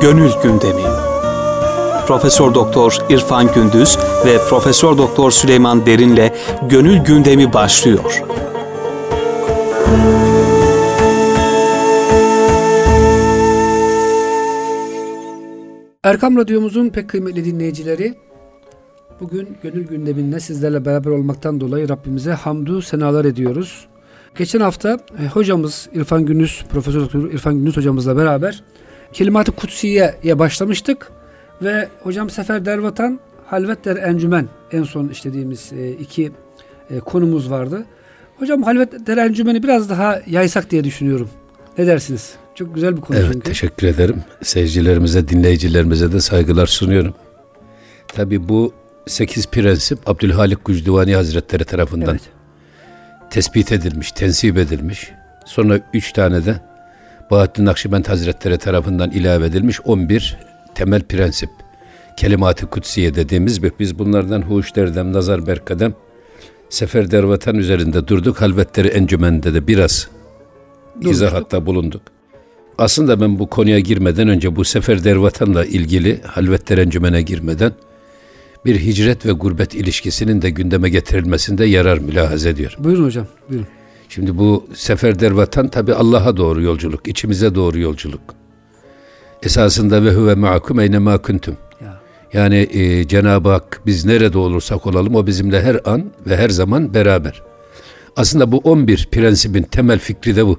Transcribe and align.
Gönül 0.00 0.30
Gündemi. 0.42 0.82
Profesör 2.06 2.54
Doktor 2.54 2.98
İrfan 3.10 3.54
Gündüz 3.54 3.98
ve 4.26 4.38
Profesör 4.48 4.98
Doktor 4.98 5.30
Süleyman 5.30 5.86
Derin'le 5.86 6.32
Gönül 6.68 6.98
Gündemi 6.98 7.52
başlıyor. 7.52 8.22
Erkam 16.04 16.36
Radyomuzun 16.36 16.88
pek 16.88 17.08
kıymetli 17.08 17.44
dinleyicileri, 17.44 18.14
bugün 19.20 19.48
gönül 19.62 19.86
gündeminde 19.86 20.40
sizlerle 20.40 20.84
beraber 20.84 21.10
olmaktan 21.10 21.60
dolayı 21.60 21.88
Rabbimize 21.88 22.32
hamdü 22.32 22.82
senalar 22.82 23.24
ediyoruz. 23.24 23.86
Geçen 24.38 24.60
hafta 24.60 24.98
e, 25.22 25.26
hocamız 25.28 25.88
İrfan 25.94 26.26
Gündüz, 26.26 26.64
Profesör 26.70 27.00
Doktor 27.00 27.30
İrfan 27.30 27.54
Gündüz 27.54 27.76
hocamızla 27.76 28.16
beraber 28.16 28.62
Kelimat-ı 29.12 29.52
Kutsiye'ye 29.52 30.38
başlamıştık 30.38 31.10
ve 31.62 31.88
hocam 32.02 32.30
Sefer 32.30 32.64
Dervatan, 32.64 33.20
Halvet 33.46 33.84
Der 33.84 33.96
Encümen 33.96 34.48
en 34.72 34.82
son 34.82 35.08
işlediğimiz 35.08 35.72
e, 35.72 35.90
iki 35.90 36.32
e, 36.90 36.98
konumuz 37.00 37.50
vardı. 37.50 37.84
Hocam 38.38 38.62
Halvet 38.62 39.06
Der 39.06 39.16
Encümen'i 39.16 39.62
biraz 39.62 39.90
daha 39.90 40.20
yaysak 40.26 40.70
diye 40.70 40.84
düşünüyorum. 40.84 41.28
Ne 41.78 41.86
dersiniz? 41.86 42.34
Çok 42.54 42.74
güzel 42.74 42.96
bir 42.96 43.00
konu 43.00 43.18
evet, 43.18 43.28
çünkü. 43.32 43.48
teşekkür 43.48 43.86
ederim. 43.86 44.22
Seyircilerimize, 44.42 45.28
dinleyicilerimize 45.28 46.12
de 46.12 46.20
saygılar 46.20 46.66
sunuyorum. 46.66 47.14
Tabi 48.08 48.48
bu 48.48 48.72
sekiz 49.06 49.46
prensip 49.46 50.08
Abdülhalik 50.08 50.64
Gücdüvani 50.64 51.14
Hazretleri 51.14 51.64
tarafından 51.64 52.10
Evet. 52.10 52.22
tespit 53.30 53.72
edilmiş, 53.72 54.12
tensip 54.12 54.58
edilmiş. 54.58 55.10
Sonra 55.46 55.80
üç 55.94 56.12
tane 56.12 56.44
de 56.44 56.60
Bahattin 57.30 57.64
Nakşibend 57.64 58.04
Hazretleri 58.04 58.58
tarafından 58.58 59.10
ilave 59.10 59.46
edilmiş 59.46 59.80
11 59.80 60.38
temel 60.74 61.02
prensip. 61.02 61.50
Kelimat-ı 62.16 62.66
Kutsiye 62.66 63.14
dediğimiz 63.14 63.62
bir 63.62 63.72
biz 63.78 63.98
bunlardan 63.98 64.42
huş 64.42 64.76
derdem, 64.76 65.12
nazar 65.12 65.46
berkadem, 65.46 65.94
sefer 66.68 67.10
dervatan 67.10 67.56
üzerinde 67.56 68.08
durduk. 68.08 68.40
Halvetleri 68.40 68.88
encümende 68.88 69.54
de 69.54 69.66
biraz 69.66 70.08
Durmuştuk. 70.94 71.12
izahatta 71.12 71.66
bulunduk. 71.66 72.02
Aslında 72.78 73.20
ben 73.20 73.38
bu 73.38 73.46
konuya 73.46 73.78
girmeden 73.78 74.28
önce 74.28 74.56
bu 74.56 74.64
sefer 74.64 75.04
dervatanla 75.04 75.64
ilgili 75.64 76.22
halvetler 76.22 76.78
encümene 76.78 77.22
girmeden 77.22 77.72
bir 78.64 78.80
hicret 78.80 79.26
ve 79.26 79.32
gurbet 79.32 79.74
ilişkisinin 79.74 80.42
de 80.42 80.50
gündeme 80.50 80.88
getirilmesinde 80.88 81.64
yarar 81.64 81.98
mülahaz 81.98 82.46
ediyorum. 82.46 82.84
Buyurun 82.84 83.04
hocam, 83.04 83.26
buyurun. 83.48 83.66
Şimdi 84.10 84.38
bu 84.38 84.66
sefer 84.74 85.20
dervatan 85.20 85.68
tabi 85.68 85.94
Allah'a 85.94 86.36
doğru 86.36 86.62
yolculuk, 86.62 87.08
içimize 87.08 87.54
doğru 87.54 87.78
yolculuk. 87.78 88.20
Esasında 89.42 90.04
ve 90.04 90.14
huve 90.14 90.34
ma'akum 90.34 90.80
eynemâ 90.80 91.18
kuntum. 91.18 91.56
Ya. 91.80 92.00
Yani 92.32 92.56
e, 92.56 93.08
Cenab-ı 93.08 93.48
Hak 93.48 93.80
biz 93.86 94.04
nerede 94.04 94.38
olursak 94.38 94.86
olalım 94.86 95.14
o 95.14 95.26
bizimle 95.26 95.62
her 95.62 95.80
an 95.84 96.04
ve 96.26 96.36
her 96.36 96.48
zaman 96.48 96.94
beraber. 96.94 97.42
Aslında 98.16 98.52
bu 98.52 98.58
11 98.58 99.08
prensibin 99.12 99.62
temel 99.62 99.98
fikri 99.98 100.36
de 100.36 100.46
bu. 100.46 100.58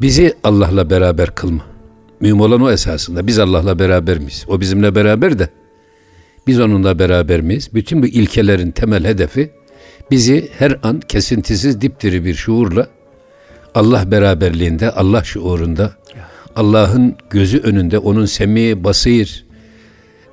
Bizi 0.00 0.34
Allah'la 0.44 0.90
beraber 0.90 1.34
kılma. 1.34 1.62
Mühim 2.20 2.40
olan 2.40 2.62
o 2.62 2.70
esasında. 2.70 3.26
Biz 3.26 3.38
Allah'la 3.38 3.78
beraber 3.78 4.18
miyiz? 4.18 4.44
O 4.48 4.60
bizimle 4.60 4.94
beraber 4.94 5.38
de 5.38 5.48
biz 6.46 6.60
onunla 6.60 6.98
beraber 6.98 7.40
miyiz? 7.40 7.70
Bütün 7.74 8.02
bu 8.02 8.06
ilkelerin 8.06 8.70
temel 8.70 9.04
hedefi 9.04 9.50
bizi 10.10 10.48
her 10.58 10.78
an 10.82 11.00
kesintisiz 11.00 11.80
dipdiri 11.80 12.24
bir 12.24 12.34
şuurla 12.34 12.86
Allah 13.74 14.10
beraberliğinde, 14.10 14.90
Allah 14.90 15.24
şuurunda, 15.24 15.92
Allah'ın 16.56 17.16
gözü 17.30 17.58
önünde, 17.58 17.98
onun 17.98 18.26
semi, 18.26 18.84
basir, 18.84 19.44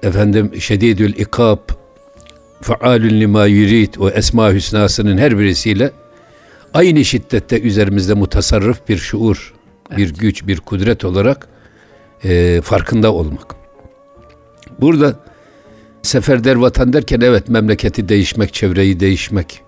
efendim 0.04 0.52
şedidül 0.60 1.14
ikab, 1.14 1.60
faalün 2.62 3.22
lima 3.22 3.46
yurid 3.46 3.94
o 4.00 4.10
esma 4.10 4.52
hüsnasının 4.54 5.18
her 5.18 5.40
birisiyle 5.40 5.92
aynı 6.74 7.06
şiddette 7.06 7.62
üzerimizde 7.62 8.14
mutasarrıf 8.14 8.90
bir 8.90 8.98
şuur, 8.98 9.54
bir 9.98 10.14
güç, 10.14 10.48
bir 10.48 10.58
kudret 10.58 11.06
olarak 11.06 11.48
e, 12.24 12.62
farkında 12.64 13.14
olmak. 13.14 13.56
Burada 14.82 15.20
seferder 16.02 16.56
vatan 16.56 16.94
derken 16.94 17.22
evet 17.22 17.50
memleketi 17.50 18.10
değişmek, 18.10 18.54
çevreyi 18.54 19.00
değişmek 19.00 19.62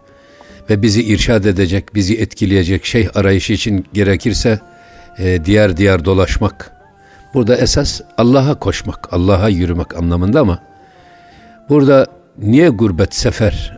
ve 0.72 0.82
bizi 0.82 1.04
irşad 1.04 1.44
edecek, 1.44 1.96
bizi 1.96 2.18
etkileyecek 2.18 2.86
şey 2.86 3.10
arayışı 3.16 3.54
için 3.54 3.86
gerekirse 3.94 4.60
e, 5.18 5.46
diğer 5.46 5.78
diğer 5.78 6.06
dolaşmak. 6.06 6.72
Burada 7.34 7.58
esas 7.58 8.02
Allah'a 8.18 8.60
koşmak, 8.60 9.14
Allah'a 9.14 9.50
yürümek 9.50 9.96
anlamında 9.96 10.40
ama 10.40 10.60
burada 11.70 12.08
niye 12.38 12.70
gurbet 12.70 13.16
sefer? 13.16 13.78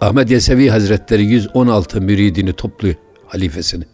Ahmet 0.00 0.30
Yesevi 0.30 0.70
Hazretleri 0.70 1.24
116 1.24 2.00
müridini 2.00 2.52
topluyor 2.52 2.94
halifesini. 3.26 3.84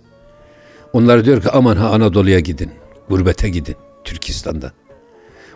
Onlar 0.92 1.24
diyor 1.24 1.42
ki 1.42 1.50
aman 1.50 1.76
ha 1.76 1.88
Anadolu'ya 1.90 2.40
gidin, 2.40 2.70
gurbete 3.08 3.48
gidin 3.48 3.76
Türkistan'da. 4.04 4.72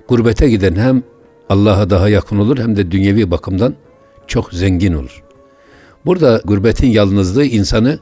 Gurbete 0.08 0.50
giden 0.50 0.76
hem 0.76 1.02
Allah'a 1.48 1.90
daha 1.90 2.08
yakın 2.08 2.38
olur 2.38 2.58
hem 2.58 2.76
de 2.76 2.90
dünyevi 2.90 3.30
bakımdan 3.30 3.74
çok 4.26 4.52
zengin 4.52 4.92
olur. 4.92 5.21
Burada 6.06 6.42
gurbetin 6.44 6.86
yalnızlığı 6.86 7.44
insanı 7.44 7.98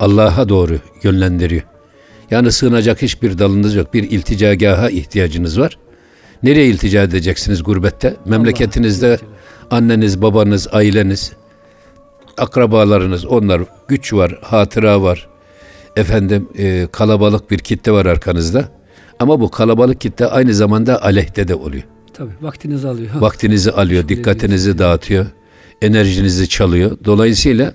Allah'a 0.00 0.48
doğru 0.48 0.78
yönlendiriyor. 1.02 1.62
Yani 2.30 2.52
sığınacak 2.52 3.02
hiçbir 3.02 3.38
dalınız 3.38 3.74
yok. 3.74 3.94
Bir 3.94 4.10
ilticagaha 4.10 4.90
ihtiyacınız 4.90 5.60
var. 5.60 5.78
Nereye 6.42 6.66
iltica 6.66 7.02
edeceksiniz 7.02 7.62
gurbette? 7.62 8.16
Memleketinizde 8.24 9.18
anneniz, 9.70 10.22
babanız, 10.22 10.68
aileniz, 10.72 11.32
akrabalarınız, 12.38 13.24
onlar 13.26 13.62
güç 13.88 14.12
var, 14.12 14.38
hatıra 14.42 15.02
var. 15.02 15.28
Efendim 15.96 16.48
e, 16.58 16.88
kalabalık 16.92 17.50
bir 17.50 17.58
kitle 17.58 17.92
var 17.92 18.06
arkanızda. 18.06 18.68
Ama 19.18 19.40
bu 19.40 19.50
kalabalık 19.50 20.00
kitle 20.00 20.26
aynı 20.26 20.54
zamanda 20.54 21.02
aleyhte 21.02 21.48
de 21.48 21.54
oluyor. 21.54 21.82
Tabii 22.12 22.32
vaktinizi 22.42 22.88
alıyor. 22.88 23.10
Vaktinizi 23.20 23.70
alıyor, 23.70 24.08
dikkatinizi 24.08 24.78
dağıtıyor, 24.78 25.26
enerjinizi 25.82 26.48
çalıyor. 26.48 26.98
Dolayısıyla 27.04 27.74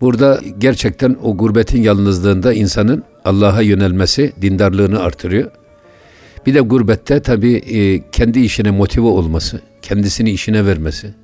burada 0.00 0.40
gerçekten 0.58 1.16
o 1.22 1.36
gurbetin 1.36 1.82
yalnızlığında 1.82 2.52
insanın 2.52 3.04
Allah'a 3.24 3.62
yönelmesi 3.62 4.32
dindarlığını 4.42 5.00
artırıyor. 5.00 5.50
Bir 6.46 6.54
de 6.54 6.60
gurbette 6.60 7.20
tabii 7.20 7.54
e, 7.54 8.10
kendi 8.12 8.40
işine 8.40 8.70
motive 8.70 9.06
olması, 9.06 9.60
kendisini 9.82 10.30
işine 10.30 10.66
vermesi 10.66 11.14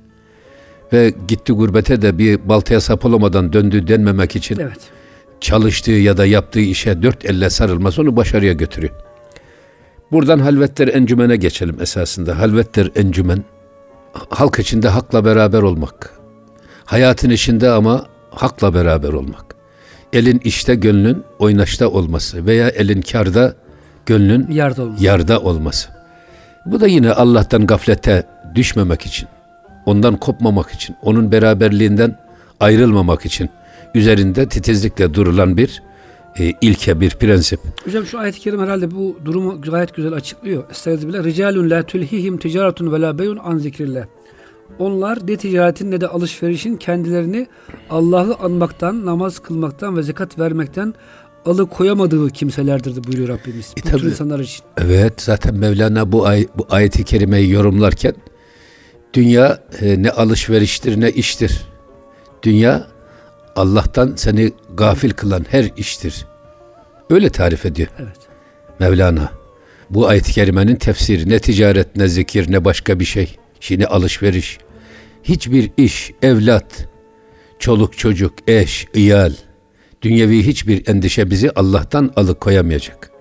ve 0.93 1.13
gitti 1.27 1.53
gurbete 1.53 2.01
de 2.01 2.17
bir 2.17 2.49
baltaya 2.49 2.81
sap 2.81 3.05
olamadan 3.05 3.53
döndü 3.53 3.87
denmemek 3.87 4.35
için 4.35 4.59
Evet. 4.59 4.79
çalıştığı 5.41 5.91
ya 5.91 6.17
da 6.17 6.25
yaptığı 6.25 6.59
işe 6.59 7.01
dört 7.03 7.25
elle 7.25 7.49
sarılması 7.49 8.01
onu 8.01 8.15
başarıya 8.15 8.53
götürüyor. 8.53 8.93
Buradan 10.11 10.39
halvetler 10.39 10.87
encümene 10.87 11.35
geçelim 11.35 11.81
esasında. 11.81 12.39
Halvetler 12.39 12.91
encümen 12.95 13.43
halk 14.29 14.59
içinde 14.59 14.87
hakla 14.89 15.25
beraber 15.25 15.61
olmak. 15.61 16.13
Hayatın 16.85 17.29
içinde 17.29 17.69
ama 17.69 18.05
hakla 18.31 18.73
beraber 18.73 19.09
olmak. 19.13 19.55
Elin 20.13 20.41
işte 20.43 20.75
gönlün 20.75 21.23
oynaşta 21.39 21.87
olması 21.87 22.45
veya 22.45 22.69
elin 22.69 23.01
karda 23.01 23.53
gönlün 24.05 24.51
Yardım 24.51 24.87
olmak. 24.87 25.01
yarda 25.01 25.39
olması. 25.39 25.89
Bu 26.65 26.79
da 26.81 26.87
yine 26.87 27.11
Allah'tan 27.11 27.67
gaflete 27.67 28.23
düşmemek 28.55 29.05
için, 29.05 29.27
ondan 29.85 30.15
kopmamak 30.17 30.71
için, 30.71 30.95
onun 31.01 31.31
beraberliğinden 31.31 32.17
ayrılmamak 32.59 33.25
için 33.25 33.49
üzerinde 33.95 34.49
titizlikle 34.49 35.13
durulan 35.13 35.57
bir 35.57 35.83
e, 36.39 36.53
ilke, 36.61 36.99
bir 36.99 37.09
prensip. 37.09 37.59
Hocam 37.85 38.05
şu 38.05 38.19
ayet-i 38.19 38.39
kerim 38.39 38.61
herhalde 38.61 38.91
bu 38.91 39.17
durumu 39.25 39.61
gayet 39.61 39.95
güzel 39.95 40.13
açıklıyor. 40.13 40.63
Estağfirullah. 40.71 41.23
Ricalun 41.23 41.69
la 41.69 41.83
tulhihim 41.83 42.37
ticaretun 42.37 42.91
ve 42.91 43.01
la 43.01 43.19
beyun 43.19 43.37
an 43.37 43.57
zikrillah. 43.57 44.05
Onlar 44.79 45.27
ne 45.27 45.37
ticaretin 45.37 45.91
ne 45.91 46.01
de 46.01 46.07
alışverişin 46.07 46.77
kendilerini 46.77 47.47
Allah'ı 47.89 48.35
anmaktan, 48.35 49.05
namaz 49.05 49.39
kılmaktan 49.39 49.97
ve 49.97 50.03
zekat 50.03 50.39
vermekten 50.39 50.93
alıkoyamadığı 51.45 52.29
kimselerdir 52.29 53.03
buyuruyor 53.03 53.29
Rabbimiz. 53.29 53.73
E, 53.77 53.77
bu 53.77 53.81
tür 53.81 53.99
tabii. 53.99 54.09
insanlar 54.09 54.39
için. 54.39 54.65
Evet 54.77 55.21
zaten 55.21 55.55
Mevlana 55.55 56.11
bu, 56.11 56.25
ay, 56.25 56.47
bu 56.57 56.67
ayeti 56.69 57.03
kerimeyi 57.03 57.51
yorumlarken 57.51 58.13
dünya 59.13 59.63
e, 59.81 60.03
ne 60.03 60.09
alışveriştir 60.09 61.01
ne 61.01 61.11
iştir. 61.11 61.61
Dünya 62.43 62.87
Allah'tan 63.55 64.13
seni 64.15 64.51
gafil 64.73 65.11
kılan 65.11 65.45
her 65.49 65.69
iştir. 65.77 66.25
Öyle 67.09 67.29
tarif 67.29 67.65
ediyor 67.65 67.89
Evet. 67.99 68.17
Mevlana. 68.79 69.31
Bu 69.89 70.07
ayet-i 70.07 70.31
kerimenin 70.31 70.75
tefsiri 70.75 71.29
ne 71.29 71.39
ticaret 71.39 71.95
ne 71.95 72.07
zikir 72.07 72.51
ne 72.51 72.65
başka 72.65 72.99
bir 72.99 73.05
şey. 73.05 73.35
Şimdi 73.59 73.85
alışveriş. 73.85 74.57
Hiçbir 75.23 75.71
iş, 75.77 76.11
evlat, 76.21 76.87
çoluk 77.59 77.97
çocuk, 77.97 78.33
eş, 78.47 78.87
iyal, 78.93 79.33
dünyevi 80.01 80.47
hiçbir 80.47 80.87
endişe 80.87 81.29
bizi 81.29 81.51
Allah'tan 81.51 82.13
alıkoyamayacak. 82.15 83.11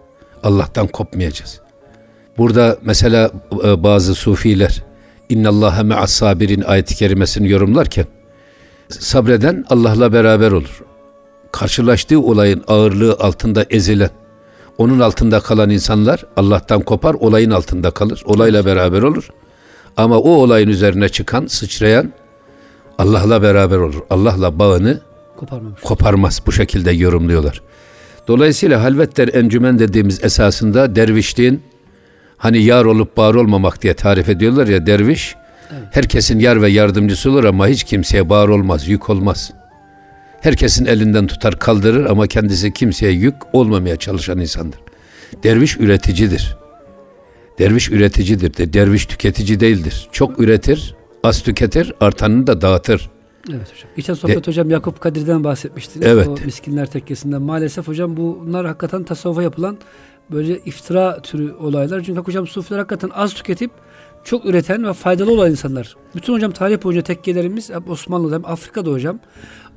Allah'tan 0.43 0.87
kopmayacağız. 0.87 1.61
Burada 2.39 2.79
mesela 2.83 3.31
e, 3.65 3.83
bazı 3.83 4.15
sufiler 4.15 4.83
İnnallâhe 5.29 5.83
me'as 5.83 6.13
sabirin 6.13 6.63
ayet-i 6.63 6.95
kerimesini 6.95 7.51
yorumlarken 7.51 8.07
sabreden 9.01 9.65
Allah'la 9.71 10.13
beraber 10.13 10.51
olur. 10.51 10.83
Karşılaştığı 11.53 12.21
olayın 12.21 12.65
ağırlığı 12.69 13.17
altında 13.21 13.67
ezilen, 13.71 14.11
onun 14.79 15.01
altında 15.01 15.41
kalan 15.41 15.71
insanlar 15.71 16.25
Allah'tan 16.37 16.81
kopar, 16.81 17.15
olayın 17.15 17.51
altında 17.51 17.91
kalır. 17.91 18.23
Olayla 18.25 18.67
beraber 18.67 19.03
olur. 19.03 19.29
Ama 19.97 20.19
o 20.19 20.31
olayın 20.31 20.69
üzerine 20.69 21.09
çıkan, 21.09 21.47
sıçrayan 21.47 22.13
Allah'la 22.99 23.43
beraber 23.43 23.77
olur. 23.77 24.01
Allah'la 24.11 24.59
bağını 24.59 25.01
Koparmamış. 25.37 25.81
koparmaz. 25.81 26.43
Bu 26.47 26.53
şekilde 26.53 26.91
yorumluyorlar. 26.91 27.63
Dolayısıyla 28.29 28.83
halvetler 28.83 29.29
encümen 29.35 29.79
dediğimiz 29.79 30.25
esasında 30.25 30.97
dervişliğin 30.97 31.63
hani 32.37 32.63
yar 32.63 32.85
olup 32.85 33.17
bağır 33.17 33.35
olmamak 33.35 33.83
diye 33.83 33.95
tarif 33.95 34.29
ediyorlar 34.29 34.67
ya 34.67 34.87
derviş 34.87 35.35
herkesin 35.91 36.39
yar 36.39 36.63
ve 36.63 36.69
yardımcısı 36.69 37.31
olur 37.31 37.45
ama 37.45 37.69
hiç 37.69 37.85
kimseye 37.85 38.29
bağır 38.29 38.49
olmaz, 38.49 38.89
yük 38.89 39.11
olmaz. 39.11 39.53
Herkesin 40.41 40.87
elinden 40.87 41.27
tutar 41.27 41.59
kaldırır 41.59 42.05
ama 42.05 42.27
kendisi 42.27 42.73
kimseye 42.73 43.13
yük 43.13 43.35
olmamaya 43.53 43.97
çalışan 43.97 44.39
insandır. 44.39 44.81
Derviş 45.43 45.81
üreticidir. 45.81 46.57
Derviş 47.59 47.91
üreticidir 47.91 48.57
de 48.57 48.73
derviş 48.73 49.07
tüketici 49.07 49.61
değildir. 49.61 50.09
Çok 50.13 50.41
üretir, 50.41 50.95
az 51.25 51.43
tüketir, 51.43 51.93
artanını 52.01 52.47
da 52.47 52.61
dağıtır. 52.61 53.11
Evet 53.51 53.73
hocam. 53.73 53.91
Geçen 53.97 54.15
sohbet 54.15 54.47
hocam 54.47 54.71
Yakup 54.71 55.01
Kadir'den 55.01 55.45
bahsetmiştiniz. 55.45 56.07
Evet. 56.07 56.29
O 56.29 56.37
miskinler 56.45 56.87
tekkesinden. 56.87 57.43
Maalesef 57.43 57.89
hocam 57.89 58.17
bunlar 58.17 58.67
hakikaten 58.67 59.05
tasavvufa 59.05 59.43
yapılan 59.43 59.79
böyle 60.31 60.59
iftira 60.59 61.23
türü 61.23 61.53
olaylar. 61.53 62.03
Çünkü 62.07 62.21
hocam 62.21 62.47
sufiler 62.47 62.79
hakikaten 62.79 63.11
az 63.15 63.35
tüketip 63.35 63.71
çok 64.25 64.47
üreten 64.47 64.85
ve 64.85 64.93
faydalı 64.93 65.33
olan 65.33 65.51
insanlar. 65.51 65.97
Bütün 66.15 66.33
hocam 66.33 66.51
tarih 66.53 66.83
boyunca 66.85 67.03
tekkelerimiz 67.03 67.71
hem 67.71 67.91
Osmanlı'da 67.91 68.35
hem 68.35 68.45
Afrika'da 68.45 68.91
hocam 68.91 69.19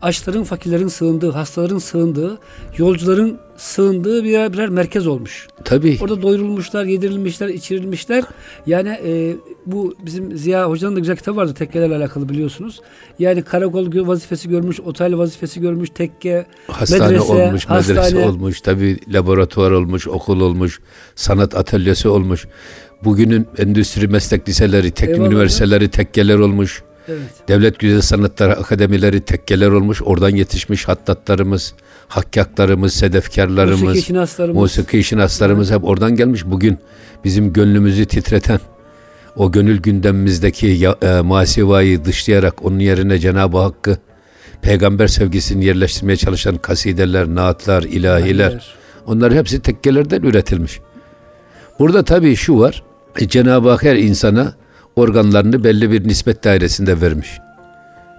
açların, 0.01 0.44
fakirlerin 0.44 0.88
sığındığı, 0.88 1.31
hastaların 1.31 1.77
sığındığı, 1.77 2.38
yolcuların 2.77 3.39
sığındığı 3.57 4.24
birer 4.24 4.53
birer 4.53 4.69
merkez 4.69 5.07
olmuş. 5.07 5.47
Tabii. 5.63 5.97
Orada 6.01 6.21
doyurulmuşlar, 6.21 6.86
yedirilmişler, 6.86 7.47
içirilmişler. 7.47 8.24
Yani 8.65 8.89
e, 8.89 9.36
bu 9.65 9.95
bizim 10.06 10.38
Ziya 10.38 10.69
Hoca'nın 10.69 10.95
da 10.95 11.00
güzel 11.00 11.18
kitabı 11.18 11.38
vardı 11.38 11.53
tekkelerle 11.53 11.95
alakalı 11.95 12.30
biliyorsunuz. 12.30 12.81
Yani 13.19 13.41
karakol 13.41 14.07
vazifesi 14.07 14.50
görmüş, 14.50 14.80
otel 14.80 15.18
vazifesi 15.18 15.62
görmüş, 15.62 15.89
tekke, 15.89 16.45
Hastane 16.68 17.03
medrese, 17.03 17.33
olmuş, 17.33 17.69
medrese 17.69 17.94
hastane. 17.94 18.25
olmuş, 18.25 18.62
tabii 18.62 19.00
laboratuvar 19.07 19.71
olmuş, 19.71 20.07
okul 20.07 20.41
olmuş, 20.41 20.80
sanat 21.15 21.56
atölyesi 21.56 22.07
olmuş. 22.07 22.48
Bugünün 23.05 23.47
endüstri 23.57 24.07
meslek 24.07 24.49
liseleri, 24.49 24.91
teknik 24.91 25.15
Eyvallah 25.15 25.31
üniversiteleri 25.31 25.89
tekkeler 25.89 26.37
olmuş. 26.37 26.83
Evet. 27.07 27.19
Devlet 27.47 27.79
Güzel 27.79 28.01
Sanatlar 28.01 28.49
Akademileri 28.49 29.21
tekkeler 29.21 29.69
olmuş. 29.69 30.01
Oradan 30.01 30.29
yetişmiş 30.29 30.87
hattatlarımız, 30.87 31.73
hakkaklarımız, 32.07 32.93
sedefkarlarımız, 32.93 33.81
Musiki 33.81 34.05
şinaslarımız. 34.05 34.61
musiki 34.61 35.03
şinaslarımız 35.03 35.71
hep 35.71 35.83
oradan 35.83 36.15
gelmiş. 36.15 36.45
Bugün 36.45 36.77
bizim 37.23 37.53
gönlümüzü 37.53 38.05
titreten, 38.05 38.59
o 39.35 39.51
gönül 39.51 39.81
gündemimizdeki 39.81 40.67
ya, 40.67 40.95
e, 41.01 41.21
masivayı 41.21 42.05
dışlayarak 42.05 42.65
onun 42.65 42.79
yerine 42.79 43.19
Cenab-ı 43.19 43.57
Hakk'ı 43.57 43.97
peygamber 44.61 45.07
sevgisini 45.07 45.65
yerleştirmeye 45.65 46.17
çalışan 46.17 46.57
kasideler, 46.57 47.27
naatlar, 47.27 47.83
ilahiler 47.83 48.47
Aynen. 48.47 48.61
onlar 49.05 49.33
hepsi 49.33 49.59
tekkelerden 49.59 50.21
üretilmiş. 50.21 50.79
Burada 51.79 52.03
tabii 52.03 52.35
şu 52.35 52.59
var. 52.59 52.83
E, 53.19 53.27
Cenab-ı 53.27 53.69
Hak 53.69 53.83
her 53.83 53.95
insana 53.95 54.53
organlarını 54.95 55.63
belli 55.63 55.91
bir 55.91 56.07
nispet 56.07 56.44
dairesinde 56.44 57.01
vermiş. 57.01 57.39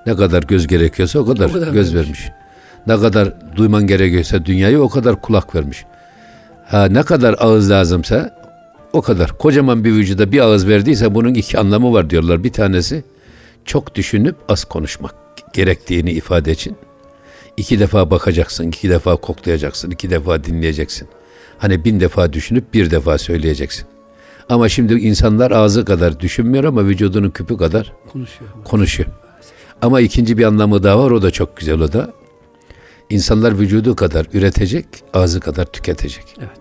Ne 0.06 0.16
kadar 0.16 0.42
göz 0.42 0.66
gerekiyorsa 0.66 1.18
o 1.18 1.26
kadar, 1.26 1.50
O 1.50 1.52
kadar 1.52 1.68
göz 1.72 1.94
vermiş. 1.94 2.20
vermiş. 2.20 2.30
Ne 2.86 2.96
kadar 2.96 3.32
duyman 3.56 3.86
gerekiyorsa 3.86 4.44
dünyayı 4.46 4.80
o 4.80 4.88
kadar 4.88 5.20
kulak 5.20 5.54
vermiş. 5.54 5.84
Ha, 6.66 6.86
ne 6.86 7.02
kadar 7.02 7.34
ağız 7.38 7.70
lazımsa 7.70 8.36
o 8.92 9.02
kadar. 9.02 9.38
Kocaman 9.38 9.84
bir 9.84 9.92
vücuda 9.92 10.32
bir 10.32 10.40
ağız 10.40 10.68
verdiyse 10.68 11.14
bunun 11.14 11.34
iki 11.34 11.58
anlamı 11.58 11.92
var 11.92 12.10
diyorlar. 12.10 12.44
Bir 12.44 12.52
tanesi 12.52 13.04
çok 13.64 13.94
düşünüp 13.94 14.36
az 14.48 14.64
konuşmak 14.64 15.14
gerektiğini 15.52 16.10
ifade 16.10 16.52
için. 16.52 16.76
İki 17.56 17.78
defa 17.80 18.10
bakacaksın, 18.10 18.68
iki 18.68 18.90
defa 18.90 19.16
koklayacaksın, 19.16 19.90
iki 19.90 20.10
defa 20.10 20.44
dinleyeceksin. 20.44 21.08
Hani 21.58 21.84
bin 21.84 22.00
defa 22.00 22.32
düşünüp 22.32 22.74
bir 22.74 22.90
defa 22.90 23.18
söyleyeceksin. 23.18 23.86
Ama 24.48 24.68
şimdi 24.68 24.94
insanlar 24.94 25.50
ağzı 25.50 25.84
kadar 25.84 26.20
düşünmüyor 26.20 26.64
ama 26.64 26.84
vücudunun 26.84 27.30
küpü 27.30 27.56
kadar 27.56 27.92
Konuşuyor. 28.12 28.50
konuşuyor. 28.64 29.08
Ama 29.82 30.00
ikinci 30.00 30.38
bir 30.38 30.44
anlamı 30.44 30.82
daha 30.82 30.98
var 31.04 31.10
o 31.10 31.22
da 31.22 31.30
çok 31.30 31.56
güzel 31.56 31.80
o 31.80 31.92
da. 31.92 32.12
İnsanlar 33.10 33.58
vücudu 33.58 33.96
kadar 33.96 34.26
üretecek, 34.32 34.86
ağzı 35.14 35.40
kadar 35.40 35.64
tüketecek. 35.64 36.24
Evet. 36.38 36.58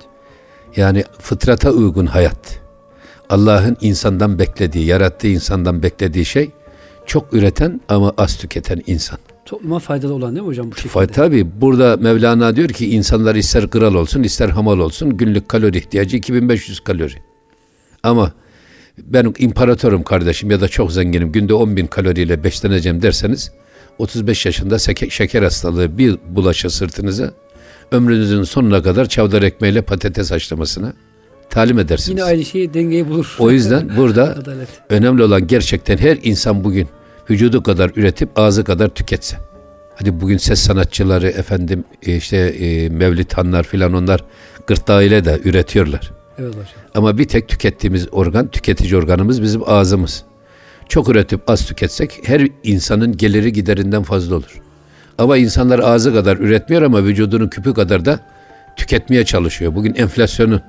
Yani 0.75 1.03
fıtrata 1.19 1.71
uygun 1.71 2.05
hayat. 2.05 2.59
Allah'ın 3.29 3.77
insandan 3.81 4.39
beklediği, 4.39 4.85
yarattığı 4.85 5.27
insandan 5.27 5.83
beklediği 5.83 6.25
şey 6.25 6.51
çok 7.05 7.33
üreten 7.33 7.81
ama 7.89 8.13
az 8.17 8.37
tüketen 8.37 8.81
insan. 8.87 9.19
Topluma 9.45 9.79
faydalı 9.79 10.13
olan 10.13 10.35
değil 10.35 10.41
mi 10.43 10.47
hocam 10.47 10.71
bu 10.71 10.75
şekilde? 10.75 11.07
Tabii 11.07 11.61
burada 11.61 11.97
Mevlana 11.97 12.55
diyor 12.55 12.69
ki 12.69 12.89
insanlar 12.95 13.35
ister 13.35 13.69
kral 13.69 13.93
olsun 13.95 14.23
ister 14.23 14.49
hamal 14.49 14.79
olsun 14.79 15.17
günlük 15.17 15.49
kalori 15.49 15.77
ihtiyacı 15.77 16.17
2500 16.17 16.79
kalori. 16.79 17.13
Ama 18.05 18.31
ben 19.03 19.33
imparatorum 19.37 20.03
kardeşim 20.03 20.51
ya 20.51 20.61
da 20.61 20.67
çok 20.67 20.91
zenginim 20.91 21.31
günde 21.31 21.53
10 21.53 21.77
bin 21.77 21.87
kaloriyle 21.87 22.43
besleneceğim 22.43 23.01
derseniz 23.01 23.51
35 23.97 24.45
yaşında 24.45 24.79
şeker 25.09 25.43
hastalığı 25.43 25.97
bir 25.97 26.17
bulaşa 26.29 26.69
sırtınıza 26.69 27.31
ömrünüzün 27.91 28.43
sonuna 28.43 28.83
kadar 28.83 29.05
çavdar 29.09 29.43
ekmeğiyle 29.43 29.81
patates 29.81 30.31
haşlamasına 30.31 30.93
talim 31.49 31.79
edersiniz. 31.79 32.09
Yine 32.09 32.23
aynı 32.23 32.45
şeyi 32.45 32.73
dengeyi 32.73 33.07
bulur. 33.07 33.35
O 33.39 33.51
yüzden 33.51 33.91
burada 33.97 34.37
önemli 34.89 35.23
olan 35.23 35.47
gerçekten 35.47 35.97
her 35.97 36.17
insan 36.23 36.63
bugün 36.63 36.87
vücudu 37.29 37.63
kadar 37.63 37.91
üretip 37.95 38.29
ağzı 38.35 38.63
kadar 38.63 38.89
tüketse. 38.89 39.37
Hadi 39.95 40.21
bugün 40.21 40.37
ses 40.37 40.59
sanatçıları 40.59 41.27
efendim 41.27 41.83
e, 42.03 42.15
işte 42.15 42.37
e, 42.37 42.89
Mevlid 42.89 43.31
Hanlar 43.31 43.63
filan 43.63 43.93
onlar 43.93 44.23
gırtlağıyla 44.67 45.25
da 45.25 45.39
üretiyorlar. 45.39 46.24
Evet 46.39 46.49
hocam. 46.49 46.65
Ama 46.95 47.17
bir 47.17 47.27
tek 47.27 47.47
tükettiğimiz 47.47 48.07
organ, 48.11 48.47
tüketici 48.47 48.95
organımız 48.97 49.41
bizim 49.41 49.61
ağzımız. 49.69 50.23
Çok 50.89 51.09
üretip 51.09 51.49
az 51.49 51.65
tüketsek 51.65 52.19
her 52.23 52.47
insanın 52.63 53.17
geliri 53.17 53.53
giderinden 53.53 54.03
fazla 54.03 54.35
olur. 54.35 54.61
Ama 55.17 55.37
insanlar 55.37 55.79
ağzı 55.79 56.13
kadar 56.13 56.37
üretmiyor 56.37 56.81
ama 56.81 57.03
vücudunun 57.03 57.47
küpü 57.47 57.73
kadar 57.73 58.05
da 58.05 58.19
tüketmeye 58.75 59.25
çalışıyor. 59.25 59.75
Bugün 59.75 59.95
enflasyonun, 59.95 60.61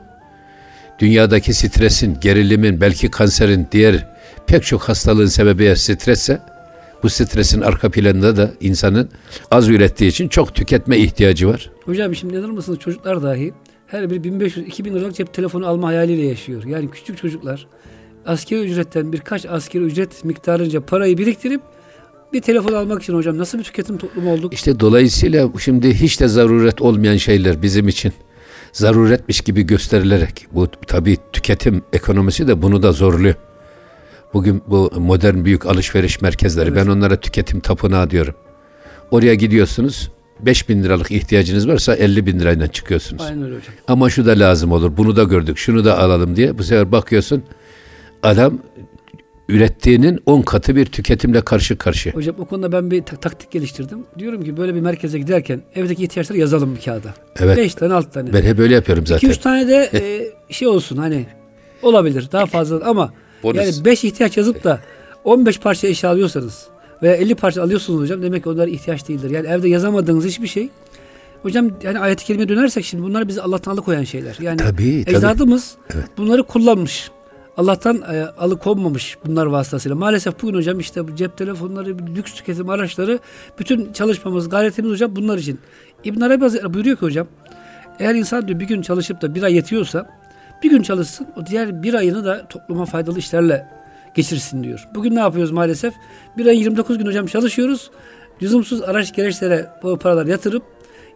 dünyadaki 0.98 1.54
stresin, 1.54 2.20
gerilimin, 2.20 2.80
belki 2.80 3.10
kanserin, 3.10 3.68
diğer 3.72 4.06
pek 4.46 4.62
çok 4.62 4.82
hastalığın 4.82 5.26
sebebi 5.26 5.76
stresse, 5.76 6.40
bu 7.02 7.10
stresin 7.10 7.60
arka 7.60 7.90
planında 7.90 8.36
da 8.36 8.50
insanın 8.60 9.10
az 9.50 9.68
ürettiği 9.68 10.10
için 10.10 10.28
çok 10.28 10.54
tüketme 10.54 10.98
ihtiyacı 10.98 11.48
var. 11.48 11.70
Hocam 11.84 12.14
şimdi 12.14 12.34
inanır 12.34 12.50
mısınız 12.50 12.78
çocuklar 12.78 13.22
dahi 13.22 13.52
her 13.86 14.10
biri 14.10 14.18
1500-2000 14.18 14.84
liralık 14.94 15.14
cep 15.14 15.34
telefonu 15.34 15.66
alma 15.66 15.88
hayaliyle 15.88 16.22
yaşıyor. 16.22 16.64
Yani 16.64 16.90
küçük 16.90 17.18
çocuklar 17.18 17.66
askeri 18.26 18.60
ücretten 18.60 19.12
birkaç 19.12 19.46
askeri 19.46 19.82
ücret 19.84 20.24
miktarınca 20.24 20.80
parayı 20.80 21.18
biriktirip 21.18 21.60
bir 22.32 22.40
telefon 22.40 22.72
almak 22.72 23.02
için 23.02 23.14
hocam 23.14 23.38
nasıl 23.38 23.58
bir 23.58 23.64
tüketim 23.64 23.98
toplumu 23.98 24.32
olduk? 24.32 24.52
İşte 24.52 24.80
dolayısıyla 24.80 25.48
şimdi 25.58 25.94
hiç 25.94 26.20
de 26.20 26.28
zaruret 26.28 26.82
olmayan 26.82 27.16
şeyler 27.16 27.62
bizim 27.62 27.88
için 27.88 28.12
zaruretmiş 28.72 29.40
gibi 29.40 29.62
gösterilerek 29.62 30.46
bu 30.52 30.68
tabii 30.86 31.16
tüketim 31.32 31.82
ekonomisi 31.92 32.48
de 32.48 32.62
bunu 32.62 32.82
da 32.82 32.92
zorluyor. 32.92 33.34
Bugün 34.34 34.62
bu 34.66 34.90
modern 34.98 35.44
büyük 35.44 35.66
alışveriş 35.66 36.20
merkezleri 36.20 36.68
Evet. 36.68 36.86
ben 36.86 36.90
onlara 36.90 37.20
tüketim 37.20 37.60
tapınağı 37.60 38.10
diyorum. 38.10 38.34
Oraya 39.10 39.34
gidiyorsunuz 39.34 40.10
5 40.40 40.68
bin 40.68 40.82
liralık 40.84 41.10
ihtiyacınız 41.10 41.68
varsa 41.68 41.94
50 41.94 42.26
bin 42.26 42.40
lirayla 42.40 42.66
çıkıyorsunuz. 42.66 43.22
Aynen 43.22 43.42
öyle 43.44 43.56
hocam. 43.56 43.74
Ama 43.88 44.10
şu 44.10 44.26
da 44.26 44.30
lazım 44.30 44.72
olur 44.72 44.96
bunu 44.96 45.16
da 45.16 45.22
gördük 45.24 45.58
şunu 45.58 45.84
da 45.84 45.98
alalım 45.98 46.36
diye 46.36 46.58
bu 46.58 46.62
sefer 46.64 46.92
bakıyorsun 46.92 47.42
adam 48.22 48.58
ürettiğinin 49.48 50.20
10 50.26 50.42
katı 50.42 50.76
bir 50.76 50.86
tüketimle 50.86 51.40
karşı 51.40 51.78
karşıya. 51.78 52.14
Hocam 52.14 52.36
o 52.38 52.44
konuda 52.44 52.72
ben 52.72 52.90
bir 52.90 53.02
tak- 53.02 53.22
taktik 53.22 53.50
geliştirdim. 53.50 53.98
Diyorum 54.18 54.44
ki 54.44 54.56
böyle 54.56 54.74
bir 54.74 54.80
merkeze 54.80 55.18
giderken 55.18 55.62
evdeki 55.74 56.04
ihtiyaçları 56.04 56.38
yazalım 56.38 56.76
bir 56.76 56.80
kağıda. 56.80 57.14
Evet. 57.36 57.56
5 57.56 57.74
tane 57.74 57.94
6 57.94 58.10
tane. 58.10 58.32
Ben 58.32 58.42
hep 58.42 58.58
öyle 58.58 58.74
yapıyorum 58.74 59.06
zaten. 59.06 59.28
2-3 59.30 59.40
tane 59.40 59.68
de 59.68 59.90
e, 60.48 60.52
şey 60.52 60.68
olsun 60.68 60.96
hani 60.96 61.26
olabilir 61.82 62.28
daha 62.32 62.46
fazla 62.46 62.80
ama 62.84 63.12
Bonus. 63.42 63.56
yani 63.56 63.84
5 63.84 64.04
ihtiyaç 64.04 64.36
yazıp 64.36 64.64
da 64.64 64.80
15 65.24 65.60
parça 65.60 65.86
eşya 65.88 66.10
alıyorsanız 66.10 66.66
veya 67.02 67.14
50 67.14 67.34
parça 67.34 67.62
alıyorsunuz 67.62 68.00
hocam 68.00 68.22
demek 68.22 68.42
ki 68.42 68.48
onlar 68.48 68.68
ihtiyaç 68.68 69.08
değildir. 69.08 69.30
Yani 69.30 69.46
evde 69.46 69.68
yazamadığınız 69.68 70.24
hiçbir 70.24 70.46
şey 70.46 70.68
Hocam 71.42 71.70
yani 71.82 71.98
ayet-i 71.98 72.24
kerimeye 72.24 72.48
dönersek 72.48 72.84
şimdi 72.84 73.02
bunlar 73.02 73.28
bizi 73.28 73.42
Allah'tan 73.42 73.72
alıkoyan 73.72 74.04
şeyler. 74.04 74.36
Yani 74.40 74.56
Tabii, 74.56 75.04
tabii. 75.04 75.16
ecdadımız 75.16 75.74
Evet. 75.94 76.04
bunları 76.16 76.42
kullanmış. 76.42 77.10
Allah'tan 77.56 78.02
e, 78.12 78.24
alıkonmamış 78.38 79.18
bunlar 79.26 79.46
vasıtasıyla. 79.46 79.96
Maalesef 79.96 80.42
bugün 80.42 80.54
hocam 80.54 80.80
işte 80.80 81.08
bu 81.08 81.16
cep 81.16 81.36
telefonları, 81.36 81.98
lüks 82.16 82.34
tüketim 82.34 82.70
araçları 82.70 83.18
bütün 83.58 83.92
çalışmamız, 83.92 84.48
gayretimiz 84.48 84.90
hocam 84.90 85.16
bunlar 85.16 85.38
için. 85.38 85.60
İbn 86.04 86.20
Arabi 86.20 86.42
Hazretleri 86.42 86.74
buyuruyor 86.74 86.96
ki 86.96 87.02
hocam 87.02 87.26
eğer 87.98 88.14
insan 88.14 88.48
diyor 88.48 88.60
bir 88.60 88.66
gün 88.66 88.82
çalışıp 88.82 89.22
da 89.22 89.34
bir 89.34 89.42
ay 89.42 89.54
yetiyorsa 89.54 90.10
bir 90.62 90.70
gün 90.70 90.82
çalışsın 90.82 91.26
o 91.36 91.46
diğer 91.46 91.82
bir 91.82 91.94
ayını 91.94 92.24
da 92.24 92.46
topluma 92.48 92.84
faydalı 92.84 93.18
işlerle 93.18 93.68
geçirsin 94.16 94.64
diyor. 94.64 94.88
Bugün 94.94 95.14
ne 95.14 95.20
yapıyoruz 95.20 95.50
maalesef? 95.50 95.94
Bir 96.38 96.46
ay 96.46 96.58
29 96.58 96.98
gün 96.98 97.06
hocam 97.06 97.26
çalışıyoruz. 97.26 97.90
Lüzumsuz 98.42 98.82
araç 98.82 99.14
gereçlere 99.14 99.70
bu 99.82 99.98
paralar 99.98 100.26
yatırıp 100.26 100.62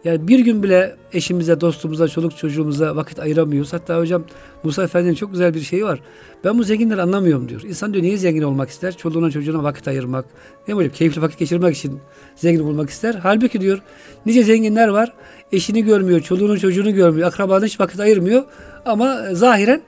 yani 0.03 0.27
bir 0.27 0.39
gün 0.39 0.63
bile 0.63 0.95
eşimize, 1.13 1.61
dostumuza, 1.61 2.07
çoluk 2.07 2.37
çocuğumuza 2.37 2.95
vakit 2.95 3.19
ayıramıyoruz. 3.19 3.73
Hatta 3.73 3.99
hocam 3.99 4.23
Musa 4.63 4.83
Efendi'nin 4.83 5.13
çok 5.13 5.31
güzel 5.31 5.53
bir 5.53 5.61
şeyi 5.61 5.85
var. 5.85 5.99
Ben 6.43 6.57
bu 6.57 6.63
zenginleri 6.63 7.01
anlamıyorum 7.01 7.49
diyor. 7.49 7.61
İnsan 7.61 7.93
diyor 7.93 8.03
niye 8.03 8.17
zengin 8.17 8.41
olmak 8.41 8.69
ister? 8.69 8.97
Çoluğuna 8.97 9.31
çocuğuna 9.31 9.63
vakit 9.63 9.87
ayırmak. 9.87 10.25
Ne 10.67 10.73
hocam 10.73 10.91
keyifli 10.91 11.21
vakit 11.21 11.39
geçirmek 11.39 11.77
için 11.77 11.99
zengin 12.35 12.63
olmak 12.63 12.89
ister. 12.89 13.15
Halbuki 13.23 13.61
diyor 13.61 13.81
nice 14.25 14.43
zenginler 14.43 14.87
var. 14.87 15.13
Eşini 15.51 15.83
görmüyor, 15.83 16.19
çoluğunu 16.19 16.59
çocuğunu 16.59 16.93
görmüyor. 16.93 17.27
Akrabana 17.27 17.65
hiç 17.65 17.79
vakit 17.79 17.99
ayırmıyor. 17.99 18.43
Ama 18.85 19.21
zahiren 19.31 19.81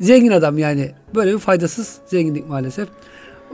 zengin 0.00 0.30
adam 0.30 0.58
yani. 0.58 0.90
Böyle 1.14 1.32
bir 1.34 1.38
faydasız 1.38 1.98
zenginlik 2.06 2.48
maalesef. 2.48 2.88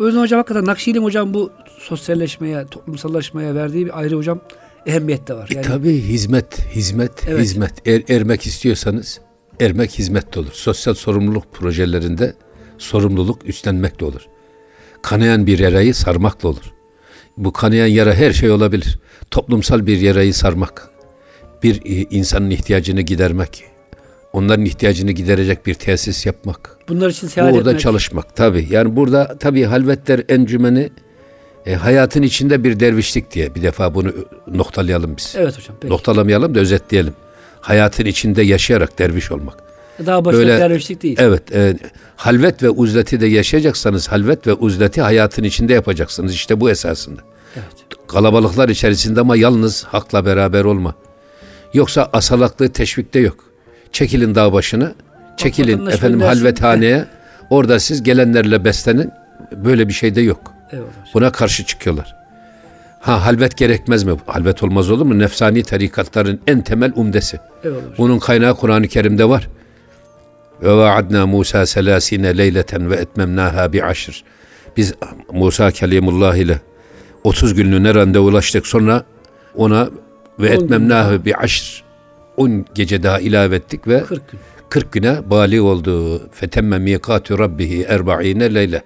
O 0.00 0.06
yüzden 0.06 0.20
hocam 0.20 0.38
hakikaten 0.38 0.64
Nakşi'nin 0.64 1.02
hocam 1.02 1.34
bu 1.34 1.50
sosyalleşmeye, 1.78 2.66
toplumsallaşmaya 2.66 3.54
verdiği 3.54 3.86
bir 3.86 3.98
ayrı 3.98 4.16
hocam 4.16 4.40
ehemmiyet 4.86 5.28
de 5.28 5.34
var. 5.34 5.48
E 5.52 5.54
Yani 5.54 5.66
tabii 5.66 6.00
hizmet, 6.00 6.58
hizmet, 6.70 7.28
Evet. 7.28 7.40
hizmet. 7.40 7.88
Er, 7.88 8.02
ermek 8.08 8.46
istiyorsanız 8.46 9.20
ermek 9.60 9.90
hizmet 9.98 10.36
olur. 10.36 10.52
Sosyal 10.52 10.94
sorumluluk 10.94 11.52
projelerinde 11.52 12.34
sorumluluk 12.78 13.48
üstlenmekle 13.48 14.06
olur. 14.06 14.20
Kanayan 15.02 15.46
bir 15.46 15.58
yarayı 15.58 15.94
sarmakla 15.94 16.48
olur. 16.48 16.72
Bu 17.36 17.52
kanayan 17.52 17.86
yara 17.86 18.14
her 18.14 18.32
şey 18.32 18.50
olabilir. 18.50 18.98
Toplumsal 19.30 19.86
bir 19.86 19.98
yarayı 20.00 20.34
sarmak, 20.34 20.90
bir 21.62 21.76
e, 21.76 22.06
insanın 22.10 22.50
ihtiyacını 22.50 23.00
gidermek, 23.00 23.64
onların 24.36 24.64
ihtiyacını 24.64 25.12
giderecek 25.12 25.66
bir 25.66 25.74
tesis 25.74 26.26
yapmak. 26.26 26.78
bunlar 26.88 27.10
için 27.10 27.28
seyahat 27.28 27.54
Burada 27.54 27.70
etmek. 27.70 27.80
çalışmak 27.82 28.36
tabi. 28.36 28.66
Yani 28.70 28.96
burada 28.96 29.38
tabi 29.38 29.64
halvetler 29.64 30.22
encümeni 30.28 30.90
e, 31.66 31.74
hayatın 31.74 32.22
içinde 32.22 32.64
bir 32.64 32.80
dervişlik 32.80 33.32
diye 33.32 33.54
bir 33.54 33.62
defa 33.62 33.94
bunu 33.94 34.12
noktalayalım 34.46 35.16
biz. 35.16 35.34
Evet 35.38 35.58
hocam. 35.58 35.76
Peki. 35.80 35.92
Noktalamayalım 35.92 36.54
da 36.54 36.60
özetleyelim. 36.60 37.14
Hayatın 37.60 38.04
içinde 38.06 38.42
yaşayarak 38.42 38.98
derviş 38.98 39.32
olmak. 39.32 39.54
Daha 40.06 40.24
başka 40.24 40.38
Böyle- 40.38 40.58
dervişlik 40.58 41.02
değil. 41.02 41.16
Evet, 41.20 41.54
e, 41.54 41.76
halvet 42.16 42.62
ve 42.62 42.70
uzleti 42.70 43.20
de 43.20 43.26
yaşayacaksanız 43.26 44.08
halvet 44.08 44.46
ve 44.46 44.52
uzleti 44.52 45.02
hayatın 45.02 45.44
içinde 45.44 45.72
yapacaksınız. 45.72 46.34
İşte 46.34 46.60
bu 46.60 46.70
esasında. 46.70 47.20
Evet. 47.56 47.66
Kalabalıklar 48.08 48.68
içerisinde 48.68 49.20
ama 49.20 49.36
yalnız 49.36 49.84
hakla 49.84 50.26
beraber 50.26 50.64
olma. 50.64 50.94
Yoksa 51.74 52.10
asalaklığı 52.12 52.68
teşvikte 52.68 53.18
yok. 53.20 53.55
Çekilin 53.92 54.34
dağ 54.34 54.52
başına, 54.52 54.92
çekilin 55.36 55.86
efendim 55.86 56.20
halvethaneye. 56.20 57.04
Orada 57.50 57.80
siz 57.80 58.02
gelenlerle 58.02 58.64
beslenin. 58.64 59.10
Böyle 59.52 59.88
bir 59.88 59.92
şey 59.92 60.14
de 60.14 60.20
yok. 60.20 60.52
Eyvallah. 60.72 60.88
Buna 61.14 61.32
karşı 61.32 61.64
çıkıyorlar. 61.64 62.16
Ha 63.00 63.26
halvet 63.26 63.56
gerekmez 63.56 64.04
mi? 64.04 64.16
Halvet 64.26 64.62
olmaz 64.62 64.90
olur 64.90 65.06
mu? 65.06 65.18
Nefsani 65.18 65.62
tarikatların 65.62 66.40
en 66.46 66.62
temel 66.62 66.92
umdesi. 66.96 67.40
Eyvallah. 67.64 67.80
Bunun 67.98 68.18
kaynağı 68.18 68.56
Kur'an-ı 68.56 68.88
Kerim'de 68.88 69.28
var. 69.28 69.48
Ve 70.62 70.72
vaadna 70.72 71.26
Musa 71.26 71.66
selasine 71.66 72.38
leyleten 72.38 72.90
ve 72.90 72.96
etmemnaha 72.96 73.72
bi 73.72 73.84
aşr. 73.84 74.24
Biz 74.76 74.94
Musa 75.32 75.70
Kelimullah 75.70 76.36
ile 76.36 76.60
30 77.24 77.54
günlüğüne 77.54 77.94
randevulaştık. 77.94 78.66
Sonra 78.66 79.02
ona 79.54 79.88
ve 80.38 80.48
etmemnaha 80.48 81.24
bi 81.24 81.36
aşr 81.36 81.85
10 82.36 82.64
gece 82.74 83.02
daha 83.02 83.20
ilave 83.20 83.56
ettik 83.56 83.88
ve 83.88 84.00
40 84.04 84.30
gün. 84.30 84.40
40 84.68 84.92
güne 84.92 85.30
bali 85.30 85.60
oldu. 85.60 86.22
Fetemme 86.32 86.78
mikatu 86.78 87.38
rabbihi 87.38 87.82
erba'ine 87.82 88.54
leyle. 88.54 88.82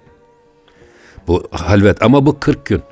Bu 1.26 1.48
halvet 1.50 2.02
ama 2.02 2.26
bu 2.26 2.40
40 2.40 2.64
gün. 2.64 2.82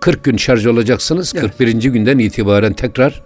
40 0.00 0.24
gün 0.24 0.36
şarj 0.36 0.66
olacaksınız. 0.66 1.32
Evet. 1.36 1.50
41. 1.58 1.72
günden 1.82 2.18
itibaren 2.18 2.72
tekrar 2.72 3.22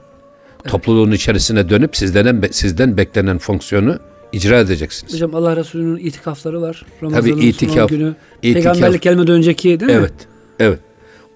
topluluğun 0.69 1.11
içerisine 1.13 1.69
dönüp 1.69 1.97
sizden 1.97 2.43
sizden 2.51 2.97
beklenen 2.97 3.39
fonksiyonu 3.39 3.99
icra 4.33 4.59
edeceksiniz. 4.59 5.15
Hocam 5.15 5.35
Allah 5.35 5.57
Resulü'nün 5.57 5.97
itikafları 5.97 6.63
var. 6.63 6.87
Ramazan'ın 7.03 7.41
itikaf, 7.41 7.77
son 7.77 7.87
günü. 7.87 8.15
itikaf. 8.43 8.75
Peygamberlik 8.75 9.03
gelmeden 9.03 9.35
önceki 9.35 9.81
değil 9.81 9.93
mi? 9.93 9.99
Evet. 9.99 10.13
Evet. 10.59 10.79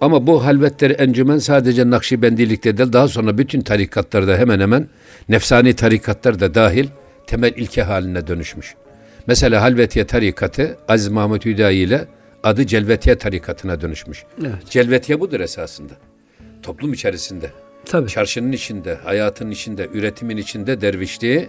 Ama 0.01 0.27
bu 0.27 0.45
halvetleri 0.45 0.93
encümen 0.93 1.39
sadece 1.39 1.91
Nakşibendilikte 1.91 2.79
değil 2.79 2.93
daha 2.93 3.09
sonra 3.09 3.39
bütün 3.39 3.61
tarikatlarda 3.61 4.37
hemen 4.37 4.61
hemen 4.61 4.89
nefsani 5.29 5.77
tarikatlar 5.77 6.41
da 6.41 6.55
dahil 6.55 6.89
temel 7.27 7.53
ilke 7.57 7.83
haline 7.83 8.27
dönüşmüş. 8.27 8.75
Mesela 9.27 9.63
Halvetiye 9.63 10.07
tarikatı 10.07 10.79
Aziz 10.89 11.09
Mahmut 11.09 11.45
Hüdayi 11.45 11.87
ile 11.87 12.07
adı 12.43 12.67
Celvetiye 12.67 13.19
tarikatına 13.19 13.81
dönüşmüş. 13.81 14.25
Evet. 14.41 14.71
Celvetiye 14.71 15.21
budur 15.21 15.41
esasında. 15.41 15.93
Toplum 16.63 16.93
içerisinde, 16.93 17.51
Tabii. 17.85 18.09
çarşının 18.09 18.53
içinde, 18.53 18.95
hayatın 18.95 19.51
içinde, 19.51 19.89
üretimin 19.93 20.37
içinde 20.37 20.81
dervişliği, 20.81 21.49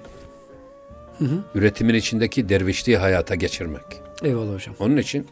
üretimin 1.55 1.93
içindeki 1.93 2.49
dervişliği 2.49 2.97
hayata 2.97 3.35
geçirmek. 3.35 3.81
Eyvallah 4.23 4.53
hocam. 4.53 4.75
Onun 4.79 4.97
için 4.97 5.27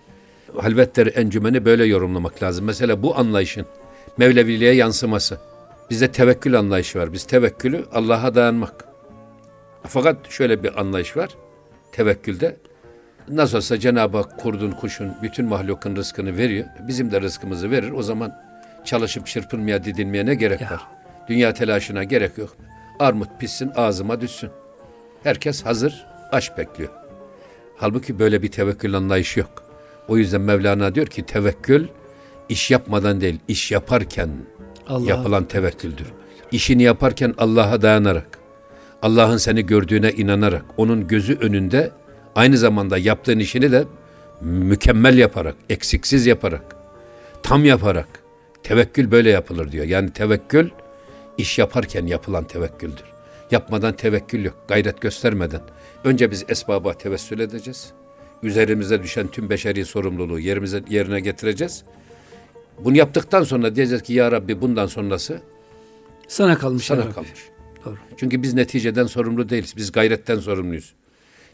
halvetleri 0.64 1.10
encümeni 1.10 1.66
böyle 1.66 1.86
yorumlamak 1.86 2.44
lazım. 2.44 2.66
Mesela 2.66 3.04
bu 3.04 3.18
anlayışın 3.18 3.66
Mevleviliğe 4.18 4.74
yansıması. 4.74 5.38
Bizde 5.90 6.12
tevekkül 6.12 6.60
anlayışı 6.60 7.00
var. 7.00 7.14
Biz 7.14 7.24
tevekkülü 7.24 7.86
Allah'a 7.94 8.36
dayanmak. 8.36 8.86
Fakat 9.84 10.32
şöyle 10.32 10.64
bir 10.64 10.80
anlayış 10.80 11.18
var. 11.18 11.30
Tevekkülde 11.92 12.58
nasıl 13.30 13.58
olsa 13.58 13.80
Cenab-ı 13.80 14.18
Hak 14.18 14.40
kurdun, 14.40 14.72
kuşun, 14.72 15.14
bütün 15.24 15.46
mahlukun 15.46 15.96
rızkını 15.96 16.38
veriyor. 16.38 16.66
Bizim 16.88 17.12
de 17.12 17.22
rızkımızı 17.22 17.72
verir. 17.72 17.92
O 17.92 18.04
zaman 18.04 18.36
çalışıp 18.86 19.28
çırpınmaya, 19.28 19.84
didinmeye 19.84 20.26
ne 20.26 20.36
gerek 20.36 20.62
Ya. 20.62 20.72
var? 20.72 20.88
Dünya 21.28 21.54
telaşına 21.54 22.04
gerek 22.04 22.38
yok. 22.38 22.56
Armut 23.00 23.30
pişsin, 23.40 23.72
ağzıma 23.76 24.22
düşsün. 24.22 24.50
Herkes 25.24 25.66
hazır, 25.66 26.06
aş 26.32 26.58
bekliyor. 26.58 26.90
Halbuki 27.78 28.20
böyle 28.20 28.42
bir 28.42 28.52
tevekkül 28.52 28.96
anlayışı 28.96 29.40
yok. 29.40 29.65
O 30.08 30.18
yüzden 30.18 30.42
Mevlana 30.42 30.96
diyor 30.96 31.08
ki 31.08 31.26
tevekkül 31.26 31.88
iş 32.50 32.72
yapmadan 32.72 33.22
değil, 33.22 33.40
iş 33.48 33.72
yaparken 33.72 34.30
Allah. 34.88 35.10
yapılan 35.10 35.46
tevekküldür. 35.46 36.08
İşini 36.52 36.84
yaparken 36.84 37.34
Allah'a 37.38 37.82
dayanarak, 37.82 38.40
Allah'ın 39.02 39.38
seni 39.38 39.66
gördüğüne 39.66 40.12
inanarak, 40.12 40.66
onun 40.78 41.08
gözü 41.08 41.38
önünde 41.38 41.92
aynı 42.36 42.58
zamanda 42.58 42.98
yaptığın 42.98 43.40
işini 43.40 43.72
de 43.72 43.84
mükemmel 44.42 45.18
yaparak, 45.18 45.56
eksiksiz 45.70 46.26
yaparak, 46.26 46.76
tam 47.44 47.66
yaparak. 47.66 48.08
Tevekkül 48.64 49.12
böyle 49.12 49.30
yapılır 49.30 49.72
diyor. 49.72 49.86
Yani 49.86 50.14
tevekkül 50.14 50.70
iş 51.38 51.60
yaparken 51.60 52.06
yapılan 52.06 52.44
tevekküldür. 52.44 53.04
Yapmadan 53.52 53.94
tevekkül 53.94 54.46
yok. 54.46 54.56
Gayret 54.68 55.02
göstermeden. 55.02 55.62
Önce 56.04 56.32
biz 56.32 56.46
esbaba 56.48 56.94
tevessül 56.94 57.40
edeceğiz. 57.40 57.94
Üzerimize 58.46 59.04
düşen 59.04 59.28
tüm 59.28 59.50
beşeri 59.50 59.86
sorumluluğu 59.86 60.40
yerimize 60.40 60.82
yerine 60.90 61.20
getireceğiz. 61.20 61.84
Bunu 62.80 62.98
yaptıktan 62.98 63.44
sonra 63.44 63.76
diyeceğiz 63.76 64.04
ki 64.04 64.14
ya 64.14 64.32
Rabbi 64.32 64.62
bundan 64.62 64.88
sonrası 64.88 65.42
Sana 66.28 66.58
kalmış. 66.58 66.86
sana 66.86 67.12
kalmış. 67.12 67.32
Doğru. 67.86 67.96
Çünkü 68.18 68.44
biz 68.44 68.54
neticeden 68.54 69.06
sorumlu 69.06 69.50
değiliz. 69.50 69.74
Biz 69.78 69.92
gayretten 69.92 70.40
sorumluyuz. 70.40 70.94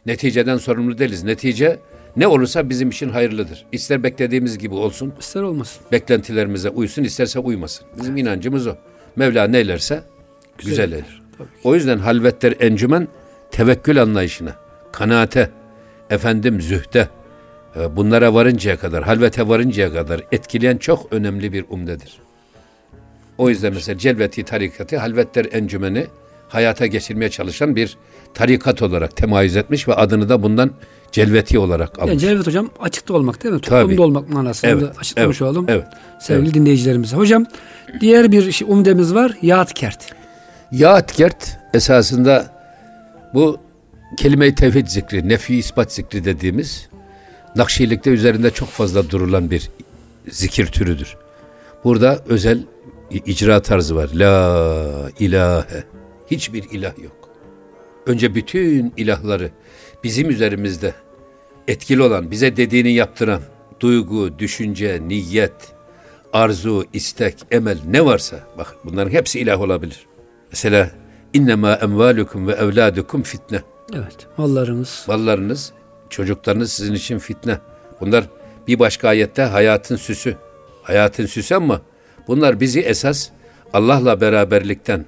Neticeden 0.06 0.58
sorumlu 0.58 0.98
değiliz. 0.98 1.24
Netice 1.24 1.80
ne 2.16 2.28
olursa 2.28 2.70
bizim 2.70 2.90
için 2.90 3.10
hayırlıdır. 3.10 3.66
İster 3.72 4.04
beklediğimiz 4.04 4.58
gibi 4.58 4.74
olsun, 4.76 5.14
İster 5.20 5.42
olmasın. 5.42 5.82
beklentilerimize 5.92 6.70
uysun, 6.70 7.04
isterse 7.04 7.40
uymasın. 7.40 7.88
Bizim 8.00 8.18
inancımız 8.18 8.68
o. 8.68 8.76
Mevla 9.16 9.48
neylerse 9.48 10.04
güzel, 10.58 10.88
eder. 10.92 10.96
eyler. 10.98 11.22
Tabii. 11.38 11.48
O 11.64 11.76
yüzden 11.76 11.98
halvetler 11.98 12.56
encümen 12.60 13.08
tevekkül 13.52 14.02
anlayışına, 14.02 14.56
kanaate, 14.92 15.50
efendim 16.12 16.62
zühde, 16.62 17.08
e, 17.76 17.96
bunlara 17.96 18.34
varıncaya 18.34 18.78
kadar, 18.78 19.04
halvete 19.04 19.48
varıncaya 19.48 19.94
kadar 19.94 20.22
etkileyen 20.32 20.78
çok 20.78 21.14
önemli 21.14 21.54
bir 21.54 21.66
umdedir. 21.70 22.20
O 23.38 23.50
yüzden 23.50 23.74
mesela 23.74 23.98
Celveti 23.98 24.44
tarikatı 24.44 24.98
halvetler 24.98 25.48
encümeni 25.52 26.08
hayata 26.50 26.86
geçirmeye 26.86 27.30
çalışan 27.30 27.76
bir 27.76 27.98
tarikat 28.34 28.82
olarak 28.82 29.16
temayüz 29.16 29.56
etmiş 29.56 29.88
ve 29.88 29.94
adını 29.94 30.30
da 30.30 30.44
bundan 30.44 30.72
Celveti 31.12 31.60
olarak 31.60 32.00
almış. 32.00 32.10
Yani 32.10 32.20
Celvet 32.20 32.48
hocam 32.48 32.70
açıkta 32.80 33.14
olmak 33.14 33.44
değil 33.44 33.56
mi? 33.56 33.62
Tabii. 33.62 33.82
Toplumda 33.82 34.02
olmak 34.02 34.30
manasında 34.30 34.72
Evet, 34.72 35.00
açıklamış 35.00 35.42
evet, 35.42 35.52
olalım. 35.52 35.66
evet, 35.70 35.86
Sevgili 36.20 36.54
dinleyicilerimize. 36.54 37.16
Hocam 37.16 37.46
diğer 38.02 38.32
bir 38.32 38.52
şey, 38.52 38.68
umdemiz 38.72 39.14
var. 39.14 39.38
Yaatkert. 39.42 40.14
Yaatkert 40.72 41.58
esasında 41.74 42.46
bu 43.34 43.60
kelime-i 44.18 44.56
tevhid 44.56 44.88
zikri, 44.88 45.30
nefi 45.30 45.56
ispat 45.56 45.94
zikri 45.94 46.26
dediğimiz 46.26 46.90
Nakşilikte 47.56 48.10
üzerinde 48.10 48.52
çok 48.52 48.70
fazla 48.70 49.10
durulan 49.10 49.52
bir 49.52 49.70
zikir 50.30 50.66
türüdür. 50.66 51.18
Burada 51.84 52.24
özel 52.28 52.64
icra 53.12 53.62
tarzı 53.62 53.96
var. 53.96 54.10
La 54.14 55.10
ilahe. 55.20 55.84
Hiçbir 56.32 56.64
ilah 56.72 57.00
yok. 57.04 57.30
Önce 58.06 58.36
bütün 58.36 58.94
ilahları 58.98 59.52
bizim 60.04 60.30
üzerimizde 60.30 60.94
etkili 61.68 62.02
olan, 62.02 62.32
bize 62.32 62.58
dediğini 62.58 62.94
yaptıran 62.94 63.42
duygu, 63.80 64.40
düşünce, 64.40 65.02
niyet, 65.08 65.54
arzu, 66.34 66.86
istek, 66.94 67.38
emel 67.52 67.78
ne 67.88 68.06
varsa 68.06 68.40
bak 68.58 68.76
bunların 68.86 69.12
hepsi 69.12 69.40
ilah 69.40 69.62
olabilir. 69.62 70.06
Mesela 70.52 70.92
innema 71.34 71.74
emvalukum 71.74 72.48
ve 72.48 72.52
evladukum 72.52 73.24
fitne. 73.24 73.62
Evet. 73.94 74.28
Mallarınız. 74.38 75.06
Mallarınız, 75.08 75.74
çocuklarınız 76.10 76.72
sizin 76.72 76.94
için 76.94 77.20
fitne. 77.20 77.58
Bunlar 78.02 78.24
bir 78.68 78.80
başka 78.80 79.08
ayette 79.08 79.42
hayatın 79.42 79.96
süsü. 79.96 80.38
Hayatın 80.84 81.26
süsü 81.26 81.56
ama 81.56 81.82
bunlar 82.28 82.60
bizi 82.60 82.80
esas 82.80 83.30
Allah'la 83.74 84.22
beraberlikten, 84.22 85.06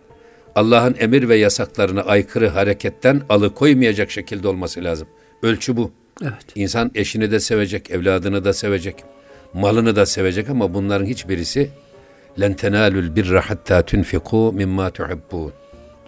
Allah'ın 0.55 0.95
emir 0.99 1.29
ve 1.29 1.35
yasaklarına 1.35 2.01
aykırı 2.01 2.47
hareketten 2.47 3.21
alıkoymayacak 3.29 4.11
şekilde 4.11 4.47
olması 4.47 4.83
lazım. 4.83 5.07
Ölçü 5.43 5.77
bu. 5.77 5.91
Evet. 6.21 6.45
İnsan 6.55 6.91
eşini 6.95 7.31
de 7.31 7.39
sevecek, 7.39 7.91
evladını 7.91 8.45
da 8.45 8.53
sevecek, 8.53 8.95
malını 9.53 9.95
da 9.95 10.05
sevecek 10.05 10.49
ama 10.49 10.73
bunların 10.73 11.05
hiçbirisi 11.05 11.69
len 12.39 12.53
tenalul 12.53 13.15
birra 13.15 13.49
hatta 13.49 13.85
tunfiku 13.85 14.53
mimma 14.53 14.89
tuhibbun. 14.89 15.53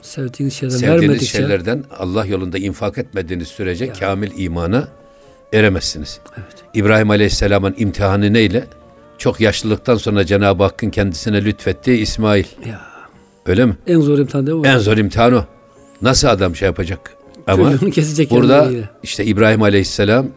Sevdiğiniz 0.06 0.54
şeyler 0.54 0.74
Sevdiğiniz 0.74 1.02
vermedikçe. 1.02 1.38
şeylerden 1.38 1.84
Allah 2.00 2.26
yolunda 2.26 2.58
infak 2.58 2.98
etmediğiniz 2.98 3.48
sürece 3.48 3.94
kamil 3.94 4.32
imana 4.38 4.88
eremezsiniz. 5.54 6.20
Evet. 6.38 6.56
İbrahim 6.74 7.10
Aleyhisselam'ın 7.10 7.76
imtihanı 7.78 8.34
neyle? 8.34 8.64
Çok 9.18 9.40
yaşlılıktan 9.42 9.96
sonra 9.96 10.26
Cenab-ı 10.26 10.64
Hakk'ın 10.64 10.90
kendisine 10.90 11.46
lütfettiği 11.46 11.98
İsmail. 11.98 12.46
Ya. 12.66 12.82
Öyle 13.46 13.66
mi? 13.66 13.76
En 13.88 14.00
zor 14.02 14.20
imtihan 14.20 14.48
değil 14.48 14.58
mi? 14.58 14.68
En 14.68 14.78
zor 14.78 14.98
imtihan 14.98 15.34
o. 15.34 15.44
Nasıl 16.02 16.28
adam 16.28 16.56
şey 16.56 16.66
yapacak? 16.66 17.14
Ama 17.48 17.78
kesecek 17.78 18.32
burada 18.32 18.70
işte 19.04 19.26
İbrahim 19.26 19.62
Aleyhisselam 19.62 20.28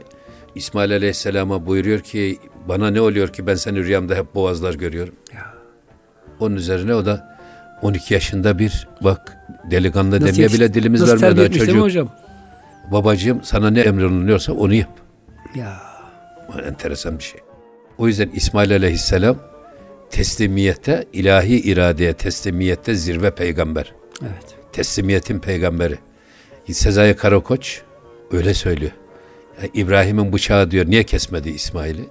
İsmail 0.55 0.93
Aleyhisselam'a 0.93 1.67
buyuruyor 1.67 2.01
ki 2.01 2.39
bana 2.69 2.91
ne 2.91 3.01
oluyor 3.01 3.29
ki 3.29 3.47
ben 3.47 3.55
seni 3.55 3.85
rüyamda 3.85 4.15
hep 4.15 4.35
boğazlar 4.35 4.75
görüyorum. 4.75 5.15
Ya. 5.35 5.55
Onun 6.41 6.57
üzerine 6.57 6.95
o 6.95 7.07
da 7.07 7.39
12 7.83 8.15
yaşında 8.15 8.59
bir 8.59 8.89
bak 9.05 9.38
delikanlı 9.71 10.21
Nasıl 10.21 10.27
demeye 10.37 10.49
bile 10.49 10.75
dilimiz 10.75 11.01
nasıl 11.01 11.37
mi 11.37 11.53
çocuk. 11.59 11.83
hocam? 11.83 12.09
Babacığım 12.93 13.41
sana 13.45 13.71
ne 13.71 13.81
emrolunuyorsa 13.81 14.53
onu 14.53 14.75
yap. 14.75 14.91
Ya. 15.55 15.81
Enteresan 16.69 17.19
bir 17.19 17.25
şey. 17.25 17.41
O 17.99 18.09
yüzden 18.09 18.31
İsmail 18.35 18.73
Aleyhisselam 18.73 19.37
teslimiyette, 20.11 21.05
ilahi 21.13 21.57
iradeye 21.61 22.13
teslimiyette 22.13 22.95
zirve 22.95 23.31
peygamber. 23.31 23.93
Evet. 24.23 24.57
Teslimiyetin 24.73 25.39
peygamberi. 25.39 25.99
Sezai 26.73 27.17
Karakoç 27.17 27.81
öyle 28.33 28.55
söylüyor. 28.55 28.93
Ya 29.63 29.69
İbrahim'in 29.75 30.33
bıçağı 30.33 30.71
diyor 30.71 30.87
niye 30.87 31.05
kesmedi 31.05 31.51
İsmail'i? 31.51 32.05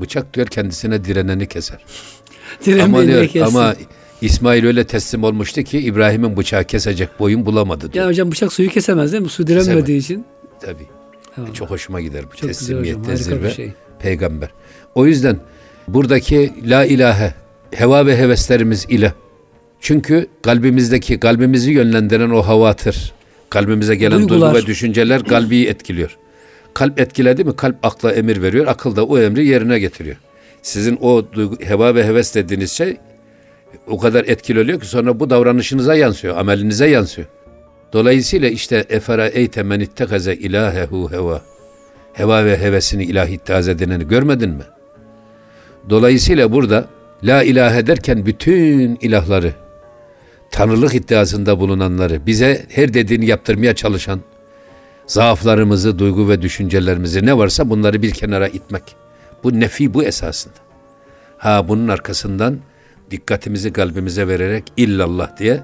Bıçak 0.00 0.34
diyor 0.34 0.46
kendisine 0.46 1.04
direneni 1.04 1.46
keser. 1.48 1.78
ama 1.84 2.66
Direnmeyi 2.66 3.06
diyor, 3.08 3.26
kessin. 3.26 3.40
ama 3.56 3.74
İsmail 4.20 4.64
öyle 4.66 4.84
teslim 4.84 5.24
olmuştu 5.24 5.62
ki 5.62 5.78
İbrahim'in 5.78 6.36
bıçağı 6.36 6.64
kesecek 6.64 7.08
boyun 7.20 7.46
bulamadı 7.46 7.80
diyor. 7.92 8.04
Yani 8.04 8.12
hocam 8.12 8.30
bıçak 8.30 8.52
suyu 8.52 8.68
kesemez 8.70 9.12
değil 9.12 9.22
mi? 9.22 9.28
Su 9.28 9.46
direnmediği 9.46 9.98
için. 9.98 10.24
Tabii. 10.60 10.86
Eyvallah. 11.38 11.54
Çok 11.54 11.70
hoşuma 11.70 12.00
gider 12.00 12.24
bu 12.32 12.36
Çok 12.36 12.48
teslimiyette 12.48 13.16
zirve 13.16 13.50
şey. 13.50 13.72
peygamber. 13.98 14.48
O 14.94 15.06
yüzden 15.06 15.36
buradaki 15.88 16.52
la 16.64 16.84
ilahe 16.84 17.34
heva 17.74 18.06
ve 18.06 18.16
heveslerimiz 18.16 18.86
ile 18.88 19.12
çünkü 19.80 20.26
kalbimizdeki 20.42 21.20
kalbimizi 21.20 21.70
yönlendiren 21.72 22.30
o 22.30 22.42
havatır. 22.42 23.12
Kalbimize 23.50 23.94
gelen 23.96 24.18
Duygular. 24.18 24.54
duygu 24.54 24.64
ve 24.64 24.66
düşünceler 24.70 25.24
kalbi 25.24 25.62
etkiliyor. 25.66 26.16
Kalp 26.74 27.00
etkiledi 27.00 27.44
mi 27.44 27.56
kalp 27.56 27.76
akla 27.82 28.12
emir 28.12 28.42
veriyor. 28.42 28.66
Akıl 28.66 28.96
da 28.96 29.04
o 29.06 29.18
emri 29.18 29.46
yerine 29.46 29.78
getiriyor. 29.78 30.16
Sizin 30.62 30.98
o 31.00 31.24
duygu, 31.32 31.56
heva 31.64 31.94
ve 31.94 32.04
heves 32.06 32.34
dediğiniz 32.34 32.72
şey 32.72 32.96
o 33.86 33.98
kadar 33.98 34.24
etkili 34.24 34.60
oluyor 34.60 34.80
ki 34.80 34.86
sonra 34.86 35.20
bu 35.20 35.30
davranışınıza 35.30 35.94
yansıyor, 35.94 36.36
amelinize 36.36 36.86
yansıyor. 36.86 37.28
Dolayısıyla 37.92 38.48
işte 38.48 38.84
efera 38.88 39.28
eyte 39.28 39.62
men 39.62 39.80
ittekaze 39.80 40.34
ilahehu 40.34 41.12
heva. 41.12 41.42
Heva 42.12 42.44
ve 42.44 42.58
hevesini 42.58 43.04
ilah 43.04 43.26
ittihaz 43.26 43.68
edineni 43.68 44.08
görmedin 44.08 44.50
mi? 44.50 44.64
Dolayısıyla 45.90 46.52
burada 46.52 46.86
la 47.22 47.42
ilahe 47.42 47.86
derken 47.86 48.26
bütün 48.26 48.98
ilahları, 49.00 49.52
tanrılık 50.50 50.94
iddiasında 50.94 51.60
bulunanları, 51.60 52.26
bize 52.26 52.66
her 52.68 52.94
dediğini 52.94 53.26
yaptırmaya 53.26 53.74
çalışan, 53.74 54.20
zaaflarımızı, 55.06 55.98
duygu 55.98 56.28
ve 56.28 56.42
düşüncelerimizi 56.42 57.26
ne 57.26 57.38
varsa 57.38 57.70
bunları 57.70 58.02
bir 58.02 58.10
kenara 58.10 58.48
itmek. 58.48 58.82
Bu 59.44 59.60
nefi 59.60 59.94
bu 59.94 60.04
esasında. 60.04 60.54
Ha 61.38 61.68
bunun 61.68 61.88
arkasından 61.88 62.58
dikkatimizi 63.10 63.72
kalbimize 63.72 64.28
vererek 64.28 64.64
illallah 64.76 65.36
diye 65.36 65.60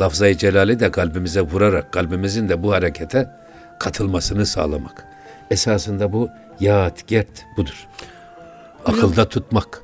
lafzayı 0.00 0.36
celali 0.36 0.80
de 0.80 0.90
kalbimize 0.90 1.40
vurarak 1.40 1.92
kalbimizin 1.92 2.48
de 2.48 2.62
bu 2.62 2.72
harekete 2.72 3.30
katılmasını 3.78 4.46
sağlamak. 4.46 5.04
Esasında 5.50 6.12
bu 6.12 6.28
yaat 6.60 7.08
gert 7.08 7.46
budur. 7.56 7.86
Akılda 8.84 9.28
tutmak. 9.28 9.82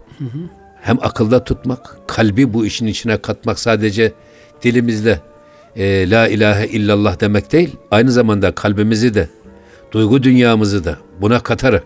Hem 0.80 0.98
akılda 1.02 1.44
tutmak, 1.44 1.96
kalbi 2.06 2.54
bu 2.54 2.66
işin 2.66 2.86
içine 2.86 3.16
katmak 3.16 3.58
sadece 3.58 4.12
dilimizle 4.62 5.20
e, 5.76 6.10
la 6.10 6.28
ilahe 6.28 6.66
illallah 6.66 7.20
demek 7.20 7.52
değil, 7.52 7.76
aynı 7.90 8.12
zamanda 8.12 8.54
kalbimizi 8.54 9.14
de, 9.14 9.28
duygu 9.92 10.22
dünyamızı 10.22 10.84
da 10.84 10.98
buna 11.20 11.40
katarak 11.40 11.84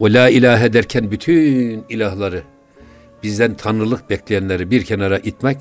o 0.00 0.06
la 0.06 0.28
ilahe 0.28 0.72
derken 0.72 1.10
bütün 1.10 1.84
ilahları, 1.88 2.42
bizden 3.24 3.54
tanrılık 3.54 4.10
bekleyenleri 4.10 4.70
bir 4.70 4.84
kenara 4.84 5.18
itmek, 5.18 5.58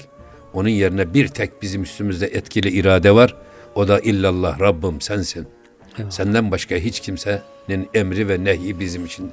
onun 0.53 0.69
yerine 0.69 1.13
bir 1.13 1.27
tek 1.27 1.61
bizim 1.61 1.83
üstümüzde 1.83 2.27
etkili 2.27 2.69
irade 2.69 3.15
var. 3.15 3.35
O 3.75 3.87
da 3.87 3.99
illallah 3.99 4.59
Rabbim 4.59 5.01
sensin. 5.01 5.47
Eyvallah. 5.97 6.11
Senden 6.11 6.51
başka 6.51 6.75
hiç 6.75 6.99
kimsenin 6.99 7.89
emri 7.93 8.29
ve 8.29 8.43
nehi 8.43 8.79
bizim 8.79 9.05
için 9.05 9.31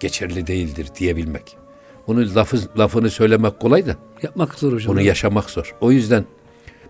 geçerli 0.00 0.46
değildir 0.46 0.86
diyebilmek. 0.98 1.56
Bunu 2.06 2.34
lafı, 2.34 2.78
lafını 2.78 3.10
söylemek 3.10 3.60
kolay 3.60 3.86
da 3.86 3.96
Yapmak 4.22 4.54
zor 4.54 4.72
hocam. 4.72 4.88
bunu 4.92 5.02
yaşamak 5.02 5.50
zor. 5.50 5.74
O 5.80 5.92
yüzden 5.92 6.24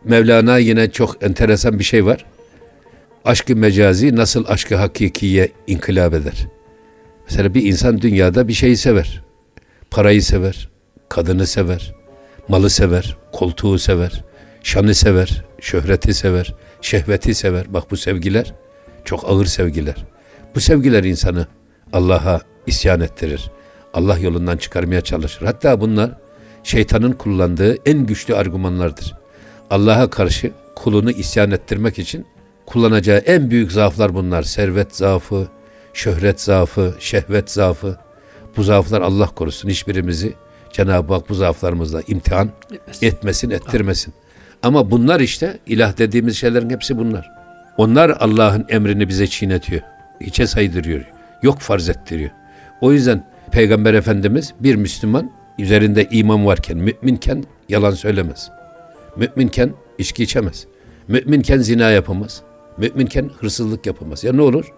Mevlana 0.04 0.58
yine 0.58 0.90
çok 0.90 1.22
enteresan 1.22 1.78
bir 1.78 1.84
şey 1.84 2.06
var. 2.06 2.24
Aşkı 3.24 3.56
mecazi 3.56 4.16
nasıl 4.16 4.44
aşkı 4.48 4.76
hakikiye 4.76 5.48
inkılap 5.66 6.14
eder? 6.14 6.46
Mesela 7.28 7.54
bir 7.54 7.62
insan 7.62 8.00
dünyada 8.00 8.48
bir 8.48 8.52
şeyi 8.52 8.76
sever. 8.76 9.22
Parayı 9.90 10.22
sever, 10.22 10.68
kadını 11.08 11.46
sever, 11.46 11.94
malı 12.48 12.70
sever, 12.70 13.16
koltuğu 13.32 13.78
sever, 13.78 14.24
şanı 14.62 14.94
sever, 14.94 15.44
şöhreti 15.60 16.14
sever, 16.14 16.54
şehveti 16.80 17.34
sever. 17.34 17.74
Bak 17.74 17.90
bu 17.90 17.96
sevgiler 17.96 18.54
çok 19.04 19.30
ağır 19.30 19.46
sevgiler. 19.46 20.04
Bu 20.54 20.60
sevgiler 20.60 21.04
insanı 21.04 21.46
Allah'a 21.92 22.40
isyan 22.66 23.00
ettirir. 23.00 23.50
Allah 23.94 24.18
yolundan 24.18 24.56
çıkarmaya 24.56 25.00
çalışır. 25.00 25.46
Hatta 25.46 25.80
bunlar 25.80 26.10
şeytanın 26.62 27.12
kullandığı 27.12 27.76
en 27.86 28.06
güçlü 28.06 28.34
argümanlardır. 28.34 29.14
Allah'a 29.70 30.10
karşı 30.10 30.50
kulunu 30.74 31.10
isyan 31.10 31.50
ettirmek 31.50 31.98
için 31.98 32.26
kullanacağı 32.66 33.18
en 33.18 33.50
büyük 33.50 33.72
zaaflar 33.72 34.14
bunlar. 34.14 34.42
Servet 34.42 34.96
zaafı, 34.96 35.48
şöhret 35.94 36.40
zaafı, 36.40 36.94
şehvet 36.98 37.50
zaafı. 37.50 37.98
Bu 38.56 38.62
zaaflar 38.62 39.00
Allah 39.00 39.26
korusun 39.26 39.68
hiçbirimizi 39.68 40.34
Cenab-ı 40.76 41.14
Hak 41.14 41.28
bu 41.28 41.34
zaaflarımızla 41.34 42.02
imtihan 42.08 42.50
Etmesin. 42.72 43.06
etmesin, 43.06 43.50
ettirmesin. 43.50 44.14
Ama 44.62 44.90
bunlar 44.90 45.20
işte 45.20 45.58
ilah 45.66 45.98
dediğimiz 45.98 46.36
şeylerin 46.36 46.70
hepsi 46.70 46.98
bunlar. 46.98 47.30
Onlar 47.76 48.10
Allah'ın 48.20 48.66
emrini 48.68 49.08
bize 49.08 49.26
çiğnetiyor. 49.26 49.82
Hiçe 50.20 50.46
saydırıyor. 50.46 51.04
Yok 51.42 51.58
farz 51.58 51.88
ettiriyor. 51.88 52.30
O 52.80 52.92
yüzden 52.92 53.26
Peygamber 53.52 53.94
Efendimiz 53.94 54.54
bir 54.60 54.74
Müslüman 54.74 55.30
üzerinde 55.58 56.08
iman 56.10 56.46
varken, 56.46 56.78
müminken 56.78 57.44
yalan 57.68 57.90
söylemez. 57.90 58.50
Müminken 59.16 59.72
içki 59.98 60.22
içemez. 60.22 60.66
Müminken 61.08 61.58
zina 61.58 61.90
yapamaz. 61.90 62.42
Müminken 62.76 63.30
hırsızlık 63.40 63.86
yapamaz. 63.86 64.24
Ya 64.24 64.32
ne 64.32 64.42
olur? 64.42 64.72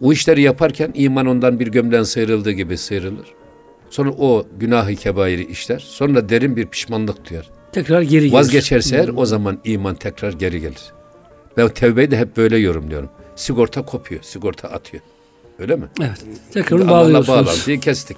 O 0.00 0.12
işleri 0.12 0.42
yaparken 0.42 0.90
iman 0.94 1.26
ondan 1.26 1.60
bir 1.60 1.66
gömleğin 1.66 2.02
sıyrıldığı 2.02 2.50
gibi 2.52 2.78
sıyrılır. 2.78 3.37
Sonra 3.90 4.10
o 4.10 4.46
günahı 4.58 4.94
kebairi 4.94 5.44
işler. 5.44 5.78
Sonra 5.78 6.28
derin 6.28 6.56
bir 6.56 6.66
pişmanlık 6.66 7.30
duyar. 7.30 7.50
Tekrar 7.72 8.02
geri 8.02 8.20
gelir. 8.20 8.32
Vazgeçerse 8.32 8.96
eğer 8.96 9.10
o 9.16 9.26
zaman 9.26 9.58
iman 9.64 9.94
tekrar 9.94 10.32
geri 10.32 10.60
gelir. 10.60 10.92
Ben 11.56 11.68
tevbeyi 11.68 12.10
de 12.10 12.16
hep 12.18 12.36
böyle 12.36 12.56
yorumluyorum. 12.58 13.10
Sigorta 13.36 13.82
kopuyor, 13.84 14.22
sigorta 14.22 14.68
atıyor. 14.68 15.02
Öyle 15.58 15.76
mi? 15.76 15.84
Evet. 16.00 16.24
Tekrar 16.52 16.88
bağlıyorsunuz. 16.88 17.28
bağlantıyı 17.28 17.80
kestik. 17.80 18.16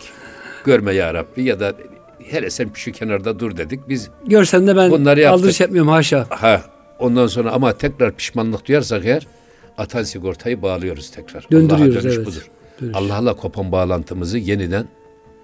Görme 0.64 0.94
ya 0.94 1.14
Rabbi 1.14 1.42
ya 1.42 1.60
da 1.60 1.74
hele 2.24 2.50
sen 2.50 2.70
şu 2.74 2.92
kenarda 2.92 3.38
dur 3.38 3.56
dedik. 3.56 3.88
Biz 3.88 4.10
Görsen 4.26 4.66
de 4.66 4.76
ben 4.76 4.90
Bunları 4.90 5.20
yaptık. 5.20 5.40
aldırış 5.40 5.60
yapmıyorum 5.60 5.90
haşa. 5.90 6.26
ha 6.30 6.62
ondan 6.98 7.26
sonra 7.26 7.50
ama 7.52 7.72
tekrar 7.72 8.12
pişmanlık 8.16 8.66
duyarsak 8.68 9.04
eğer 9.06 9.26
atan 9.78 10.02
sigortayı 10.02 10.62
bağlıyoruz 10.62 11.10
tekrar. 11.10 11.46
Döndürüyoruz, 11.52 11.96
Allah'a 11.96 12.02
dönüş 12.04 12.16
evet. 12.16 12.26
budur. 12.26 12.50
Allah'la 12.94 13.36
kopan 13.36 13.72
bağlantımızı 13.72 14.38
yeniden 14.38 14.86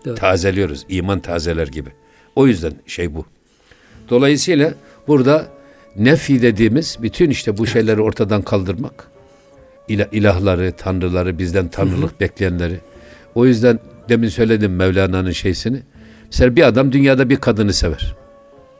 Evet. 0.06 0.18
tazeliyoruz. 0.18 0.86
İman 0.88 1.20
tazeler 1.20 1.66
gibi. 1.66 1.90
O 2.36 2.46
yüzden 2.46 2.72
şey 2.86 3.14
bu. 3.14 3.24
Dolayısıyla 4.10 4.74
burada 5.08 5.46
nefi 5.96 6.42
dediğimiz 6.42 6.98
bütün 7.02 7.30
işte 7.30 7.58
bu 7.58 7.66
şeyleri 7.66 8.00
ortadan 8.00 8.42
kaldırmak. 8.42 9.08
İla, 9.88 10.08
ilahları, 10.12 10.72
tanrıları, 10.72 11.38
bizden 11.38 11.68
tanrılık 11.68 12.20
bekleyenleri. 12.20 12.80
O 13.34 13.46
yüzden 13.46 13.78
demin 14.08 14.28
söyledim 14.28 14.76
Mevlana'nın 14.76 15.30
şeysini. 15.30 15.78
Mesela 16.26 16.56
bir 16.56 16.62
adam 16.62 16.92
dünyada 16.92 17.30
bir 17.30 17.36
kadını 17.36 17.72
sever. 17.72 18.14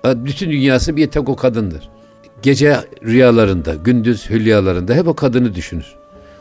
Bütün 0.04 0.50
dünyası 0.50 0.96
bir 0.96 1.06
tek 1.06 1.28
o 1.28 1.36
kadındır. 1.36 1.88
Gece 2.42 2.76
rüyalarında, 3.04 3.74
gündüz 3.74 4.30
hülyalarında 4.30 4.94
hep 4.94 5.08
o 5.08 5.14
kadını 5.14 5.54
düşünür. 5.54 5.94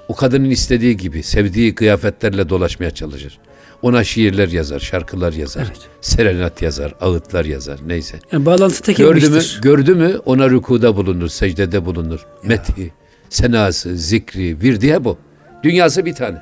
O 0.07 0.15
kadının 0.15 0.49
istediği 0.49 0.97
gibi, 0.97 1.23
sevdiği 1.23 1.75
kıyafetlerle 1.75 2.49
dolaşmaya 2.49 2.91
çalışır. 2.91 3.39
Ona 3.85 4.03
şiirler 4.03 4.47
yazar, 4.47 4.79
şarkılar 4.79 5.33
yazar, 5.33 5.61
Evet. 5.61 5.79
serenat 6.01 6.61
yazar, 6.61 6.93
ağıtlar 7.01 7.45
yazar, 7.45 7.79
neyse. 7.87 8.19
Yani 8.31 8.45
bağlantı 8.45 8.81
tek 8.81 8.97
Gördü 8.97 9.29
mü, 9.29 9.39
gördü 9.61 9.95
mü 9.95 10.17
ona 10.25 10.49
rükuda 10.49 10.95
bulunur, 10.95 11.27
secdede 11.27 11.85
bulunur. 11.85 12.25
Methi, 12.43 12.91
senası, 13.29 13.97
zikri, 13.97 14.61
virdiye 14.61 15.03
bu. 15.03 15.17
Dünyası 15.63 16.05
bir 16.05 16.13
tane. 16.13 16.41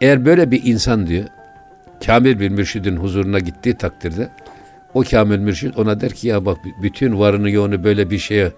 Eğer 0.00 0.24
böyle 0.24 0.50
bir 0.50 0.62
insan 0.64 1.06
diyor, 1.06 1.24
kamil 2.06 2.40
bir 2.40 2.48
mürşidin 2.48 2.96
huzuruna 2.96 3.38
gittiği 3.38 3.78
takdirde 3.78 4.28
o 4.94 5.02
kamil 5.02 5.38
mürşid 5.38 5.74
ona 5.76 6.00
der 6.00 6.12
ki 6.12 6.28
ya 6.28 6.46
bak 6.46 6.58
bütün 6.82 7.18
varını 7.18 7.50
yoğunu 7.50 7.84
böyle 7.84 8.10
bir 8.10 8.18
şeye 8.18 8.52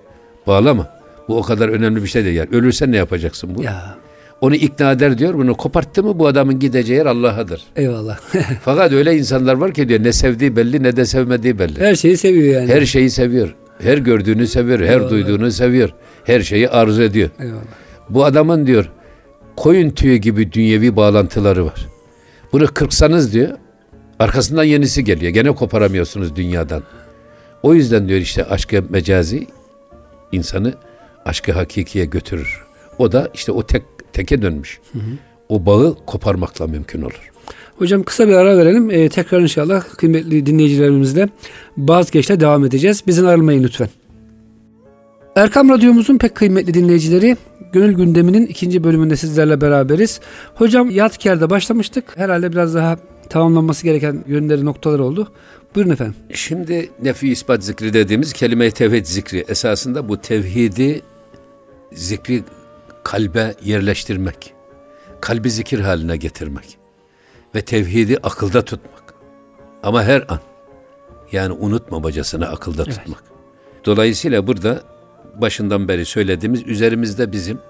bağlama. 0.46 0.88
Bu 1.28 1.38
o 1.38 1.42
kadar 1.42 1.68
önemli 1.68 2.02
bir 2.02 2.08
şey 2.08 2.24
değil. 2.24 2.36
Yani 2.36 2.48
ölürsen 2.52 2.92
ne 2.92 2.96
yapacaksın 2.96 3.54
bu? 3.54 3.62
Ya 3.62 3.96
Onu 4.40 4.54
ikna 4.54 4.92
eder 4.92 5.18
diyor. 5.18 5.34
Bunu 5.34 5.54
koparttı 5.54 6.02
mı 6.02 6.18
bu 6.18 6.26
adamın 6.26 6.58
gideceği 6.58 6.96
yer 6.98 7.06
Allah'adır. 7.06 7.62
eyvallah. 7.76 8.18
Fakat 8.62 8.92
öyle 8.92 9.16
insanlar 9.16 9.54
var 9.54 9.72
ki 9.74 9.88
diyor 9.88 10.02
ne 10.02 10.12
sevdiği 10.12 10.56
belli 10.56 10.82
ne 10.82 10.96
de 10.96 11.04
sevmediği 11.04 11.58
belli. 11.58 11.80
Her 11.80 11.94
şeyi 11.94 12.16
seviyor 12.16 12.60
yani. 12.60 12.72
Her 12.72 12.86
şeyi 12.86 13.10
seviyor. 13.10 13.54
Her 13.82 13.98
gördüğünü 13.98 14.46
seviyor. 14.46 14.80
Her 14.80 14.84
Eyvallah. 14.88 15.10
duyduğunu 15.10 15.50
seviyor. 15.50 15.90
Her 16.24 16.40
şeyi 16.40 16.68
arzu 16.68 17.02
ediyor. 17.02 17.30
Eyvallah. 17.40 17.60
Bu 18.08 18.24
adamın 18.24 18.66
diyor 18.66 18.90
koyun 19.56 19.90
tüyü 19.90 20.16
gibi 20.16 20.52
dünyevi 20.52 20.96
bağlantıları 20.96 21.64
var. 21.66 21.86
Bunu 22.52 22.66
kırksanız 22.66 23.34
diyor 23.34 23.50
arkasından 24.18 24.64
yenisi 24.64 25.04
geliyor. 25.04 25.32
Gene 25.32 25.50
koparamıyorsunuz 25.54 26.36
dünyadan. 26.36 26.82
O 27.62 27.74
yüzden 27.74 28.08
diyor 28.08 28.20
işte 28.20 28.44
aşkı 28.44 28.82
mecazi 28.90 29.46
insanı 30.32 30.74
aşkı 31.24 31.52
hakikiye 31.52 32.04
götürür. 32.04 32.62
O 32.98 33.12
da 33.12 33.28
işte 33.34 33.52
o 33.52 33.62
tek 33.62 33.82
teke 34.16 34.42
dönmüş. 34.42 34.80
O 35.48 35.66
bağı 35.66 35.96
koparmakla 36.06 36.66
mümkün 36.66 37.02
olur. 37.02 37.30
Hocam 37.78 38.02
kısa 38.02 38.28
bir 38.28 38.32
ara 38.32 38.58
verelim. 38.58 38.90
Ee, 38.90 39.08
tekrar 39.08 39.40
inşallah 39.40 39.84
kıymetli 39.96 40.46
dinleyicilerimizle 40.46 41.28
bazı 41.76 42.12
geçte 42.12 42.40
devam 42.40 42.64
edeceğiz. 42.64 43.02
Bizden 43.06 43.24
ayrılmayın 43.24 43.62
lütfen. 43.62 43.88
Erkam 45.36 45.68
Radyomuzun 45.68 46.18
pek 46.18 46.34
kıymetli 46.34 46.74
dinleyicileri 46.74 47.36
Gönül 47.72 47.94
Gündemi'nin 47.94 48.46
ikinci 48.46 48.84
bölümünde 48.84 49.16
sizlerle 49.16 49.60
beraberiz. 49.60 50.20
Hocam 50.54 50.90
Yadker'de 50.90 51.50
başlamıştık. 51.50 52.04
Herhalde 52.16 52.52
biraz 52.52 52.74
daha 52.74 52.98
tamamlanması 53.28 53.84
gereken 53.84 54.24
yönleri 54.26 54.64
noktalar 54.64 54.98
oldu. 54.98 55.32
Buyurun 55.74 55.90
efendim. 55.90 56.14
Şimdi 56.34 56.90
nefi 57.02 57.28
ispat 57.28 57.64
zikri 57.64 57.94
dediğimiz 57.94 58.32
kelime-i 58.32 58.70
tevhid 58.70 59.06
zikri 59.06 59.44
esasında 59.48 60.08
bu 60.08 60.20
tevhidi 60.20 61.02
zikri 61.92 62.42
kalbe 63.06 63.54
yerleştirmek, 63.64 64.54
kalbi 65.20 65.50
zikir 65.50 65.80
haline 65.80 66.16
getirmek 66.16 66.78
ve 67.54 67.62
tevhidi 67.62 68.18
akılda 68.22 68.64
tutmak. 68.64 69.14
Ama 69.82 70.04
her 70.04 70.24
an 70.28 70.40
yani 71.32 71.52
unutma 71.52 72.02
bacasını 72.02 72.48
akılda 72.48 72.84
tutmak. 72.84 73.22
Dolayısıyla 73.84 74.46
burada 74.46 74.82
başından 75.34 75.88
beri 75.88 76.04
söylediğimiz 76.04 76.62
üzerimizde 76.66 77.32
bizim 77.32 77.60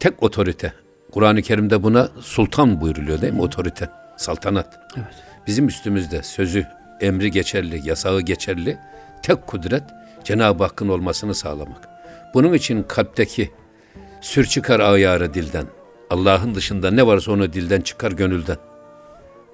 tek 0.00 0.22
otorite. 0.22 0.72
Kur'an-ı 1.12 1.42
Kerim'de 1.42 1.82
buna 1.82 2.08
sultan 2.20 2.80
buyruluyor 2.80 3.20
değil 3.20 3.32
mi? 3.32 3.42
Otorite, 3.42 3.90
saltanat. 4.16 4.78
Evet. 4.96 5.06
Bizim 5.46 5.68
üstümüzde 5.68 6.22
sözü, 6.22 6.66
emri 7.00 7.30
geçerli, 7.30 7.88
yasağı 7.88 8.20
geçerli 8.20 8.78
tek 9.22 9.46
kudret 9.46 9.84
Cenab-ı 10.24 10.64
Hakk'ın 10.64 10.88
olmasını 10.88 11.34
sağlamak. 11.34 11.88
Bunun 12.34 12.52
için 12.52 12.82
kalpteki 12.82 13.50
sür 14.22 14.44
çıkar 14.44 14.80
ayarı 14.80 15.34
dilden. 15.34 15.66
Allah'ın 16.10 16.54
dışında 16.54 16.90
ne 16.90 17.06
varsa 17.06 17.32
onu 17.32 17.52
dilden 17.52 17.80
çıkar 17.80 18.12
gönülden. 18.12 18.56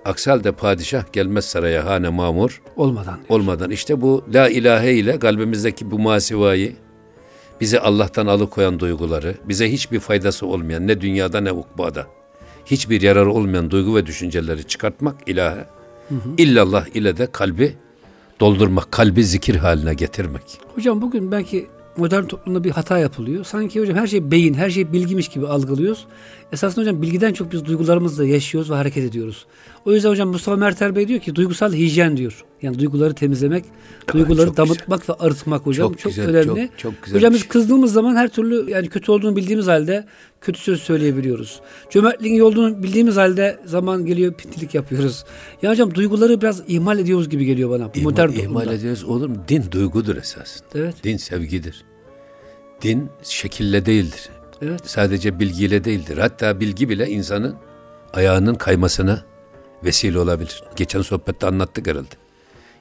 Aksi 0.04 0.31
halde 0.31 0.52
padişah 0.52 1.12
gelmez 1.12 1.44
saraya 1.44 1.87
hane 1.87 2.09
mamur 2.09 2.62
Olmadan. 2.76 3.18
olmadan 3.28 3.70
işte 3.70 4.00
bu 4.00 4.24
la 4.35 4.48
ilahe 4.48 4.92
ile 4.92 5.18
kalbimizdeki 5.18 5.90
bu 5.90 5.98
masivayı 5.98 6.72
bizi 7.61 7.81
Allah'tan 7.81 8.26
alıkoyan 8.26 8.81
duyguları, 8.81 9.35
bize 9.44 9.72
hiçbir 9.72 10.00
faydası 10.00 10.46
olmayan 10.46 10.87
ne 10.87 11.00
dünyada 11.00 11.40
ne 11.40 11.52
ukbada, 11.52 12.07
hiçbir 12.66 13.02
yararı 13.02 13.33
olmayan 13.33 13.70
duygu 13.70 13.96
ve 13.96 14.07
düşünceleri 14.07 14.64
çıkartmak 14.64 15.16
ilahe. 15.26 15.66
İllallah 16.38 16.87
ile 16.87 17.16
de 17.16 17.26
kalbi 17.33 17.76
doldurmak, 18.40 18.92
kalbi 18.92 19.24
zikir 19.24 19.57
haline 19.57 19.94
getirmek. 19.94 20.61
Hocam 20.74 21.02
bugün 21.02 21.33
belki 21.33 21.66
modern 21.98 22.24
toplumda 22.24 22.64
bir 22.64 22.70
hata 22.70 22.98
yapılıyor. 22.98 23.44
Sanki 23.44 23.80
hocam 23.80 23.96
her 23.96 24.06
şey 24.06 24.30
beyin, 24.30 24.54
her 24.54 24.70
şey 24.70 24.92
bilgiymiş 24.92 25.28
gibi 25.28 25.46
algılıyoruz. 25.46 26.06
Esasında 26.52 26.80
hocam 26.82 27.02
bilgiden 27.02 27.32
çok 27.32 27.52
biz 27.52 27.64
duygularımızla 27.64 28.24
yaşıyoruz 28.26 28.70
ve 28.70 28.74
hareket 28.74 29.04
ediyoruz. 29.04 29.46
O 29.84 29.92
yüzden 29.92 30.11
hocam 30.11 30.28
Mustafa 30.28 30.56
Mertel 30.56 30.96
Bey 30.96 31.08
diyor 31.08 31.20
ki 31.20 31.34
duygusal 31.34 31.72
hijyen 31.72 32.16
diyor. 32.16 32.44
Yani 32.62 32.78
duyguları 32.78 33.14
temizlemek, 33.14 33.64
duyguları 34.12 34.46
çok 34.46 34.56
damıtmak 34.56 35.08
ve 35.08 35.12
arıtmak 35.12 35.66
hocam 35.66 35.88
çok, 35.92 35.98
Çok 35.98 36.12
güzel, 36.12 36.28
önemli. 36.37 36.68
çok- 36.68 36.78
çok 36.78 37.02
güzel 37.04 37.18
hocam 37.18 37.32
biz 37.34 37.40
şey. 37.40 37.48
kızdığımız 37.48 37.92
zaman 37.92 38.16
her 38.16 38.28
türlü 38.28 38.70
yani 38.70 38.88
kötü 38.88 39.12
olduğunu 39.12 39.37
bildiğimiz 39.37 39.66
halde 39.66 40.06
kötü 40.40 40.61
söz 40.61 40.80
söyleyebiliyoruz. 40.82 41.61
Cömertliğin 41.90 42.34
iyi 42.34 42.42
olduğunu 42.42 42.82
bildiğimiz 42.82 43.16
halde 43.16 43.61
zaman 43.64 44.06
geliyor 44.06 44.32
pintilik 44.34 44.74
yapıyoruz. 44.74 45.24
Ya 45.62 45.70
hocam 45.70 45.94
duyguları 45.94 46.40
biraz 46.40 46.62
ihmal 46.68 46.98
ediyoruz 46.98 47.28
gibi 47.28 47.44
geliyor 47.44 47.70
bana. 47.70 47.94
bu 47.94 48.00
modern 48.00 48.28
İhmal, 48.28 48.42
toplumda. 48.44 48.62
ihmal 48.62 48.74
ediyoruz 48.78 49.04
olur 49.04 49.28
mu? 49.28 49.37
Din 49.48 49.64
duygudur 49.70 50.16
esasında. 50.16 50.68
Evet. 50.74 51.04
Din 51.04 51.16
sevgidir. 51.16 51.84
Din 52.82 53.10
şekille 53.22 53.86
değildir. 53.86 54.28
Evet. 54.62 54.80
Sadece 54.84 55.38
bilgiyle 55.38 55.84
değildir. 55.84 56.18
Hatta 56.18 56.60
bilgi 56.60 56.88
bile 56.88 57.08
insanın 57.08 57.56
ayağının 58.12 58.54
kaymasına 58.54 59.22
vesile 59.84 60.18
olabilir. 60.18 60.62
Geçen 60.76 61.02
sohbette 61.02 61.46
anlattık 61.46 61.86
herhalde. 61.86 62.14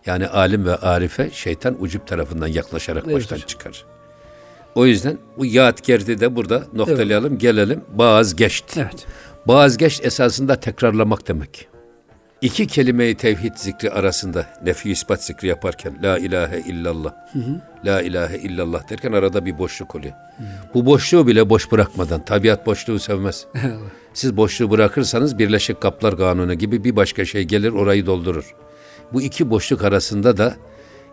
Yani 0.06 0.28
alim 0.28 0.66
ve 0.66 0.76
arife 0.76 1.30
şeytan 1.32 1.84
ucup 1.84 2.08
tarafından 2.08 2.48
yaklaşarak 2.48 3.04
Evet 3.06 3.16
baştan 3.16 3.38
çıkar. 3.38 3.86
O 4.76 4.86
yüzden 4.86 5.18
bu 5.38 5.46
yatgerdi 5.46 6.20
de 6.20 6.36
burada 6.36 6.64
noktalayalım, 6.74 7.38
gelelim. 7.38 7.82
Bazı 7.94 8.36
geçti. 8.36 8.80
Evet. 8.84 9.06
Bazı 9.48 9.78
geç 9.78 10.02
esasında 10.04 10.60
tekrarlamak 10.60 11.28
demek. 11.28 11.68
İki 12.42 12.68
kelime-i 12.68 13.16
tevhid 13.16 13.56
zikri 13.56 13.92
arasında 13.92 14.46
nefi 14.64 14.92
ispat 14.92 15.24
zikri 15.24 15.48
yaparken 15.48 15.94
la 16.04 16.18
ilahe 16.18 16.60
illallah, 16.60 17.14
la 17.86 18.02
ilahe 18.02 18.38
illallah 18.38 18.90
derken 18.90 19.12
arada 19.12 19.46
bir 19.46 19.58
boşluk 19.58 19.96
oluyor. 19.96 20.14
Bu 20.74 20.86
boşluğu 20.86 21.28
bile 21.28 21.50
boş 21.50 21.72
bırakmadan, 21.72 22.26
tabiat 22.26 22.66
boşluğu 22.66 23.00
sevmez. 23.00 23.46
Siz 24.14 24.38
boşluğu 24.38 24.72
bırakırsanız 24.72 25.40
Birleşik 25.40 25.82
Kaplar 25.82 26.18
Kanunu 26.18 26.54
gibi 26.54 26.84
bir 26.84 26.96
başka 26.96 27.26
şey 27.26 27.44
gelir 27.44 27.72
orayı 27.72 28.06
doldurur. 28.06 28.56
Bu 29.14 29.22
iki 29.22 29.50
boşluk 29.50 29.84
arasında 29.84 30.38
da 30.38 30.56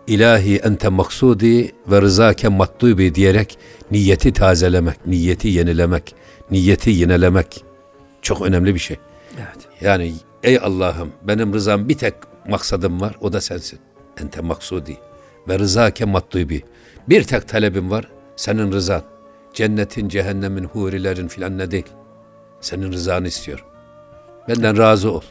ilahi 0.07 0.55
ente 0.55 0.89
maksudi 0.89 1.71
ve 1.87 2.01
rızake 2.01 2.47
matlubi 2.47 3.15
diyerek 3.15 3.57
niyeti 3.91 4.33
tazelemek, 4.33 5.07
niyeti 5.07 5.47
yenilemek, 5.47 6.15
niyeti 6.51 6.89
yinelemek 6.89 7.63
çok 8.21 8.41
önemli 8.41 8.73
bir 8.73 8.79
şey. 8.79 8.97
Evet. 9.37 9.57
Yani 9.81 10.13
ey 10.45 10.59
Allah'ım 10.61 11.11
benim 11.23 11.53
rızam 11.53 11.89
bir 11.89 11.97
tek 11.97 12.13
maksadım 12.47 13.01
var 13.01 13.15
o 13.21 13.33
da 13.33 13.41
sensin. 13.41 13.79
Ente 14.21 14.41
maksudi 14.41 14.97
ve 15.47 15.59
rızake 15.59 16.05
matlubi. 16.05 16.63
Bir 17.09 17.23
tek 17.23 17.47
talebim 17.47 17.91
var 17.91 18.07
senin 18.35 18.71
rızan. 18.71 19.01
Cennetin, 19.53 20.09
cehennemin, 20.09 20.63
hurilerin 20.63 21.27
filan 21.27 21.57
ne 21.57 21.71
değil. 21.71 21.85
Senin 22.61 22.91
rızanı 22.91 23.27
istiyorum. 23.27 23.65
Benden 24.47 24.77
razı 24.77 25.11
ol. 25.11 25.21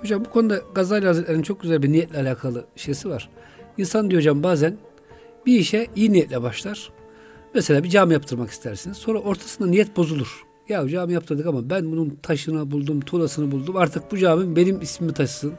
Hocam 0.00 0.24
bu 0.24 0.30
konuda 0.30 0.60
Gazali 0.74 1.06
Hazretleri'nin 1.06 1.42
çok 1.42 1.62
güzel 1.62 1.82
bir 1.82 1.92
niyetle 1.92 2.18
alakalı 2.18 2.64
şeysi 2.76 3.08
var. 3.08 3.30
İnsan 3.78 4.10
diyor 4.10 4.22
hocam 4.22 4.42
bazen 4.42 4.76
bir 5.46 5.58
işe 5.58 5.86
iyi 5.96 6.12
niyetle 6.12 6.42
başlar. 6.42 6.92
Mesela 7.54 7.84
bir 7.84 7.88
cami 7.88 8.12
yaptırmak 8.12 8.50
istersiniz. 8.50 8.96
Sonra 8.96 9.18
ortasında 9.18 9.68
niyet 9.68 9.96
bozulur. 9.96 10.44
Ya 10.68 10.88
cami 10.88 11.12
yaptırdık 11.12 11.46
ama 11.46 11.70
ben 11.70 11.92
bunun 11.92 12.18
taşını 12.22 12.70
buldum, 12.70 13.00
tuğlasını 13.00 13.52
buldum. 13.52 13.76
Artık 13.76 14.12
bu 14.12 14.18
cami 14.18 14.56
benim 14.56 14.80
ismimi 14.80 15.12
taşısın. 15.14 15.52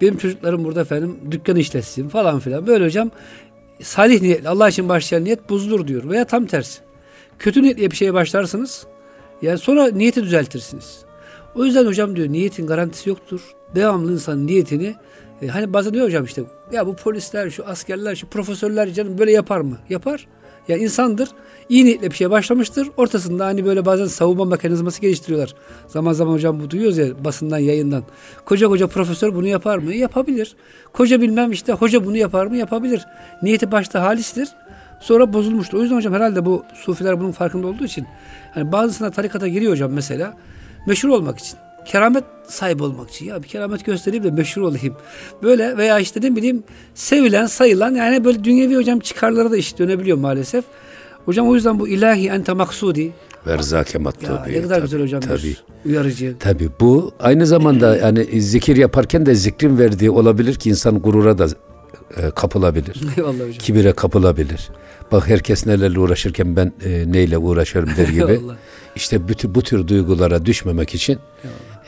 Benim 0.00 0.16
çocuklarım 0.16 0.64
burada 0.64 0.80
efendim 0.80 1.18
dükkan 1.30 1.56
işletsin 1.56 2.08
falan 2.08 2.38
filan. 2.40 2.66
Böyle 2.66 2.84
hocam 2.84 3.10
salih 3.82 4.22
niyet, 4.22 4.46
Allah 4.46 4.68
için 4.68 4.88
başlayan 4.88 5.24
niyet 5.24 5.50
bozulur 5.50 5.86
diyor. 5.86 6.10
Veya 6.10 6.24
tam 6.24 6.46
tersi. 6.46 6.80
Kötü 7.38 7.62
niyetle 7.62 7.90
bir 7.90 7.96
şeye 7.96 8.14
başlarsınız. 8.14 8.86
Yani 9.42 9.58
sonra 9.58 9.90
niyeti 9.90 10.22
düzeltirsiniz. 10.22 11.04
O 11.54 11.64
yüzden 11.64 11.86
hocam 11.86 12.16
diyor 12.16 12.28
niyetin 12.28 12.66
garantisi 12.66 13.08
yoktur. 13.08 13.40
Devamlı 13.74 14.12
insan 14.12 14.46
niyetini 14.46 14.94
e, 15.42 15.46
hani 15.46 15.72
bazen 15.72 15.94
diyor 15.94 16.06
hocam 16.06 16.24
işte 16.24 16.42
ya 16.72 16.86
bu 16.86 16.96
polisler, 16.96 17.50
şu 17.50 17.66
askerler, 17.66 18.16
şu 18.16 18.26
profesörler 18.26 18.92
canım 18.92 19.18
böyle 19.18 19.32
yapar 19.32 19.60
mı? 19.60 19.78
Yapar. 19.88 20.26
Ya 20.68 20.76
insandır. 20.76 21.28
İyi 21.68 21.84
niyetle 21.84 22.10
bir 22.10 22.16
şeye 22.16 22.30
başlamıştır. 22.30 22.88
Ortasında 22.96 23.46
hani 23.46 23.64
böyle 23.64 23.84
bazen 23.84 24.06
savunma 24.06 24.44
mekanizması 24.44 25.00
geliştiriyorlar. 25.00 25.54
Zaman 25.86 26.12
zaman 26.12 26.32
hocam 26.32 26.60
bu 26.60 26.70
duyuyoruz 26.70 26.98
ya 26.98 27.24
basından, 27.24 27.58
yayından. 27.58 28.02
Koca 28.44 28.68
koca 28.68 28.86
profesör 28.86 29.34
bunu 29.34 29.46
yapar 29.46 29.78
mı? 29.78 29.94
Yapabilir. 29.94 30.56
Koca 30.92 31.20
bilmem 31.20 31.52
işte 31.52 31.72
hoca 31.72 32.04
bunu 32.04 32.16
yapar 32.16 32.46
mı? 32.46 32.56
Yapabilir. 32.56 33.06
Niyeti 33.42 33.72
başta 33.72 34.02
halistir. 34.02 34.48
Sonra 35.00 35.32
bozulmuştur. 35.32 35.78
O 35.78 35.82
yüzden 35.82 35.96
hocam 35.96 36.14
herhalde 36.14 36.44
bu 36.44 36.64
sufiler 36.74 37.20
bunun 37.20 37.32
farkında 37.32 37.66
olduğu 37.66 37.84
için 37.84 38.06
hani 38.54 38.72
bazısına 38.72 39.10
tarikata 39.10 39.48
giriyor 39.48 39.72
hocam 39.72 39.92
mesela 39.92 40.34
meşhur 40.86 41.08
olmak 41.08 41.38
için. 41.38 41.58
Keramet 41.86 42.24
sahibi 42.48 42.82
olmak 42.82 43.10
için. 43.10 43.26
Ya 43.26 43.42
bir 43.42 43.48
keramet 43.48 43.84
göstereyim 43.84 44.24
de 44.24 44.30
meşhur 44.30 44.62
olayım. 44.62 44.96
Böyle 45.42 45.76
veya 45.76 45.98
işte 45.98 46.20
ne 46.22 46.36
bileyim 46.36 46.62
sevilen, 46.94 47.46
sayılan 47.46 47.94
yani 47.94 48.24
böyle 48.24 48.44
dünyevi 48.44 48.76
hocam 48.76 49.00
çıkarlara 49.00 49.50
da 49.50 49.56
iş 49.56 49.78
dönebiliyor 49.78 50.18
maalesef. 50.18 50.64
Hocam 51.24 51.48
o 51.48 51.54
yüzden 51.54 51.78
bu 51.78 51.88
ilahi 51.88 52.28
ente 52.28 52.52
maksudi. 52.52 53.12
Verzake 53.46 53.98
matlubi. 53.98 54.52
ne 54.52 54.62
kadar 54.62 54.74
Tabii, 54.74 54.82
güzel 54.82 55.02
hocam. 55.02 55.20
Tabii. 55.20 55.56
Uyarıcı. 55.84 56.36
Tabii 56.38 56.70
bu 56.80 57.12
aynı 57.20 57.46
zamanda 57.46 57.96
yani 57.96 58.40
zikir 58.40 58.76
yaparken 58.76 59.26
de 59.26 59.34
zikrin 59.34 59.78
verdiği 59.78 60.10
olabilir 60.10 60.54
ki 60.54 60.70
insan 60.70 60.98
gurura 60.98 61.38
da 61.38 61.46
e, 62.16 62.30
kapılabilir. 62.30 63.00
Eyvallah 63.16 63.34
hocam. 63.34 63.52
Kibire 63.52 63.92
kapılabilir. 63.92 64.70
Bak 65.12 65.28
herkes 65.28 65.66
nelerle 65.66 65.98
uğraşırken 65.98 66.56
ben 66.56 66.72
e, 66.84 67.12
neyle 67.12 67.38
uğraşıyorum 67.38 67.90
der 67.96 68.08
gibi. 68.08 68.40
İşte 68.96 69.28
bu 69.28 69.34
tür, 69.34 69.54
bu 69.54 69.62
tür 69.62 69.88
duygulara 69.88 70.46
düşmemek 70.46 70.94
için 70.94 71.18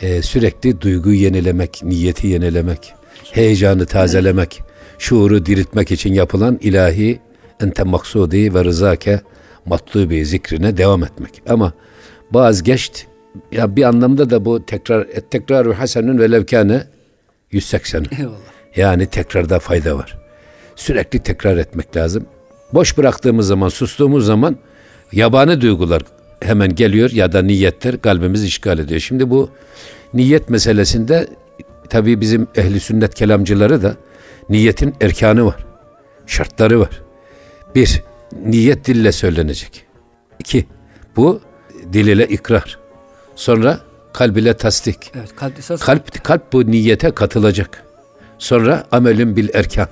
e, 0.00 0.22
sürekli 0.22 0.80
duyguyu 0.80 1.20
yenilemek, 1.20 1.80
niyeti 1.82 2.26
yenilemek, 2.26 2.94
heyecanı 3.30 3.86
tazelemek, 3.86 4.62
şuuru 4.98 5.46
diriltmek 5.46 5.90
için 5.90 6.14
yapılan 6.14 6.58
ilahi 6.62 7.20
ente 7.60 7.82
maksudi 7.82 8.54
ve 8.54 8.64
rızake 8.64 9.20
matlubi 9.66 10.26
zikrine 10.26 10.76
devam 10.76 11.04
etmek. 11.04 11.42
Ama 11.48 11.72
vazgeçt 12.32 13.06
ya 13.52 13.76
bir 13.76 13.82
anlamda 13.82 14.30
da 14.30 14.44
bu 14.44 14.66
tekrar 14.66 15.00
et 15.00 15.30
tekraru 15.30 15.74
hasenün 15.74 16.18
ve 16.18 16.30
levkane 16.30 16.86
180. 17.50 18.06
Eyvallah. 18.18 18.36
Yani 18.76 19.06
tekrarda 19.06 19.58
fayda 19.58 19.96
var. 19.96 20.18
Sürekli 20.76 21.18
tekrar 21.18 21.56
etmek 21.56 21.96
lazım. 21.96 22.26
Boş 22.74 22.98
bıraktığımız 22.98 23.46
zaman, 23.46 23.68
sustuğumuz 23.68 24.26
zaman 24.26 24.56
yabani 25.12 25.60
duygular 25.60 26.02
hemen 26.40 26.74
geliyor 26.74 27.10
ya 27.10 27.32
da 27.32 27.42
niyetler 27.42 28.00
kalbimizi 28.00 28.46
işgal 28.46 28.78
ediyor. 28.78 29.00
Şimdi 29.00 29.30
bu 29.30 29.50
niyet 30.14 30.50
meselesinde 30.50 31.26
tabii 31.88 32.20
bizim 32.20 32.48
ehli 32.56 32.80
sünnet 32.80 33.14
kelamcıları 33.14 33.82
da 33.82 33.96
niyetin 34.48 34.94
erkanı 35.00 35.46
var. 35.46 35.64
Şartları 36.26 36.80
var. 36.80 37.02
Bir, 37.74 38.02
niyet 38.44 38.86
dille 38.86 39.12
söylenecek. 39.12 39.84
İki, 40.38 40.66
bu 41.16 41.40
dil 41.92 42.06
ile 42.06 42.26
ikrar. 42.26 42.78
Sonra 43.36 43.80
kalb 44.12 44.36
ile 44.36 44.56
tasdik. 44.56 45.12
Evet 45.14 45.36
kalp. 45.36 45.80
Kalp, 45.80 46.24
kalp 46.24 46.52
bu 46.52 46.70
niyete 46.70 47.10
katılacak. 47.10 47.84
Sonra 48.42 48.84
amelin 48.90 49.36
bil 49.36 49.48
erkan. 49.54 49.88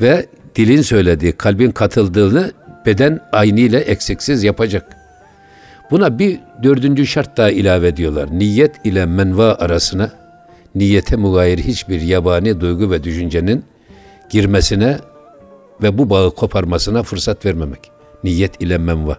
Ve 0.00 0.26
dilin 0.56 0.82
söylediği, 0.82 1.32
kalbin 1.32 1.70
katıldığını 1.70 2.52
beden 2.86 3.20
ayniyle 3.32 3.78
eksiksiz 3.78 4.44
yapacak. 4.44 4.96
Buna 5.90 6.18
bir 6.18 6.40
dördüncü 6.62 7.06
şart 7.06 7.36
daha 7.36 7.50
ilave 7.50 7.88
ediyorlar. 7.88 8.28
Niyet 8.38 8.86
ile 8.86 9.06
menva 9.06 9.54
arasına 9.54 10.10
niyete 10.74 11.16
mugayir 11.16 11.58
hiçbir 11.58 12.00
yabani 12.00 12.60
duygu 12.60 12.90
ve 12.90 13.04
düşüncenin 13.04 13.64
girmesine 14.30 14.98
ve 15.82 15.98
bu 15.98 16.10
bağı 16.10 16.34
koparmasına 16.34 17.02
fırsat 17.02 17.46
vermemek. 17.46 17.90
Niyet 18.24 18.62
ile 18.62 18.78
menva. 18.78 19.18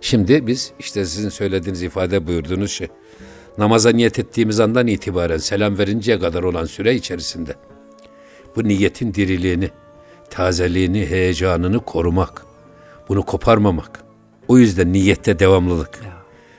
Şimdi 0.00 0.46
biz 0.46 0.72
işte 0.78 1.04
sizin 1.04 1.28
söylediğiniz 1.28 1.82
ifade 1.82 2.26
buyurduğunuz 2.26 2.70
şey 2.70 2.88
namaza 3.58 3.90
niyet 3.90 4.18
ettiğimiz 4.18 4.60
andan 4.60 4.86
itibaren 4.86 5.36
selam 5.36 5.78
verinceye 5.78 6.18
kadar 6.18 6.42
olan 6.42 6.64
süre 6.64 6.94
içerisinde 6.94 7.54
bu 8.56 8.64
niyetin 8.64 9.14
diriliğini, 9.14 9.70
tazeliğini, 10.30 11.06
heyecanını 11.06 11.80
korumak. 11.80 12.46
Bunu 13.08 13.22
koparmamak. 13.22 14.04
O 14.48 14.58
yüzden 14.58 14.92
niyette 14.92 15.38
devamlılık. 15.38 16.00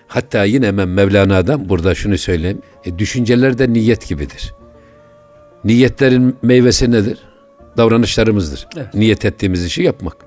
Hatta 0.07 0.43
yine 0.43 0.67
hemen 0.67 0.87
Mevlana'dan 0.87 1.69
burada 1.69 1.95
şunu 1.95 2.17
söyleyeyim. 2.17 2.61
E, 2.85 2.99
düşünceler 2.99 3.57
de 3.57 3.73
niyet 3.73 4.09
gibidir. 4.09 4.53
Niyetlerin 5.63 6.35
meyvesi 6.41 6.91
nedir? 6.91 7.19
Davranışlarımızdır. 7.77 8.67
Evet. 8.77 8.93
Niyet 8.93 9.25
ettiğimiz 9.25 9.65
işi 9.65 9.83
yapmak. 9.83 10.17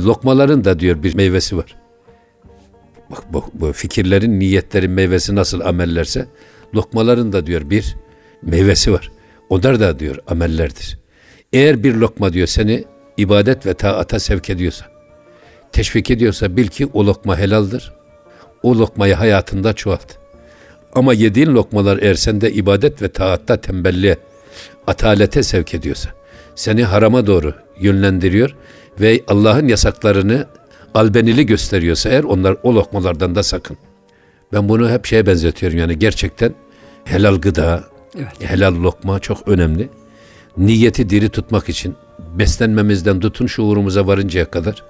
Lokmaların 0.00 0.64
da 0.64 0.78
diyor 0.78 1.02
bir 1.02 1.14
meyvesi 1.14 1.56
var. 1.56 1.76
Bak 3.10 3.32
bu, 3.32 3.44
bu 3.54 3.72
fikirlerin, 3.72 4.40
niyetlerin 4.40 4.90
meyvesi 4.90 5.34
nasıl 5.34 5.60
amellerse 5.60 6.26
lokmaların 6.74 7.32
da 7.32 7.46
diyor 7.46 7.70
bir 7.70 7.96
meyvesi 8.42 8.92
var. 8.92 9.10
Onlar 9.48 9.80
da 9.80 9.98
diyor 9.98 10.16
amellerdir. 10.26 10.98
Eğer 11.52 11.82
bir 11.82 11.94
lokma 11.94 12.32
diyor 12.32 12.46
seni 12.46 12.84
ibadet 13.16 13.66
ve 13.66 13.74
taata 13.74 14.18
sevk 14.18 14.50
ediyorsa, 14.50 14.86
teşvik 15.72 16.10
ediyorsa 16.10 16.56
bil 16.56 16.66
ki 16.66 16.86
o 16.92 17.06
lokma 17.06 17.38
helaldir. 17.38 17.92
O 18.62 18.78
lokmayı 18.78 19.14
hayatında 19.14 19.72
çoğalt. 19.72 20.16
Ama 20.92 21.14
yediğin 21.14 21.54
lokmalar 21.54 21.98
eğer 22.02 22.14
sende 22.14 22.52
ibadet 22.52 23.02
ve 23.02 23.08
taatta 23.08 23.60
tembelliğe, 23.60 24.16
atalete 24.86 25.42
sevk 25.42 25.74
ediyorsa, 25.74 26.10
seni 26.54 26.84
harama 26.84 27.26
doğru 27.26 27.54
yönlendiriyor 27.80 28.56
ve 29.00 29.20
Allah'ın 29.28 29.68
yasaklarını 29.68 30.46
albenili 30.94 31.46
gösteriyorsa 31.46 32.08
eğer 32.10 32.24
onlar 32.24 32.56
o 32.62 32.74
lokmalardan 32.74 33.34
da 33.34 33.42
sakın. 33.42 33.76
Ben 34.52 34.68
bunu 34.68 34.90
hep 34.90 35.06
şeye 35.06 35.26
benzetiyorum 35.26 35.78
yani 35.78 35.98
gerçekten 35.98 36.54
helal 37.04 37.36
gıda, 37.36 37.84
Evet. 38.16 38.50
helal 38.50 38.74
lokma 38.82 39.18
çok 39.18 39.48
önemli. 39.48 39.88
Niyeti 40.56 41.10
diri 41.10 41.28
tutmak 41.28 41.68
için 41.68 41.94
beslenmemizden 42.38 43.20
tutun 43.20 43.46
şuurumuza 43.46 44.06
varıncaya 44.06 44.50
kadar 44.50 44.84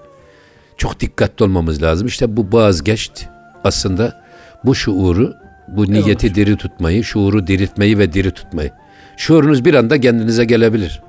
çok 0.77 1.01
dikkatli 1.01 1.45
olmamız 1.45 1.83
lazım. 1.83 2.07
İşte 2.07 2.37
bu 2.37 2.47
vazgeçt 2.53 3.27
aslında 3.65 4.23
bu 4.65 4.75
şuuru, 4.75 5.35
bu 5.69 5.93
niyeti 5.93 6.35
diri 6.35 6.57
tutmayı, 6.57 7.05
şuuru 7.05 7.47
diriltmeyi 7.47 7.99
ve 7.99 8.13
diri 8.13 8.31
tutmayı. 8.31 8.71
Şuurunuz 9.17 9.65
bir 9.65 9.75
anda 9.75 10.01
kendinize 10.01 10.45
gelebilir. 10.45 11.03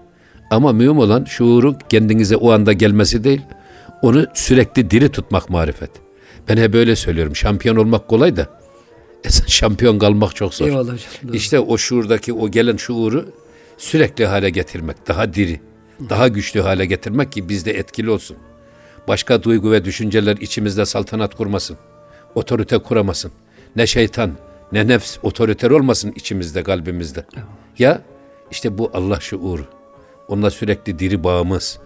Ama 0.52 0.74
mühim 0.74 0.98
olan 0.98 1.24
şuuru 1.26 1.76
kendinize 1.89 2.36
o 2.36 2.52
anda 2.52 2.74
gelmesi 2.74 3.24
değil, 3.24 3.41
onu 4.02 4.26
sürekli 4.34 4.91
diri 4.91 5.10
tutmak 5.10 5.50
marifet. 5.50 5.89
Ben 6.50 6.58
hep 6.58 6.74
böyle 6.74 6.95
söylüyorum. 6.95 7.36
Şampiyon 7.36 7.76
olmak 7.76 8.08
kolay 8.08 8.38
da 8.38 8.48
şampiyon 9.47 9.99
kalmak 9.99 10.36
çok 10.36 10.53
zor. 10.53 10.65
Eyvallah 10.65 10.93
hocam. 10.93 10.97
Doğru. 11.27 11.36
İşte 11.36 11.60
o 11.60 11.77
şuurdaki 11.77 12.34
o 12.34 12.51
gelen 12.51 12.77
şuuru 12.77 13.25
sürekli 13.77 14.25
hale 14.25 14.49
getirmek, 14.49 15.08
daha 15.08 15.34
diri, 15.34 15.60
daha 16.10 16.27
güçlü 16.27 16.62
hale 16.62 16.86
getirmek 16.86 17.32
ki 17.32 17.49
bizde 17.49 17.71
etkili 17.71 18.10
olsun. 18.10 18.38
Başka 19.08 19.43
duygu 19.43 19.71
ve 19.71 19.86
düşünceler 19.86 20.38
içimizde 20.38 20.86
saltanat 20.86 21.36
kurmasın. 21.36 21.77
Otorite 22.36 22.77
kuramasın. 22.77 23.32
Ne 23.75 23.88
şeytan, 23.88 24.32
ne 24.71 24.88
nefs 24.88 25.17
otoriter 25.23 25.71
olmasın 25.71 26.13
içimizde, 26.15 26.63
kalbimizde. 26.63 27.25
Ya 27.79 28.01
işte 28.51 28.77
bu 28.77 28.91
Allah 28.93 29.19
şuuru. 29.19 29.65
Onunla 30.27 30.51
sürekli 30.51 30.99
diri 30.99 31.23
bağımız. 31.23 31.79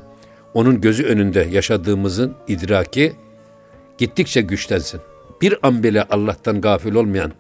Onun 0.54 0.82
gözü 0.82 1.04
önünde 1.04 1.48
yaşadığımızın 1.52 2.36
idraki 2.48 3.14
gittikçe 3.98 4.42
güçlensin. 4.42 5.02
Bir 5.44 5.56
an 5.64 5.84
bile 5.84 6.04
Allah'tan 6.04 6.62
gafil 6.62 6.96
olmayan, 6.96 7.32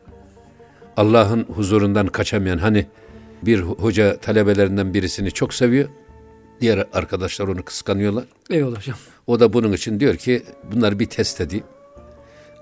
Allah'ın 0.97 1.43
huzurundan 1.43 2.07
kaçamayan 2.07 2.57
hani 2.57 2.85
bir 3.41 3.59
hoca 3.59 4.17
talebelerinden 4.17 4.93
birisini 4.93 5.31
çok 5.31 5.53
seviyor. 5.53 5.89
Diğer 6.61 6.87
arkadaşlar 6.93 7.47
onu 7.47 7.63
kıskanıyorlar. 7.63 8.23
Eyvallah 8.49 8.77
hocam. 8.77 8.97
O 9.27 9.39
da 9.39 9.53
bunun 9.53 9.73
için 9.73 9.99
diyor 9.99 10.15
ki 10.15 10.43
bunları 10.71 10.99
bir 10.99 11.05
test 11.05 11.41
edeyim. 11.41 11.65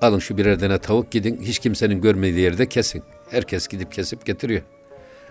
Alın 0.01 0.19
şu 0.19 0.37
birer 0.37 0.59
tane 0.59 0.77
tavuk 0.77 1.11
gidin 1.11 1.41
hiç 1.41 1.59
kimsenin 1.59 2.01
görmediği 2.01 2.43
yerde 2.43 2.65
kesin. 2.69 3.03
Herkes 3.29 3.67
gidip 3.67 3.91
kesip 3.91 4.25
getiriyor. 4.25 4.61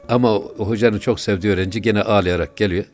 Ama 0.09 0.37
o 0.37 0.69
hocanın 0.69 0.99
çok 0.99 1.21
sevdiği 1.21 1.53
öğrenci 1.53 1.83
gene 1.83 2.03
ağlayarak 2.03 2.57
geliyor. 2.57 2.85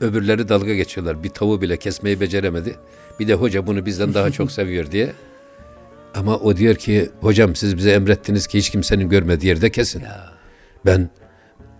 Öbürleri 0.00 0.48
dalga 0.48 0.74
geçiyorlar. 0.74 1.22
Bir 1.22 1.28
tavuğu 1.28 1.60
bile 1.60 1.76
kesmeyi 1.76 2.20
beceremedi. 2.20 2.76
Bir 3.20 3.28
de 3.28 3.34
hoca 3.34 3.66
bunu 3.66 3.86
bizden 3.86 4.14
daha 4.14 4.30
çok 4.30 4.52
seviyor 4.58 4.90
diye. 4.90 5.12
Ama 6.16 6.36
o 6.36 6.56
diyor 6.56 6.74
ki 6.74 7.10
hocam 7.20 7.56
siz 7.56 7.76
bize 7.76 7.90
emrettiniz 7.92 8.46
ki 8.46 8.58
hiç 8.58 8.70
kimsenin 8.70 9.08
görmediği 9.08 9.48
yerde 9.48 9.70
kesin. 9.70 10.02
Ben 10.86 11.10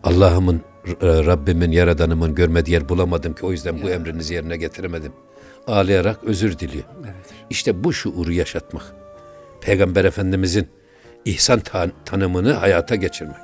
Allah'ımın, 0.05 0.61
e, 0.87 1.07
Rabbimin, 1.07 1.73
Yaradanımın 1.73 2.35
görmediği 2.35 2.73
yer 2.73 2.89
bulamadım 2.89 3.35
ki 3.35 3.47
o 3.47 3.53
yüzden 3.53 3.83
bu 3.83 3.91
emrinizi 3.91 4.35
yerine 4.35 4.57
getiremedim. 4.57 5.13
Ağlayarak 5.67 6.25
özür 6.25 6.59
diliyor. 6.59 6.85
İşte 7.51 7.85
bu 7.85 7.93
şuuru 7.93 8.33
yaşatmak. 8.33 8.83
Peygamber 9.61 10.05
Efendimizin 10.05 10.69
ihsan 11.25 11.61
tan- 11.61 11.93
tanımını 12.05 12.53
hayata 12.53 12.95
geçirmek. 12.95 13.37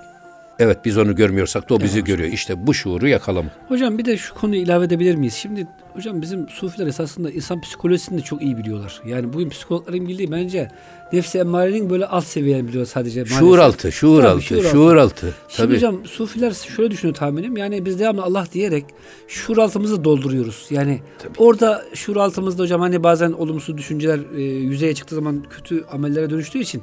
Evet 0.63 0.79
biz 0.85 0.99
onu 0.99 1.17
görmüyorsak 1.17 1.71
da 1.71 1.75
o 1.75 1.81
bizi 1.81 2.05
görüyor. 2.05 2.33
İşte 2.33 2.67
bu 2.67 2.75
şuuru 2.75 3.09
yakalamak. 3.09 3.53
Hocam 3.69 3.99
bir 3.99 4.05
de 4.05 4.17
şu 4.17 4.35
konuyu 4.35 4.63
ilave 4.63 4.85
edebilir 4.85 5.15
miyiz? 5.15 5.35
Şimdi 5.35 5.67
hocam 5.93 6.23
bizim 6.23 6.49
sufiler 6.49 6.87
esasında 6.87 7.31
insan 7.31 7.61
psikolojisini 7.61 8.19
de 8.19 8.23
çok 8.23 8.43
iyi 8.43 8.57
biliyorlar. 8.59 9.03
Yani 9.07 9.33
bugün 9.33 9.49
psikologların 9.49 10.09
bildiği 10.09 10.31
bence 10.31 10.71
nefsi 11.13 11.39
emmarenin 11.39 11.91
böyle 11.91 12.07
alt 12.07 12.25
seviyeni 12.25 12.69
biliyor 12.69 12.87
sadece. 12.87 13.25
Şuur 13.25 13.59
maalesef. 13.59 13.65
altı, 13.65 13.93
şuur 13.93 14.23
Tabii, 14.23 14.29
altı, 14.29 14.43
şuur 14.43 14.57
altı. 14.59 14.69
şuur 14.71 14.97
altı. 14.97 15.35
Şimdi 15.49 15.67
Tabii. 15.69 15.77
hocam 15.77 16.07
sufiler 16.07 16.51
şöyle 16.77 16.91
düşünüyor 16.91 17.15
tahminim. 17.17 17.57
Yani 17.57 17.85
biz 17.87 17.99
devamlı 18.01 18.23
Allah 18.23 18.47
diyerek 18.53 18.85
şuur 19.29 19.59
altımızı 19.59 20.05
dolduruyoruz. 20.05 20.67
Yani 20.71 21.01
orada 21.39 21.83
şuur 21.95 22.17
altımızda 22.17 22.63
hocam 22.63 22.81
hani 22.81 23.03
bazen 23.03 23.33
olumsuz 23.33 23.79
düşünceler 23.79 24.21
e, 24.37 24.43
yüzeye 24.43 24.95
çıktığı 24.95 25.15
zaman 25.15 25.45
kötü 25.51 25.85
amellere 25.93 26.31
dönüştüğü 26.31 26.59
için 26.59 26.83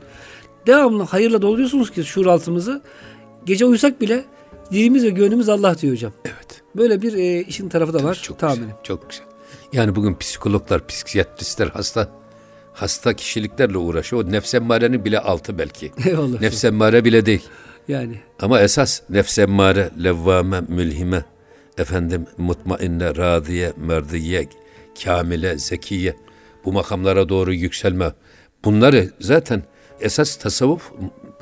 devamlı 0.68 1.04
hayırla 1.04 1.42
dolduruyorsunuz 1.42 1.92
ki 1.92 2.04
şuur 2.04 2.26
altımızı. 2.26 2.82
Gece 3.46 3.66
uyusak 3.66 4.02
bile 4.02 4.26
dilimiz 4.72 5.04
ve 5.04 5.10
gönlümüz 5.10 5.50
Allah 5.50 5.78
diyor 5.78 5.94
hocam. 5.94 6.12
Evet. 6.26 6.62
Böyle 6.76 7.02
bir 7.02 7.14
e, 7.14 7.42
işin 7.42 7.70
tarafı 7.70 7.94
da 7.94 8.04
var 8.04 8.20
Çok 8.24 8.40
tahminim. 8.40 8.64
güzel, 8.68 8.84
çok 8.84 9.10
güzel. 9.10 9.26
Yani 9.74 9.96
bugün 9.96 10.16
psikologlar, 10.16 10.88
psikiyatristler 10.88 11.68
hasta 11.68 12.10
hasta 12.74 13.14
kişiliklerle 13.14 13.78
uğraşıyor. 13.78 14.26
O 14.26 14.32
nefs 14.32 14.54
emmarenin 14.54 15.06
bile 15.06 15.20
altı 15.20 15.58
belki. 15.58 15.92
Eyvallah. 16.06 16.42
nefs 16.42 16.66
emmare 16.66 17.06
bile 17.06 17.26
değil. 17.26 17.44
Yani 17.88 18.20
Ama 18.40 18.62
esas 18.62 19.02
nefs 19.10 19.40
emmare, 19.40 19.90
levvame, 20.04 20.62
mülhime, 20.68 21.26
efendim 21.78 22.26
mutmainne, 22.38 23.16
radiye, 23.16 23.74
merdiye, 23.78 24.48
kamile, 25.04 25.58
zekiye 25.58 26.16
bu 26.66 26.72
makamlara 26.74 27.30
doğru 27.30 27.54
yükselme. 27.54 28.12
Bunları 28.66 29.10
zaten 29.20 29.64
esas 30.02 30.36
tasavvuf 30.36 30.92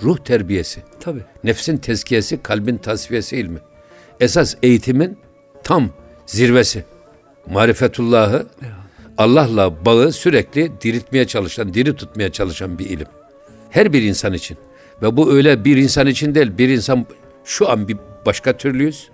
ruh 0.04 0.18
terbiyesi. 0.18 0.82
tabii. 1.00 1.24
Nefsin 1.44 1.78
tezkiyesi, 1.78 2.44
kalbin 2.44 2.78
tasfiyesi 2.78 3.38
ilmi. 3.38 3.60
Esas 4.20 4.56
eğitimin 4.64 5.18
tam 5.64 5.90
zirvesi. 6.26 6.84
Marifetullahı, 7.50 8.48
Allah'la 9.18 9.86
bağı 9.86 10.12
sürekli 10.12 10.72
diriltmeye 10.82 11.28
çalışan, 11.28 11.74
diri 11.74 11.96
tutmaya 11.96 12.32
çalışan 12.32 12.80
bir 12.80 12.86
ilim. 12.86 13.08
Her 13.70 13.94
bir 13.94 14.02
insan 14.02 14.34
için. 14.34 14.58
Ve 15.02 15.18
bu 15.18 15.34
öyle 15.34 15.66
bir 15.66 15.78
insan 15.78 16.08
için 16.08 16.36
değil. 16.36 16.58
Bir 16.58 16.70
insan 16.70 17.06
şu 17.44 17.70
an 17.70 17.88
bir 17.88 17.98
başka 18.26 18.58
türlüyüz. 18.58 19.10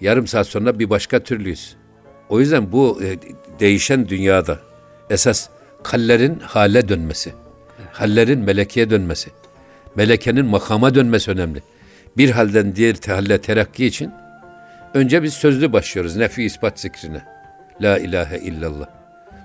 Yarım 0.00 0.26
saat 0.26 0.46
sonra 0.46 0.78
bir 0.78 0.90
başka 0.90 1.20
türlüyüz. 1.20 1.76
O 2.28 2.40
yüzden 2.40 2.72
bu 2.72 3.00
e, 3.02 3.16
değişen 3.60 4.08
dünyada 4.08 4.58
esas 5.10 5.48
kallerin 5.82 6.38
hale 6.40 6.88
dönmesi. 6.88 7.32
Hallerin 7.92 8.38
melekeye 8.38 8.90
dönmesi. 8.90 9.30
Melekenin 9.96 10.46
makama 10.46 10.94
dönmesi 10.94 11.30
önemli. 11.30 11.62
Bir 12.16 12.30
halden 12.30 12.76
diğer 12.76 12.96
halle 13.06 13.40
terakki 13.40 13.86
için 13.86 14.12
önce 14.94 15.22
biz 15.22 15.34
sözlü 15.34 15.72
başlıyoruz 15.72 16.16
nefi 16.16 16.42
ispat 16.42 16.80
zikrine. 16.80 17.22
La 17.82 17.98
ilahe 17.98 18.38
illallah. 18.38 18.86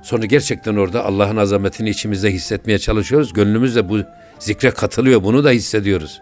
Sonra 0.03 0.25
gerçekten 0.25 0.75
orada 0.75 1.05
Allah'ın 1.05 1.37
azametini 1.37 1.89
içimizde 1.89 2.31
hissetmeye 2.31 2.79
çalışıyoruz. 2.79 3.33
Gönlümüz 3.33 3.75
de 3.75 3.89
bu 3.89 3.99
zikre 4.39 4.71
katılıyor. 4.71 5.23
Bunu 5.23 5.43
da 5.43 5.49
hissediyoruz. 5.49 6.21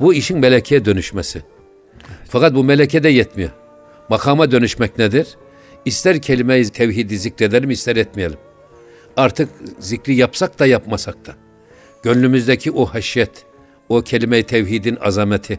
Bu 0.00 0.14
işin 0.14 0.38
melekeye 0.38 0.84
dönüşmesi. 0.84 1.42
Fakat 2.28 2.54
bu 2.54 2.64
meleke 2.64 3.02
de 3.02 3.08
yetmiyor. 3.08 3.50
Makama 4.08 4.50
dönüşmek 4.50 4.98
nedir? 4.98 5.26
İster 5.84 6.22
kelime-i 6.22 6.70
tevhidi 6.70 7.18
zikredelim 7.18 7.70
ister 7.70 7.96
etmeyelim. 7.96 8.38
Artık 9.16 9.48
zikri 9.78 10.14
yapsak 10.14 10.58
da 10.58 10.66
yapmasak 10.66 11.26
da. 11.26 11.43
Gönlümüzdeki 12.04 12.70
o 12.70 12.86
haşyet, 12.86 13.30
o 13.88 14.02
kelime-i 14.02 14.42
tevhidin 14.42 14.96
azameti, 14.96 15.58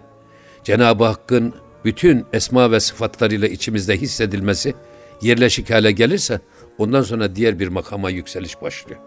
Cenab-ı 0.63 1.03
Hakk'ın 1.03 1.53
bütün 1.86 2.25
esma 2.34 2.71
ve 2.71 2.79
sıfatlarıyla 2.79 3.47
içimizde 3.47 3.97
hissedilmesi 3.97 4.73
yerleşik 5.21 5.69
hale 5.69 5.91
gelirse 5.91 6.39
ondan 6.77 7.01
sonra 7.01 7.36
diğer 7.36 7.60
bir 7.60 7.67
makama 7.67 8.10
yükseliş 8.10 8.62
başlıyor. 8.62 8.99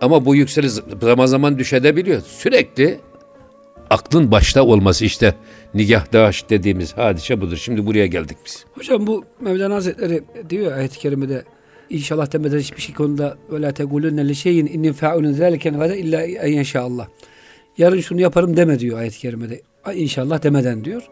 Ama 0.00 0.24
bu 0.24 0.36
yükseliş 0.36 0.72
zaman 1.02 1.26
zaman 1.26 1.58
düşebiliyor. 1.58 2.22
Sürekli 2.22 3.00
aklın 3.90 4.30
başta 4.30 4.62
olması 4.62 5.04
işte 5.04 5.34
nigahdaş 5.74 6.50
dediğimiz 6.50 6.96
hadise 6.96 7.40
budur. 7.40 7.56
Şimdi 7.56 7.86
buraya 7.86 8.06
geldik 8.06 8.38
biz. 8.46 8.64
Hocam 8.74 9.06
bu 9.06 9.24
Mevlana 9.40 9.74
Hazretleri 9.74 10.22
diyor 10.50 10.72
ayet-i 10.72 10.98
kerimede 10.98 11.44
inşallah 11.90 12.32
demeden 12.32 12.58
hiçbir 12.58 12.80
şey 12.82 12.94
konuda 12.94 13.36
ve 13.52 13.62
la 13.62 13.72
tegulunne 13.72 14.28
li 14.28 14.34
şeyin 14.34 14.66
inni 14.66 14.92
fa'ulun 14.92 15.32
zâliken 15.32 15.78
gade 15.78 15.98
illa 15.98 16.22
en 16.22 16.52
inşallah. 16.52 17.08
Yarın 17.78 18.00
şunu 18.00 18.20
yaparım 18.20 18.56
deme 18.56 18.78
diyor 18.78 18.98
ayet-i 18.98 19.18
kerimede. 19.18 19.60
İnşallah 19.94 20.42
demeden 20.42 20.84
diyor. 20.84 21.02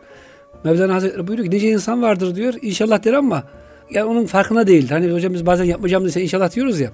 Mevlana 0.64 0.94
Hazretleri 0.94 1.26
buyuruyor 1.26 1.50
ki 1.50 1.56
nice 1.56 1.70
insan 1.70 2.02
vardır 2.02 2.36
diyor. 2.36 2.54
İnşallah 2.62 3.04
der 3.04 3.12
ama 3.12 3.44
yani 3.90 4.04
onun 4.04 4.26
farkına 4.26 4.66
değil. 4.66 4.88
Hani 4.88 5.12
hocam 5.12 5.34
biz 5.34 5.46
bazen 5.46 5.64
yapmayacağım 5.64 6.04
dese 6.04 6.22
inşallah 6.22 6.54
diyoruz 6.54 6.80
ya. 6.80 6.90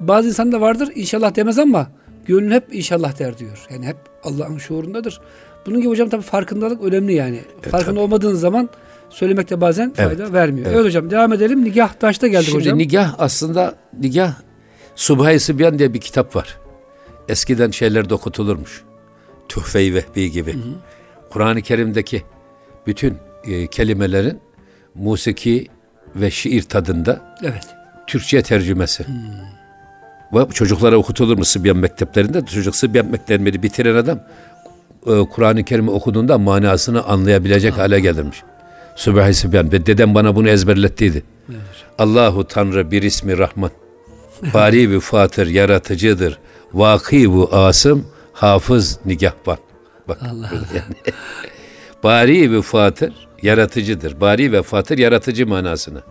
Bazı 0.00 0.28
insan 0.28 0.52
da 0.52 0.60
vardır 0.60 0.88
inşallah 0.94 1.36
demez 1.36 1.58
ama 1.58 1.90
gönlü 2.26 2.54
hep 2.54 2.74
inşallah 2.74 3.18
der 3.18 3.38
diyor. 3.38 3.66
Yani 3.70 3.86
hep 3.86 3.96
Allah'ın 4.22 4.58
şuurundadır. 4.58 5.20
Bunun 5.66 5.80
gibi 5.80 5.88
hocam 5.88 6.08
tabii 6.08 6.22
farkındalık 6.22 6.82
önemli 6.82 7.12
yani. 7.12 7.40
Farkında 7.62 7.90
tabii. 7.90 8.00
olmadığın 8.00 8.34
zaman 8.34 8.68
söylemekte 9.10 9.60
bazen 9.60 9.92
Evet, 9.98 10.18
fayda 10.18 10.32
vermiyor. 10.32 10.66
Evet. 10.66 10.76
evet. 10.76 10.86
hocam 10.86 11.10
devam 11.10 11.32
edelim. 11.32 11.64
Nikah 11.64 11.92
taşta 11.92 12.26
geldik 12.26 12.46
Şimdi 12.46 12.58
hocam. 12.58 12.78
nigah 12.78 13.14
aslında 13.18 13.74
nigah 14.00 14.34
Subhay-ı 14.96 15.40
Sibyan 15.40 15.78
diye 15.78 15.94
bir 15.94 16.00
kitap 16.00 16.36
var. 16.36 16.58
Eskiden 17.28 17.70
şeyler 17.70 18.08
de 18.10 18.14
okutulurmuş. 18.14 18.82
Tuhfe-i 19.48 19.94
Vehbi 19.94 20.30
gibi. 20.30 20.56
Kur'an-ı 21.30 21.62
Kerim'deki 21.62 22.22
bütün 22.86 23.16
e, 23.44 23.66
kelimelerin 23.66 24.38
musiki 24.94 25.66
ve 26.16 26.30
şiir 26.30 26.62
tadında 26.62 27.36
Evet. 27.42 27.66
Türkçe 28.06 28.42
tercümesi. 28.42 29.06
Ve 30.32 30.48
çocuklara 30.54 30.96
okutulur 30.96 31.38
mu 31.38 31.44
Sıbyan 31.44 31.76
mekteplerinde? 31.76 32.46
Çocuk 32.46 32.76
Sıbyan 32.76 33.06
mekteplerini 33.06 33.62
bitiren 33.62 33.94
adam 33.94 34.20
e, 35.06 35.20
Kur'an-ı 35.32 35.64
Kerim'i 35.64 35.90
okuduğunda 35.90 36.38
manasını 36.38 37.04
anlayabilecek 37.04 37.78
hale 37.78 38.00
gelirmiş. 38.00 38.42
Sübhi 38.98 39.34
Sıbyan. 39.34 39.72
Ve 39.72 39.86
dedem 39.86 40.14
bana 40.14 40.36
bunu 40.36 40.48
ezberlettiydi. 40.48 41.22
Allahu 41.98 42.44
Tanrı 42.44 42.90
bir 42.90 43.02
ismi 43.02 43.38
Rahman. 43.38 43.70
Bari 44.54 44.90
ve 44.90 45.00
Fatır 45.12 45.46
yaratıcıdır. 45.46 46.38
Vaki 46.72 47.32
bu 47.32 47.48
asım 47.52 48.06
hafız 48.32 48.98
nigahban. 49.04 49.58
Bak 50.08 50.18
Allah 50.22 50.50
burada 50.52 50.66
yani. 50.74 50.94
Bari 52.04 52.52
ve 52.52 52.62
Fatır 52.62 53.12
yaratıcıdır. 53.42 54.20
Bari 54.20 54.52
ve 54.52 54.62
Fatır 54.62 54.98
yaratıcı 54.98 55.46
manasını. 55.46 56.02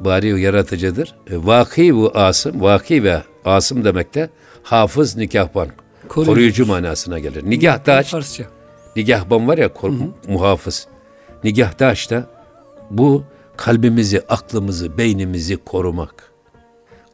Bari 0.00 0.34
ve 0.34 0.40
yaratıcıdır. 0.40 1.14
E, 1.30 1.36
Vaki 1.36 1.94
bu 1.94 2.12
asım, 2.14 2.62
vaki 2.62 3.04
ve 3.04 3.22
asım 3.44 3.84
demek 3.84 4.14
de 4.14 4.30
hafız 4.62 5.16
nikahban. 5.16 5.68
Koruyucu. 6.08 6.32
Koruyucu 6.32 6.66
manasına 6.66 7.18
gelir. 7.18 7.50
Nigahdaş, 7.50 8.10
Farsça. 8.10 8.44
nigahban 8.96 9.48
var 9.48 9.58
ya 9.58 9.72
kor, 9.72 9.92
muhafız. 10.28 10.86
Nigahdaş 11.44 12.10
da 12.10 12.26
bu 12.90 13.24
kalbimizi, 13.56 14.20
aklımızı, 14.28 14.98
beynimizi 14.98 15.56
korumak. 15.56 16.30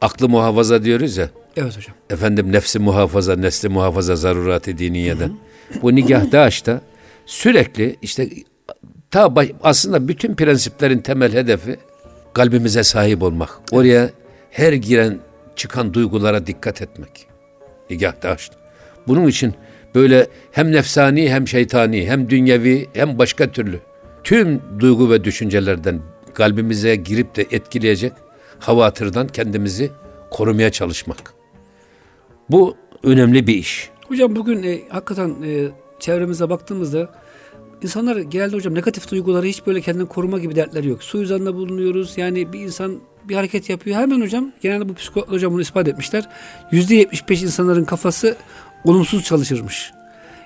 Aklı 0.01 0.29
muhafaza 0.29 0.83
diyoruz 0.83 1.17
ya. 1.17 1.29
Evet 1.57 1.77
hocam. 1.77 1.95
Efendim 2.09 2.51
nefsi 2.51 2.79
muhafaza, 2.79 3.35
nesli 3.35 3.69
muhafaza 3.69 4.15
zarurati 4.15 4.77
diniyeden. 4.77 5.31
Bu 5.81 5.95
nigahdaş 5.95 6.65
da 6.65 6.81
sürekli 7.25 7.95
işte 8.01 8.29
ta 9.11 9.35
baş- 9.35 9.51
aslında 9.63 10.07
bütün 10.07 10.35
prensiplerin 10.35 10.99
temel 10.99 11.33
hedefi 11.33 11.77
kalbimize 12.33 12.83
sahip 12.83 13.23
olmak. 13.23 13.49
Oraya 13.71 14.09
her 14.51 14.73
giren 14.73 15.19
çıkan 15.55 15.93
duygulara 15.93 16.47
dikkat 16.47 16.81
etmek. 16.81 17.27
Nigahdaş. 17.89 18.51
Bunun 19.07 19.27
için 19.27 19.53
böyle 19.95 20.27
hem 20.51 20.71
nefsani 20.71 21.29
hem 21.31 21.47
şeytani 21.47 22.09
hem 22.09 22.29
dünyevi 22.29 22.87
hem 22.93 23.17
başka 23.19 23.51
türlü 23.51 23.79
tüm 24.23 24.61
duygu 24.79 25.09
ve 25.09 25.23
düşüncelerden 25.23 26.01
kalbimize 26.33 26.95
girip 26.95 27.35
de 27.35 27.47
etkileyecek 27.51 28.13
havatırdan 28.59 29.27
kendimizi 29.27 29.91
korumaya 30.31 30.71
çalışmak. 30.71 31.33
Bu 32.49 32.75
önemli 33.03 33.47
bir 33.47 33.55
iş. 33.55 33.89
Hocam 34.07 34.35
bugün 34.35 34.63
e, 34.63 34.79
hakikaten 34.89 35.35
e, 35.45 35.67
çevremize 35.99 36.49
baktığımızda 36.49 37.09
insanlar 37.81 38.17
genelde 38.17 38.55
hocam 38.55 38.75
negatif 38.75 39.11
duyguları 39.11 39.45
hiç 39.45 39.67
böyle 39.67 39.81
kendini 39.81 40.07
koruma 40.07 40.39
gibi 40.39 40.55
dertleri 40.55 40.87
yok. 40.87 41.03
Suizanda 41.03 41.55
bulunuyoruz. 41.55 42.17
Yani 42.17 42.53
bir 42.53 42.59
insan 42.59 42.99
bir 43.23 43.35
hareket 43.35 43.69
yapıyor. 43.69 43.97
Hemen 43.97 44.21
hocam 44.21 44.51
genelde 44.61 44.89
bu 44.89 44.93
psikolog 44.93 45.29
hocam 45.29 45.53
bunu 45.53 45.61
ispat 45.61 45.87
etmişler. 45.87 46.29
%75 46.71 47.43
insanların 47.43 47.85
kafası 47.85 48.35
olumsuz 48.83 49.23
çalışırmış. 49.23 49.91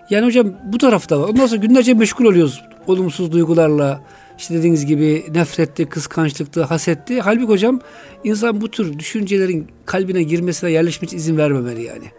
Yani 0.09 0.25
hocam 0.25 0.53
bu 0.63 0.77
tarafta 0.77 1.21
var. 1.21 1.29
Ondan 1.29 1.45
sonra 1.45 1.61
günlerce 1.61 1.93
meşgul 1.93 2.25
oluyoruz 2.25 2.61
olumsuz 2.87 3.31
duygularla. 3.31 4.03
İşte 4.37 4.53
dediğiniz 4.53 4.85
gibi 4.85 5.25
nefretti, 5.33 5.85
kıskançlıktı, 5.85 6.63
hasetti. 6.63 7.21
Halbuki 7.21 7.47
hocam 7.47 7.79
insan 8.23 8.61
bu 8.61 8.71
tür 8.71 8.99
düşüncelerin 8.99 9.67
kalbine 9.85 10.23
girmesine 10.23 10.71
yerleşmesine 10.71 11.17
izin 11.17 11.37
vermemeli 11.37 11.83
yani. 11.83 12.11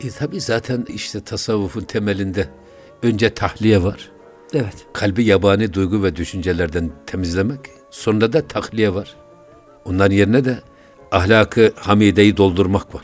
E 0.00 0.10
tabi 0.10 0.40
zaten 0.40 0.84
işte 0.94 1.20
tasavvufun 1.20 1.80
temelinde 1.80 2.48
önce 3.02 3.34
tahliye 3.34 3.82
var. 3.82 4.10
Evet. 4.54 4.74
Kalbi 4.92 5.24
yabani 5.24 5.72
duygu 5.72 6.02
ve 6.02 6.16
düşüncelerden 6.16 6.90
temizlemek. 7.06 7.60
Sonra 7.90 8.32
da 8.32 8.48
tahliye 8.48 8.94
var. 8.94 9.16
Onların 9.84 10.14
yerine 10.14 10.44
de 10.44 10.58
ahlakı 11.10 11.72
hamideyi 11.76 12.36
doldurmak 12.36 12.94
var. 12.94 13.02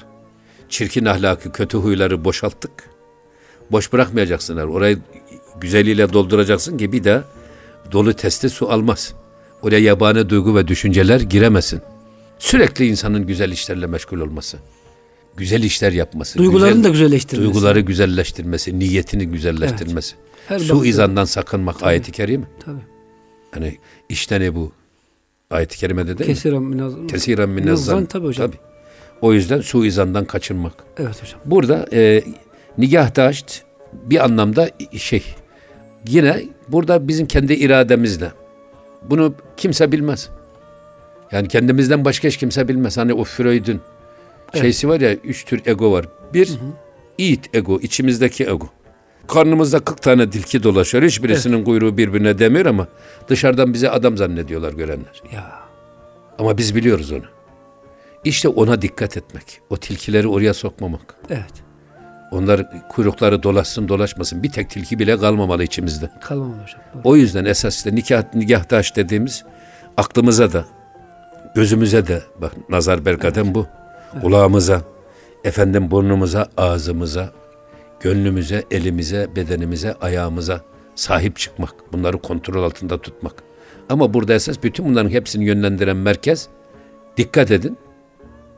Çirkin 0.68 1.04
ahlakı, 1.04 1.52
kötü 1.52 1.78
huyları 1.78 2.24
boşalttık. 2.24 2.90
Boş 3.70 3.92
bırakmayacaksınlar. 3.92 4.64
Orayı 4.64 4.98
güzeliyle 5.60 6.12
dolduracaksın 6.12 6.78
ki 6.78 6.92
bir 6.92 7.04
daha 7.04 7.24
dolu 7.92 8.14
testi 8.14 8.50
su 8.50 8.70
almaz. 8.70 9.14
Oraya 9.62 9.78
yabani 9.78 10.28
duygu 10.30 10.56
ve 10.56 10.68
düşünceler 10.68 11.20
giremesin. 11.20 11.80
Sürekli 12.38 12.86
insanın 12.86 13.26
güzel 13.26 13.52
işlerle 13.52 13.86
meşgul 13.86 14.20
olması. 14.20 14.56
Güzel 15.36 15.62
işler 15.62 15.92
yapması. 15.92 16.38
Duygularını 16.38 16.74
güzel, 16.74 16.84
da 16.84 16.88
güzelleştirmesi. 16.88 17.44
Duyguları 17.44 17.80
güzelleştirmesi, 17.80 18.78
niyetini 18.78 19.26
güzelleştirmesi. 19.26 20.14
Her 20.48 20.58
Su 20.58 20.84
izandan 20.84 21.24
sakınmak 21.24 21.82
ayeti 21.82 22.12
kerime. 22.12 22.44
Tabii. 22.64 22.80
Hani 23.50 23.78
işte 24.08 24.40
ne 24.40 24.54
bu? 24.54 24.72
Ayet-i 25.50 25.78
kerimede 25.78 26.18
değil 26.18 26.30
mi? 26.30 26.34
Kesiren 26.34 26.62
minaz. 26.62 26.92
Kesiren 27.08 27.48
Minazdan 27.48 27.94
minezzan. 27.96 28.04
tabii 28.06 28.26
hocam. 28.26 28.50
Tabii. 28.50 28.60
O 29.20 29.32
yüzden 29.32 29.60
suizandan 29.60 30.24
kaçınmak. 30.24 30.72
Evet 30.98 31.22
hocam. 31.22 31.40
Burada 31.44 31.86
e, 31.92 32.24
nigahdaşt 32.78 33.62
bir 33.92 34.24
anlamda 34.24 34.70
şey 34.96 35.22
yine 36.06 36.42
burada 36.68 37.08
bizim 37.08 37.26
kendi 37.26 37.54
irademizle 37.54 38.32
bunu 39.02 39.34
kimse 39.56 39.92
bilmez. 39.92 40.28
Yani 41.32 41.48
kendimizden 41.48 42.04
başka 42.04 42.28
hiç 42.28 42.36
kimse 42.36 42.68
bilmez. 42.68 42.98
Hani 42.98 43.14
o 43.14 43.24
Freud'un 43.24 43.80
Evet. 44.52 44.62
şeysi 44.62 44.88
var 44.88 45.00
ya 45.00 45.14
üç 45.14 45.44
tür 45.44 45.62
ego 45.66 45.92
var. 45.92 46.06
Bir 46.34 46.58
it 47.18 47.54
ego, 47.54 47.80
içimizdeki 47.80 48.44
ego. 48.44 48.68
Karnımızda 49.28 49.80
40 49.80 50.02
tane 50.02 50.32
dilki 50.32 50.62
dolaşıyor. 50.62 51.04
Hiçbirisinin 51.04 51.64
kuyruğu 51.64 51.96
birbirine 51.96 52.38
demiyor 52.38 52.66
ama 52.66 52.88
dışarıdan 53.28 53.74
bizi 53.74 53.90
adam 53.90 54.16
zannediyorlar 54.16 54.72
görenler. 54.72 55.22
Ya. 55.34 55.52
Ama 56.38 56.58
biz 56.58 56.74
biliyoruz 56.74 57.12
onu. 57.12 57.24
İşte 58.24 58.48
ona 58.48 58.82
dikkat 58.82 59.16
etmek. 59.16 59.60
O 59.70 59.76
tilkileri 59.76 60.28
oraya 60.28 60.54
sokmamak. 60.54 61.14
Evet. 61.30 61.52
Onlar 62.30 62.88
kuyrukları 62.88 63.42
dolaşsın 63.42 63.88
dolaşmasın. 63.88 64.42
Bir 64.42 64.50
tek 64.50 64.70
tilki 64.70 64.98
bile 64.98 65.18
kalmamalı 65.18 65.64
içimizde. 65.64 66.10
Kalmamalı 66.20 66.62
hocam. 66.62 66.80
Doğru. 66.94 67.02
O 67.04 67.16
yüzden 67.16 67.44
esas 67.44 67.76
işte 67.76 67.94
nikah, 67.94 68.34
nigahtaş 68.34 68.96
dediğimiz 68.96 69.44
aklımıza 69.96 70.52
da 70.52 70.64
gözümüze 71.54 72.06
de 72.06 72.22
bak 72.40 72.52
nazar 72.70 73.04
berkaten 73.04 73.54
bu. 73.54 73.66
Kulağımıza, 74.22 74.82
efendim 75.44 75.90
burnumuza, 75.90 76.48
ağzımıza, 76.56 77.30
gönlümüze, 78.00 78.64
elimize, 78.70 79.28
bedenimize, 79.36 79.94
ayağımıza 80.00 80.60
sahip 80.94 81.36
çıkmak. 81.36 81.74
Bunları 81.92 82.18
kontrol 82.18 82.62
altında 82.62 82.98
tutmak. 82.98 83.34
Ama 83.88 84.14
burada 84.14 84.34
esas 84.34 84.62
bütün 84.62 84.88
bunların 84.88 85.10
hepsini 85.10 85.44
yönlendiren 85.44 85.96
merkez 85.96 86.48
dikkat 87.16 87.50
edin. 87.50 87.78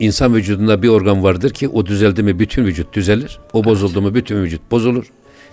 İnsan 0.00 0.34
vücudunda 0.34 0.82
bir 0.82 0.88
organ 0.88 1.22
vardır 1.22 1.50
ki 1.50 1.68
o 1.68 1.86
düzeldi 1.86 2.22
mi 2.22 2.38
bütün 2.38 2.64
vücut 2.64 2.92
düzelir. 2.92 3.40
O 3.52 3.64
bozuldu 3.64 4.02
mu 4.02 4.14
bütün 4.14 4.42
vücut 4.42 4.70
bozulur. 4.70 5.12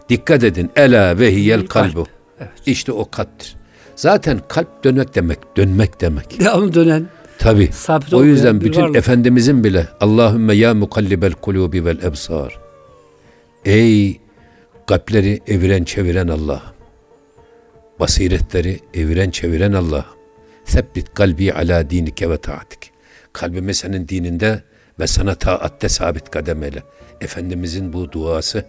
Dikkat 0.10 0.44
edin. 0.44 0.70
Ela 0.76 1.20
ve 1.20 1.36
hiyel 1.36 1.68
kalbu. 1.68 2.06
Evet. 2.40 2.50
İşte 2.66 2.92
o 2.92 3.10
kalptir. 3.10 3.56
Zaten 3.96 4.42
kalp 4.48 4.84
dönmek 4.84 5.16
demek, 5.16 5.58
dönmek 5.58 6.02
demek. 6.02 6.40
Devamlı 6.40 6.74
dönen. 6.74 7.08
Tabi. 7.40 7.70
O 8.14 8.24
yüzden 8.24 8.62
bütün 8.62 8.82
varlık. 8.82 8.96
Efendimizin 8.96 9.64
bile 9.64 9.88
Allahümme 10.00 10.54
ya 10.54 10.74
mukallibel 10.74 11.32
kulubi 11.32 11.86
vel 11.86 11.98
ebsar. 12.04 12.60
Ey 13.66 14.20
kalpleri 14.88 15.40
eviren 15.48 15.84
çeviren 15.84 16.28
Allah. 16.28 16.62
Basiretleri 18.00 18.80
eviren 18.94 19.30
çeviren 19.30 19.74
Allah. 19.74 20.06
Sebbit 20.66 21.14
kalbi 21.14 21.54
ala 21.54 21.90
dinike 21.90 22.30
ve 22.30 22.38
taatik. 22.38 22.97
Kalbimi 23.38 23.74
senin 23.74 24.08
dininde 24.08 24.62
ve 25.00 25.08
sana 25.08 25.36
taatte 25.36 25.90
sabit 25.90 26.32
kadem 26.32 26.64
eyle. 26.64 26.84
Efendimizin 27.22 27.94
bu 27.94 28.12
duası. 28.12 28.66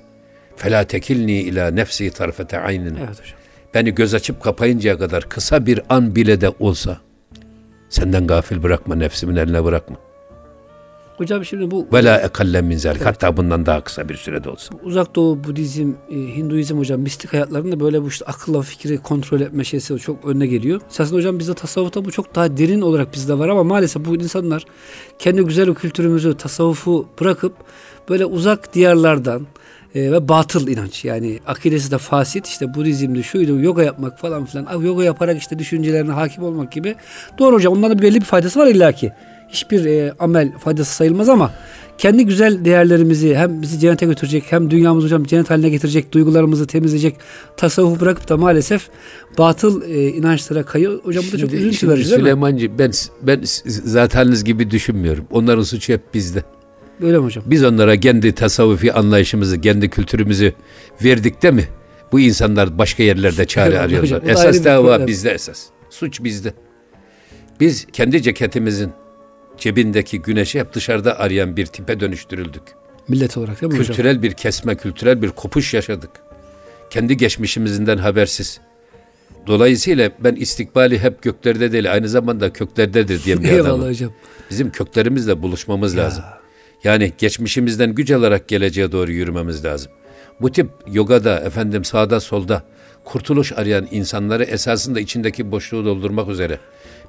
Fela 0.57 0.85
tekilni 0.85 1.41
ila 1.41 1.71
nefsi 1.71 2.11
tarfete 2.11 2.59
aynin. 2.59 2.97
Evet 2.97 3.21
hocam. 3.21 3.39
Beni 3.75 3.95
göz 3.95 4.15
açıp 4.15 4.43
kapayıncaya 4.43 4.99
kadar 4.99 5.29
kısa 5.29 5.67
bir 5.67 5.81
an 5.89 6.17
bile 6.17 6.41
de 6.41 6.49
olsa 6.61 6.99
senden 7.89 8.27
gafil 8.27 8.63
bırakma, 8.63 8.95
nefsimin 8.95 9.37
eline 9.37 9.65
bırakma. 9.65 9.97
Hocam 11.19 11.45
şimdi 11.45 11.71
bu 11.71 11.87
Ve 11.93 12.05
la 12.05 12.21
ekalle 12.21 12.63
min 12.63 12.77
zalik. 12.77 13.07
Hatta 13.07 13.37
bundan 13.37 13.67
daha 13.67 13.81
kısa 13.81 14.09
bir 14.09 14.17
sürede 14.17 14.51
olsa. 14.51 14.75
Uzak 14.83 15.15
Doğu 15.15 15.45
Budizm, 15.45 15.93
e, 16.11 16.15
Hinduizm 16.15 16.79
hocam 16.79 17.01
mistik 17.01 17.33
hayatlarında 17.33 17.81
böyle 17.81 18.03
bu 18.03 18.09
işte 18.09 18.25
akılla 18.25 18.63
fikri 18.63 18.99
kontrol 18.99 19.41
etme 19.41 19.65
şeysi 19.65 19.99
çok 19.99 20.25
önüne 20.25 20.47
geliyor. 20.47 20.81
Esasında 20.91 21.19
hocam 21.19 21.39
bizde 21.39 21.55
tasavvufta 21.55 22.05
bu 22.05 22.11
çok 22.11 22.35
daha 22.35 22.57
derin 22.57 22.81
olarak 22.81 23.13
bizde 23.13 23.39
var 23.39 23.49
ama 23.49 23.65
maalesef 23.65 24.05
bu 24.05 24.17
insanlar 24.17 24.65
kendi 25.19 25.43
güzel 25.43 25.75
kültürümüzü, 25.75 26.37
tasavvufu 26.37 27.07
bırakıp 27.21 27.53
böyle 28.09 28.25
uzak 28.25 28.75
diyarlardan 28.75 29.47
e, 29.95 30.13
ve 30.13 30.29
batıl 30.29 30.69
inanç 30.69 31.05
yani 31.05 31.39
akidesi 31.47 31.91
de 31.91 31.99
fasit 31.99 32.47
işte 32.47 32.75
Budizm'de 32.75 33.23
şuydu 33.23 33.61
yoga 33.61 33.83
yapmak 33.83 34.19
falan 34.19 34.45
filan 34.45 34.81
yoga 34.81 35.05
yaparak 35.05 35.39
işte 35.39 35.59
düşüncelerine 35.59 36.13
hakim 36.13 36.45
olmak 36.45 36.73
gibi 36.73 36.95
doğru 37.39 37.57
hocam 37.57 37.73
onların 37.73 38.03
belli 38.03 38.21
bir 38.21 38.25
faydası 38.25 38.59
var 38.59 38.67
illaki 38.67 39.13
hiçbir 39.49 39.85
e, 39.85 40.13
amel 40.19 40.59
faydası 40.59 40.95
sayılmaz 40.95 41.29
ama 41.29 41.53
kendi 41.99 42.27
güzel 42.27 42.65
değerlerimizi 42.65 43.37
hem 43.37 43.63
bizi 43.63 43.79
cennete 43.81 44.07
götürecek 44.07 44.45
hem 44.49 44.71
dünyamızı 44.71 45.07
hocam 45.07 45.25
cennet 45.25 45.51
haline 45.51 45.69
getirecek 45.69 46.13
duygularımızı 46.13 46.67
temizleyecek 46.67 47.17
tasavvufu 47.57 48.01
bırakıp 48.01 48.29
da 48.29 48.37
maalesef 48.37 48.89
batıl 49.39 49.83
e, 49.83 50.09
inançlara 50.09 50.63
kayıyor. 50.63 51.01
Hocam 51.05 51.25
bu 51.29 51.33
da 51.33 51.39
çok 51.39 51.53
üzüntü 51.53 51.77
şimdi 51.77 51.93
verici 51.93 52.05
değil 52.05 52.17
mi? 52.17 52.21
Süleymancı 52.21 52.79
ben 52.79 52.93
ben 53.23 53.41
zateniniz 53.67 54.45
gibi 54.45 54.71
düşünmüyorum. 54.71 55.25
Onların 55.31 55.63
suçu 55.63 55.93
hep 55.93 56.15
bizde. 56.15 56.43
Böyle 57.01 57.19
mi 57.19 57.25
hocam? 57.25 57.45
Biz 57.47 57.65
onlara 57.65 57.97
kendi 58.01 58.33
tasavvufi 58.35 58.93
anlayışımızı, 58.93 59.61
kendi 59.61 59.89
kültürümüzü 59.89 60.53
verdik 61.05 61.43
de 61.43 61.51
mi? 61.51 61.65
Bu 62.13 62.21
insanlar 62.21 62.79
başka 62.79 63.03
yerlerde 63.03 63.45
çare 63.45 63.69
Eyvallah 63.69 63.85
arıyorlar. 63.85 64.23
hocam, 64.23 64.31
Esas 64.31 64.65
dava 64.65 65.07
bizde 65.07 65.31
esas. 65.31 65.67
Suç 65.91 66.25
bizde. 66.25 66.53
Biz 67.61 67.87
kendi 67.93 68.23
ceketimizin 68.23 68.91
cebindeki 69.59 70.23
güneşi 70.23 70.61
hep 70.61 70.73
dışarıda 70.73 71.19
arayan 71.19 71.57
bir 71.57 71.67
tipe 71.67 72.01
dönüştürüldük. 72.01 72.63
Millet 73.09 73.37
olarak 73.37 73.61
değil 73.61 73.73
mi 73.73 73.79
hocam? 73.79 73.87
Kültürel 73.97 74.23
bir 74.23 74.33
kesme, 74.33 74.75
kültürel 74.75 75.23
bir 75.23 75.29
kopuş 75.29 75.75
yaşadık. 75.75 76.11
Kendi 76.91 77.17
geçmişimizden 77.17 77.99
habersiz. 77.99 78.61
Dolayısıyla 79.47 80.11
ben 80.21 80.35
istikbali 80.35 80.99
hep 80.99 81.23
göklerde 81.23 81.73
değil, 81.73 81.93
aynı 81.93 82.09
zamanda 82.09 82.53
köklerdedir 82.53 83.25
diyen 83.25 83.43
bir 83.43 83.59
adamım. 83.59 83.89
hocam. 83.89 84.13
Bizim 84.51 84.71
köklerimizle 84.71 85.43
buluşmamız 85.43 85.97
lazım. 85.97 86.25
Yani 86.85 87.13
geçmişimizden 87.19 87.95
güç 87.95 88.11
alarak 88.11 88.49
geleceğe 88.49 88.93
doğru 88.93 89.13
yürümemiz 89.13 89.65
lazım. 89.65 89.93
Bu 90.41 90.53
tip 90.53 90.71
yogada, 90.93 91.41
efendim 91.41 91.85
sağda 91.85 92.21
solda 92.21 92.63
kurtuluş 93.05 93.53
arayan 93.53 93.89
insanları 93.91 94.45
esasında 94.45 95.01
içindeki 95.01 95.51
boşluğu 95.51 95.85
doldurmak 95.85 96.29
üzere 96.29 96.59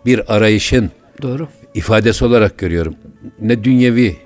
bir 0.05 0.35
arayışın 0.35 0.91
Doğru. 1.21 1.47
ifadesi 1.73 2.25
olarak 2.25 2.57
görüyorum. 2.57 2.95
Ne 3.41 3.63
dünyevi, 3.63 4.17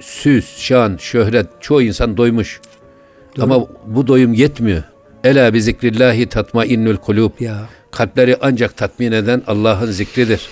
süs, 0.00 0.58
şan, 0.58 0.96
şöhret 1.00 1.46
çoğu 1.60 1.82
insan 1.82 2.16
doymuş. 2.16 2.60
Ama 3.40 3.66
bu 3.86 4.06
doyum 4.06 4.34
yetmiyor. 4.34 4.82
Ela 5.24 5.54
bi 5.54 5.62
zikrillahi 5.62 6.26
tatma 6.26 6.64
innül 6.64 6.96
kulub. 6.96 7.30
Ya. 7.40 7.68
Kalpleri 7.90 8.36
ancak 8.40 8.76
tatmin 8.76 9.12
eden 9.12 9.42
Allah'ın 9.46 9.90
zikridir. 9.90 10.48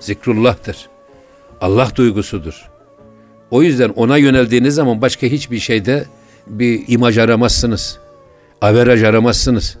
Zikrullah'tır. 0.00 0.88
Allah 1.60 1.88
duygusudur. 1.96 2.68
O 3.50 3.62
yüzden 3.62 3.88
ona 3.88 4.16
yöneldiğiniz 4.16 4.74
zaman 4.74 5.02
başka 5.02 5.26
hiçbir 5.26 5.58
şeyde 5.58 6.04
bir 6.46 6.84
imaj 6.88 7.18
aramazsınız. 7.18 7.98
Averaj 8.60 9.02
aramazsınız. 9.02 9.76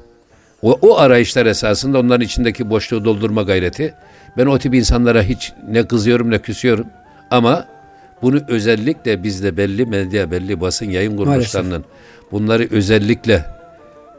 O, 0.62 0.78
o 0.82 0.98
arayışlar 0.98 1.46
esasında 1.46 1.98
onların 1.98 2.24
içindeki 2.24 2.70
boşluğu 2.70 3.04
doldurma 3.04 3.42
gayreti. 3.42 3.94
Ben 4.36 4.46
o 4.46 4.58
tip 4.58 4.74
insanlara 4.74 5.22
hiç 5.22 5.52
ne 5.68 5.86
kızıyorum 5.86 6.30
ne 6.30 6.38
küsüyorum. 6.38 6.86
Ama 7.30 7.66
bunu 8.22 8.40
özellikle 8.48 9.22
bizde 9.22 9.56
belli 9.56 9.86
medya, 9.86 10.30
belli 10.30 10.60
basın 10.60 10.90
yayın 10.90 11.16
kuruluşlarının 11.16 11.84
bunları 12.32 12.68
özellikle 12.70 13.44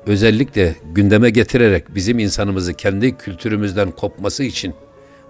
özellikle 0.08 0.76
gündeme 0.94 1.30
getirerek 1.30 1.96
bizim 1.96 2.20
insanımızı 2.20 2.74
kendi 2.74 3.18
kültürümüzden 3.18 3.92
kopması 3.92 4.44
için 4.44 4.74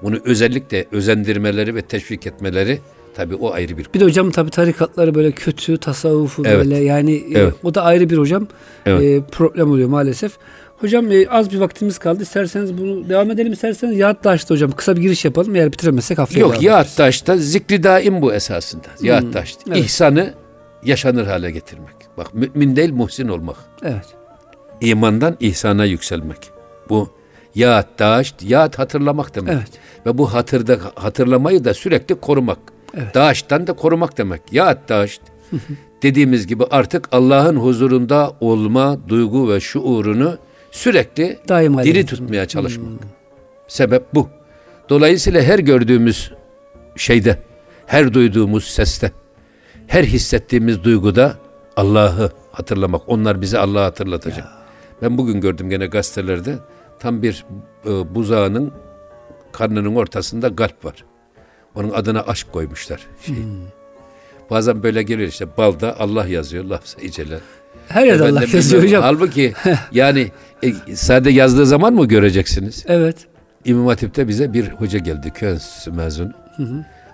bunu 0.03 0.17
özellikle 0.25 0.85
özendirmeleri 0.91 1.75
ve 1.75 1.81
teşvik 1.81 2.27
etmeleri 2.27 2.79
tabii 3.15 3.35
o 3.35 3.51
ayrı 3.53 3.77
bir. 3.77 3.87
Bir 3.93 3.99
de 3.99 4.05
hocam 4.05 4.31
tabii 4.31 4.49
tarikatları 4.49 5.15
böyle 5.15 5.31
kötü, 5.31 5.77
tasavvufu 5.77 6.43
Evet. 6.45 6.57
böyle 6.57 6.77
yani 6.77 7.13
e, 7.13 7.39
Evet. 7.39 7.53
o 7.63 7.75
da 7.75 7.83
ayrı 7.83 8.09
bir 8.09 8.17
hocam 8.17 8.47
Evet. 8.85 9.01
e, 9.03 9.21
problem 9.31 9.71
oluyor 9.71 9.89
maalesef. 9.89 10.37
Hocam 10.85 11.11
e, 11.11 11.27
az 11.29 11.51
bir 11.51 11.59
vaktimiz 11.59 11.97
kaldı. 11.97 12.23
İsterseniz 12.23 12.77
bunu 12.77 13.09
devam 13.09 13.31
edelim. 13.31 13.53
İsterseniz 13.53 13.97
Yahut 13.97 14.23
Daş'ta 14.23 14.53
hocam 14.53 14.71
kısa 14.71 14.95
bir 14.95 15.01
giriş 15.01 15.25
yapalım. 15.25 15.55
Eğer 15.55 15.71
bitiremezsek 15.71 16.17
haftaya 16.17 16.39
Yok 16.39 16.63
ederiz. 16.63 16.97
Daş'ta 16.97 17.37
zikri 17.37 17.83
daim 17.83 18.21
bu 18.21 18.33
esasında. 18.33 18.87
Yahut 19.01 19.33
Daş. 19.33 19.55
evet. 19.67 19.77
İhsanı 19.77 20.33
yaşanır 20.83 21.25
hale 21.25 21.51
getirmek. 21.51 21.95
Bak 22.17 22.33
mümin 22.33 22.75
değil 22.75 22.93
muhsin 22.93 23.27
olmak. 23.27 23.55
Evet. 23.83 24.05
İmandan 24.81 25.37
ihsana 25.39 25.85
yükselmek. 25.85 26.37
Bu 26.89 27.09
Yahut 27.55 27.99
Daş, 27.99 28.35
Yahut 28.41 28.79
hatırlamak 28.79 29.35
demek. 29.35 29.53
Evet. 29.53 29.71
Ve 30.05 30.17
bu 30.17 30.33
hatırda 30.33 30.77
hatırlamayı 30.95 31.65
da 31.65 31.73
sürekli 31.73 32.15
korumak. 32.15 32.59
Evet. 32.97 33.15
Daş'tan 33.15 33.67
da 33.67 33.73
korumak 33.73 34.17
demek. 34.17 34.41
Yahut 34.51 34.89
Daş 34.89 35.19
dediğimiz 36.03 36.47
gibi 36.47 36.63
artık 36.71 37.07
Allah'ın 37.11 37.55
huzurunda 37.55 38.31
olma 38.39 38.97
duygu 39.09 39.49
ve 39.53 39.59
şuurunu 39.59 40.37
sürekli 40.75 41.39
Daim 41.47 41.73
hale 41.73 41.85
diri 41.85 41.93
getirmek. 41.93 42.19
tutmaya 42.19 42.45
çalışmak. 42.45 42.89
Sebep 43.67 44.03
bu. 44.13 44.29
Dolayısıyla 44.89 45.41
her 45.41 45.59
gördüğümüz 45.59 46.31
şeyde, 46.95 47.39
her 47.85 48.13
duyduğumuz 48.13 48.63
seste, 48.67 49.11
her 49.87 50.03
hissettiğimiz 50.03 50.83
duyguda 50.83 51.35
Allah'ı 51.75 52.31
hatırlamak. 52.51 53.01
Onlar 53.07 53.41
bize 53.41 53.59
Allah'ı 53.59 53.83
hatırlatacak. 53.83 54.47
Ben 55.01 55.17
bugün 55.17 55.41
gördüm 55.41 55.69
gene 55.69 55.85
gazetelerde 55.87 56.55
tam 56.99 57.21
bir 57.21 57.45
e, 57.85 58.15
buzağının 58.15 58.71
karnının 59.51 59.95
ortasında 59.95 60.55
kalp 60.55 60.85
var. 60.85 61.05
Onun 61.75 61.89
adına 61.89 62.21
aşk 62.21 62.51
koymuşlar. 62.51 63.07
Şey. 63.21 63.35
Bazen 64.49 64.83
böyle 64.83 65.03
geliyor 65.03 65.29
işte 65.29 65.57
balda 65.57 65.99
Allah 65.99 66.27
yazıyor 66.27 66.63
lafza 66.63 67.01
iceler. 67.01 67.39
Her 67.89 68.05
yerde 68.05 68.23
Allah 68.23 68.43
yazıyor 68.53 68.83
hocam. 68.83 69.03
Halbuki 69.03 69.53
yani 69.91 70.31
e, 70.63 70.95
sadece 70.95 71.29
yazdığı 71.39 71.65
zaman 71.65 71.93
mı 71.93 72.07
göreceksiniz? 72.07 72.83
Evet. 72.87 73.17
İmam 73.65 73.87
Hatip'te 73.87 74.27
bize 74.27 74.53
bir 74.53 74.69
hoca 74.69 74.99
geldi 74.99 75.31
köy 75.31 75.51
enstitüsü 75.51 75.91
mezunu. 75.91 76.31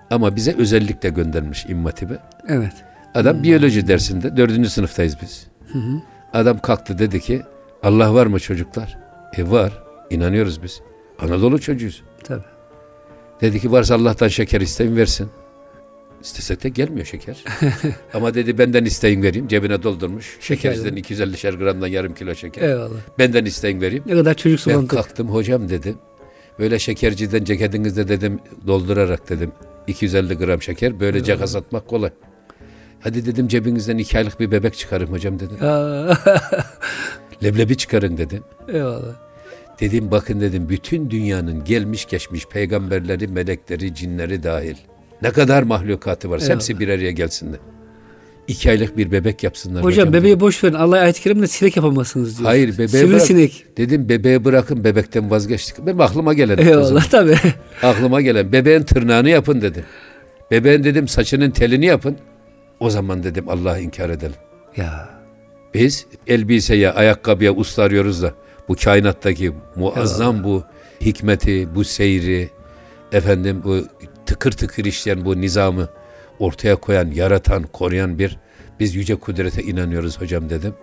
Ama 0.10 0.36
bize 0.36 0.56
özellikle 0.58 1.10
göndermiş 1.10 1.66
İmam 1.70 1.86
Hatip'e. 1.86 2.20
Evet. 2.48 2.74
Adam 3.16 3.44
biyoloji 3.44 3.88
dersinde 3.88 4.38
dördüncü 4.38 4.70
sınıftayız 4.70 5.18
biz. 5.22 5.48
Adam 6.34 6.60
kalktı 6.60 7.00
dedi 7.00 7.20
ki 7.20 7.42
Allah 7.84 8.14
var 8.14 8.26
mı 8.26 8.40
çocuklar? 8.40 8.98
E 9.38 9.50
var. 9.52 9.84
İnanıyoruz 10.10 10.64
biz. 10.64 10.82
Anadolu 11.20 11.60
çocuğuyuz. 11.60 12.04
Tabii. 12.24 12.44
Dedi 13.42 13.60
ki 13.60 13.72
varsa 13.72 13.96
Allah'tan 13.96 14.28
şeker 14.28 14.62
isteyin 14.62 14.96
versin. 14.98 15.30
İstesek 16.24 16.64
de 16.64 16.70
gelmiyor 16.70 17.06
şeker. 17.06 17.44
Ama 18.14 18.34
dedi 18.34 18.58
benden 18.58 18.86
isteyin 18.86 19.24
vereyim. 19.24 19.48
Cebine 19.48 19.84
doldurmuş. 19.84 20.38
Şekerciden 20.40 20.98
250'şer 20.98 21.58
gramdan 21.58 21.88
yarım 21.88 22.14
kilo 22.14 22.36
şeker. 22.36 22.62
Eyvallah. 22.70 23.00
Benden 23.20 23.46
isteyin 23.46 23.82
vereyim. 23.82 24.04
Ne 24.06 24.14
kadar 24.14 24.34
çocuksu 24.34 24.70
Ben 24.70 24.76
mantık. 24.78 24.92
kalktım 24.92 25.28
hocam 25.30 25.70
dedim. 25.70 25.96
Böyle 26.60 26.80
şekerciden 26.80 27.44
ceketinizde 27.44 28.08
dedim 28.08 28.40
doldurarak 28.68 29.30
dedim 29.30 29.52
250 29.88 30.34
gram 30.38 30.62
şeker 30.62 31.00
böylece 31.00 31.36
gaz 31.36 31.56
atmak 31.56 31.88
kolay. 31.88 32.10
Hadi 33.00 33.26
dedim 33.26 33.48
cebinizden 33.48 33.98
iki 33.98 34.18
aylık 34.18 34.40
bir 34.40 34.52
bebek 34.52 34.78
çıkarın 34.78 35.08
hocam 35.08 35.40
dedim. 35.40 35.58
Leblebi 37.44 37.78
çıkarın 37.78 38.18
dedim. 38.18 38.44
Eyvallah. 38.68 39.16
Dedim 39.80 40.12
bakın 40.12 40.42
dedim 40.42 40.70
bütün 40.70 41.10
dünyanın 41.10 41.64
gelmiş 41.64 42.06
geçmiş 42.06 42.46
peygamberleri, 42.46 43.28
melekleri, 43.28 43.96
cinleri 43.96 44.44
dahil. 44.44 44.76
Ne 45.22 45.32
kadar 45.32 45.64
mahlukatı 45.64 46.30
var. 46.30 46.40
Eyvallah. 46.40 46.56
Hepsi 46.56 46.80
bir 46.80 46.88
araya 46.88 47.12
gelsinler. 47.12 47.60
İki 48.48 48.70
aylık 48.70 48.98
bir 48.98 49.12
bebek 49.12 49.44
yapsınlar. 49.44 49.84
Hocam, 49.84 50.08
dedim. 50.08 50.20
bebeği 50.20 50.40
boş 50.40 50.64
verin. 50.64 50.74
Allah 50.74 51.00
ayet-i 51.00 51.22
kerimde 51.22 51.48
sinek 51.48 51.76
yapamazsınız 51.76 52.38
diyor. 52.40 52.50
Hayır 52.50 52.74
bebeği 52.74 52.88
Sivrisinek. 52.88 53.66
bırak. 53.66 53.78
Dedim 53.78 54.10
bebeği 54.10 54.46
bırakın 54.46 54.84
bebekten 54.84 55.32
vazgeçtik. 55.32 55.86
Benim 55.86 56.02
aklıma 56.02 56.34
gelen. 56.34 56.58
Eyvallah 56.58 57.04
tabii. 57.10 57.38
Aklıma 57.84 58.22
gelen 58.22 58.52
bebeğin 58.52 58.84
tırnağını 58.84 59.30
yapın 59.30 59.62
dedim. 59.62 59.84
Bebeğin 60.52 60.84
dedim 60.84 61.08
saçının 61.08 61.52
telini 61.52 61.86
yapın. 61.86 62.18
O 62.80 62.90
zaman 62.90 63.24
dedim 63.24 63.50
Allah'ı 63.50 63.80
inkar 63.82 64.10
edelim. 64.10 64.36
ya. 64.78 65.10
Biz 65.74 66.06
elbiseye, 66.28 66.92
ayakkabıya 66.92 67.54
usta 67.54 67.84
arıyoruz 67.84 68.22
da 68.24 68.34
bu 68.68 68.76
kainattaki 68.76 69.52
muazzam 69.76 70.44
bu 70.44 70.64
hikmeti, 71.02 71.76
bu 71.76 71.84
seyri, 71.84 72.50
efendim 73.12 73.62
bu 73.64 73.78
tıkır 74.32 74.52
tıkır 74.52 74.86
işleyen 74.86 75.26
bu 75.26 75.42
nizamı 75.42 75.88
ortaya 76.40 76.76
koyan, 76.76 77.12
yaratan, 77.12 77.64
koruyan 77.64 78.20
bir 78.20 78.38
biz 78.80 78.96
yüce 78.96 79.16
kudrete 79.16 79.64
inanıyoruz 79.64 80.22
hocam 80.22 80.50
dedim. 80.50 80.74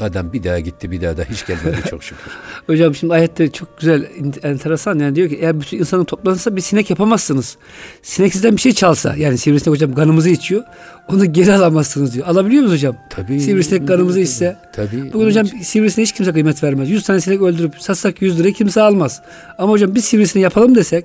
Adam 0.00 0.32
bir 0.32 0.44
daha 0.44 0.60
gitti 0.60 0.90
bir 0.90 1.00
daha 1.00 1.16
da 1.16 1.24
hiç 1.30 1.46
gelmedi 1.46 1.76
çok 1.90 2.02
şükür. 2.02 2.32
Hocam 2.66 2.94
şimdi 2.94 3.14
ayette 3.14 3.50
çok 3.50 3.78
güzel, 3.78 4.06
enteresan 4.42 4.98
yani 4.98 5.14
diyor 5.14 5.28
ki 5.28 5.38
eğer 5.40 5.60
bütün 5.60 5.78
insanın 5.78 6.04
toplanırsa 6.04 6.56
bir 6.56 6.60
sinek 6.60 6.90
yapamazsınız. 6.90 7.56
Sinek 8.02 8.32
sizden 8.32 8.56
bir 8.56 8.60
şey 8.60 8.72
çalsa 8.72 9.14
yani 9.16 9.38
sivrisinek 9.38 9.74
hocam 9.74 9.94
kanımızı 9.94 10.30
içiyor 10.30 10.62
onu 11.08 11.32
geri 11.32 11.52
alamazsınız 11.52 12.14
diyor. 12.14 12.26
Alabiliyor 12.26 12.62
musunuz 12.62 12.80
hocam? 12.80 12.96
Tabii. 13.10 13.40
Sivrisinek 13.40 13.88
kanımızı 13.88 14.20
içse. 14.20 14.56
Tabii. 14.72 15.12
Bugün 15.12 15.26
hocam 15.26 15.46
sivrisineğe 15.46 16.06
hiç 16.06 16.12
kimse 16.12 16.32
kıymet 16.32 16.62
vermez. 16.62 16.90
100 16.90 17.04
tane 17.04 17.20
sinek 17.20 17.42
öldürüp 17.42 17.74
satsak 17.78 18.22
100 18.22 18.38
liraya 18.38 18.52
kimse 18.52 18.82
almaz. 18.82 19.22
Ama 19.58 19.72
hocam 19.72 19.94
biz 19.94 20.04
sivrisineği 20.04 20.44
yapalım 20.44 20.74
desek 20.74 21.04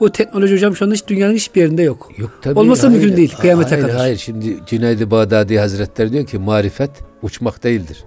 o 0.00 0.08
teknoloji 0.12 0.54
hocam 0.54 0.76
şu 0.76 0.84
anda 0.84 0.94
hiç 0.94 1.06
dünyanın 1.08 1.34
hiçbir 1.34 1.60
yerinde 1.60 1.82
yok. 1.82 2.12
Yok 2.18 2.30
tabii. 2.42 2.58
Olması 2.58 2.86
hayır. 2.86 3.00
mümkün 3.00 3.16
değil 3.16 3.34
kıyamete 3.40 3.70
hayır, 3.70 3.82
kadar. 3.82 3.96
Hayır 3.96 4.16
şimdi 4.16 4.56
Cüneyd-i 4.66 5.10
Bağdadi 5.10 5.58
Hazretleri 5.58 6.12
diyor 6.12 6.26
ki 6.26 6.38
marifet 6.38 6.90
uçmak 7.22 7.64
değildir. 7.64 8.04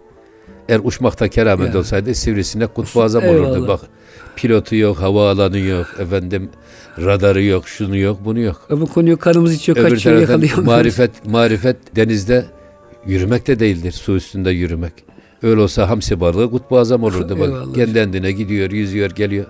Eğer 0.70 0.82
uçmakta 0.84 1.28
keramet 1.28 1.74
Ya. 1.74 1.80
olsaydı 1.80 2.16
sivrisinek 2.16 2.76
kutbu 2.76 3.04
azam 3.04 3.24
olurdu. 3.24 3.56
Eyvallah. 3.56 3.68
Bak 3.68 3.80
pilotu 4.36 4.76
yok, 4.76 4.98
havaalanı 4.98 5.60
yok, 5.60 5.88
efendim 6.00 6.50
radarı 6.98 7.44
yok, 7.44 7.68
şunu 7.68 7.98
yok, 7.98 8.20
bunu 8.26 8.40
yok. 8.40 8.68
Öbür 8.70 8.86
konuyu 8.86 9.18
kanımız 9.18 9.70
Öbür 9.70 9.82
kaçıyor, 9.82 10.16
taraftan 10.16 10.42
yakalıyor. 10.42 10.58
marifet, 10.58 11.26
marifet 11.26 11.96
denizde 11.96 12.46
yürümek 13.06 13.48
de 13.48 13.60
değildir, 13.60 13.92
su 13.92 14.16
üstünde 14.16 14.52
yürümek. 14.52 14.94
Öyle 15.44 15.62
olsa 15.62 15.90
hamsi 15.90 16.20
balığı 16.20 16.52
kutbu 16.52 16.78
azam 16.78 17.04
olurdu. 17.04 17.40
Bak 17.40 17.76
kendi 17.76 17.94
kendine 17.94 18.32
gidiyor, 18.32 18.72
yüzüyor, 18.72 19.10
geliyor. 19.10 19.46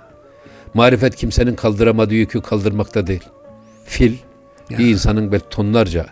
Marifet 0.74 1.16
kimsenin 1.16 1.56
kaldıramadığı 1.56 2.14
yükü 2.14 2.42
kaldırmakta 2.42 3.08
değil. 3.08 3.24
Fil 3.86 4.14
bir 4.70 4.88
insanın 4.88 5.32
böyle 5.32 5.44
tonlarca 5.50 6.06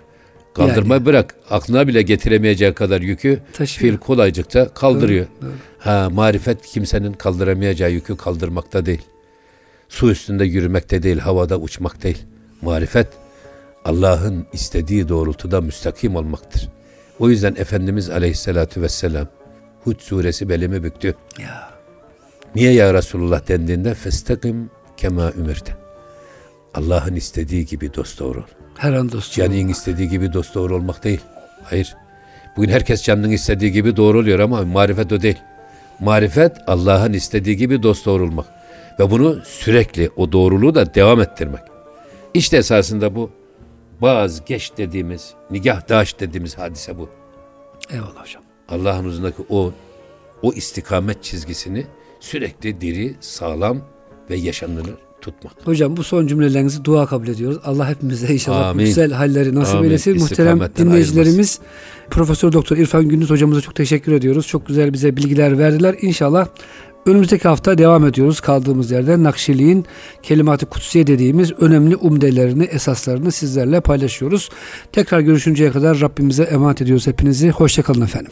kaldırma 0.53 0.93
Yani. 0.93 1.05
bırak 1.05 1.35
aklına 1.49 1.87
bile 1.87 2.01
getiremeyeceği 2.01 2.73
kadar 2.73 3.01
yükü 3.01 3.39
Taşıyor. 3.53 3.91
fil 3.91 3.99
kolaycıkça 3.99 4.73
kaldırıyor. 4.73 5.25
Doğru, 5.25 5.49
doğru. 5.49 5.55
Ha 5.79 6.09
marifet 6.11 6.65
kimsenin 6.65 7.13
kaldıramayacağı 7.13 7.91
yükü 7.91 8.17
kaldırmakta 8.17 8.85
değil. 8.85 9.01
Su 9.89 10.11
üstünde 10.11 10.45
yürümekte 10.45 11.03
değil, 11.03 11.17
havada 11.19 11.57
uçmak 11.59 12.03
değil. 12.03 12.17
Marifet 12.61 13.07
Allah'ın 13.85 14.45
istediği 14.53 15.09
doğrultuda 15.09 15.61
müstakim 15.61 16.15
olmaktır. 16.15 16.69
O 17.19 17.29
yüzden 17.29 17.55
Efendimiz 17.55 18.09
Aleyhisselatü 18.09 18.81
Vesselam 18.81 19.27
Hud 19.83 19.99
suresi 19.99 20.49
belimi 20.49 20.83
büktü. 20.83 21.15
Ya. 21.39 21.76
Niye 22.57 22.73
ya 22.73 22.93
Resulullah 22.93 23.47
dendiğinde 23.47 23.93
festakim 23.93 24.69
kema 24.97 25.31
ümirte. 25.31 25.75
Allah'ın 26.73 27.15
istediği 27.15 27.65
gibi 27.65 27.93
dosdoğru 27.93 28.39
ol. 28.39 28.43
Her 28.77 28.93
an 28.93 29.11
dostum. 29.11 29.43
Canın 29.43 29.67
istediği 29.67 30.09
gibi 30.09 30.33
dosdoğru 30.33 30.75
olmak 30.75 31.03
değil. 31.03 31.19
Hayır. 31.63 31.95
Bugün 32.57 32.69
herkes 32.69 33.03
canının 33.03 33.31
istediği 33.31 33.71
gibi 33.71 33.95
doğru 33.95 34.19
oluyor 34.19 34.39
ama 34.39 34.61
marifet 34.61 35.11
o 35.11 35.21
değil. 35.21 35.37
Marifet 35.99 36.57
Allah'ın 36.67 37.13
istediği 37.13 37.57
gibi 37.57 37.83
dosdoğru 37.83 38.23
olmak. 38.23 38.45
Ve 38.99 39.11
bunu 39.11 39.41
sürekli 39.45 40.09
o 40.15 40.31
doğruluğu 40.31 40.75
da 40.75 40.93
devam 40.93 41.21
ettirmek. 41.21 41.61
İşte 42.33 42.57
esasında 42.57 43.15
bu 43.15 43.31
bazı 44.01 44.43
geç 44.43 44.71
dediğimiz, 44.77 45.33
nigah 45.51 45.89
daş 45.89 46.19
dediğimiz 46.19 46.57
hadise 46.57 46.97
bu. 46.97 47.09
Eyvallah 47.89 48.21
hocam. 48.21 48.43
Allah'ın 48.69 49.05
huzurundaki 49.05 49.45
o 49.49 49.73
o 50.41 50.53
istikamet 50.53 51.23
çizgisini 51.23 51.85
sürekli 52.19 52.81
diri, 52.81 53.15
sağlam 53.19 53.81
ve 54.29 54.35
yaşanılır 54.35 54.95
tutmak. 55.21 55.53
Hocam 55.67 55.97
bu 55.97 56.03
son 56.03 56.27
cümlelerinizi 56.27 56.85
dua 56.85 57.05
kabul 57.05 57.27
ediyoruz. 57.27 57.57
Allah 57.63 57.89
hepimize 57.89 58.33
inşallah 58.33 58.67
Amin. 58.67 58.85
güzel 58.85 59.11
halleri 59.11 59.55
nasip 59.55 59.75
Amin. 59.75 59.87
eylesin. 59.87 60.17
Muhterem 60.17 60.59
dinleyicilerimiz 60.77 61.59
Profesör 62.09 62.51
Doktor 62.51 62.77
İrfan 62.77 63.09
Gündüz 63.09 63.29
hocamıza 63.29 63.61
çok 63.61 63.75
teşekkür 63.75 64.11
ediyoruz. 64.11 64.47
Çok 64.47 64.67
güzel 64.67 64.93
bize 64.93 65.17
bilgiler 65.17 65.57
verdiler. 65.57 65.95
İnşallah 66.01 66.47
önümüzdeki 67.05 67.47
hafta 67.47 67.77
devam 67.77 68.05
ediyoruz 68.05 68.39
kaldığımız 68.39 68.91
yerden. 68.91 69.23
Nakşiliğin 69.23 69.85
kelimat-ı 70.23 70.65
kutsiye 70.65 71.07
dediğimiz 71.07 71.51
önemli 71.51 71.95
umdelerini, 71.95 72.63
esaslarını 72.63 73.31
sizlerle 73.31 73.81
paylaşıyoruz. 73.81 74.49
Tekrar 74.91 75.19
görüşünceye 75.19 75.71
kadar 75.71 76.01
Rabbimize 76.01 76.43
emanet 76.43 76.81
ediyoruz 76.81 77.07
hepinizi. 77.07 77.49
Hoşçakalın 77.49 78.01
efendim. 78.01 78.31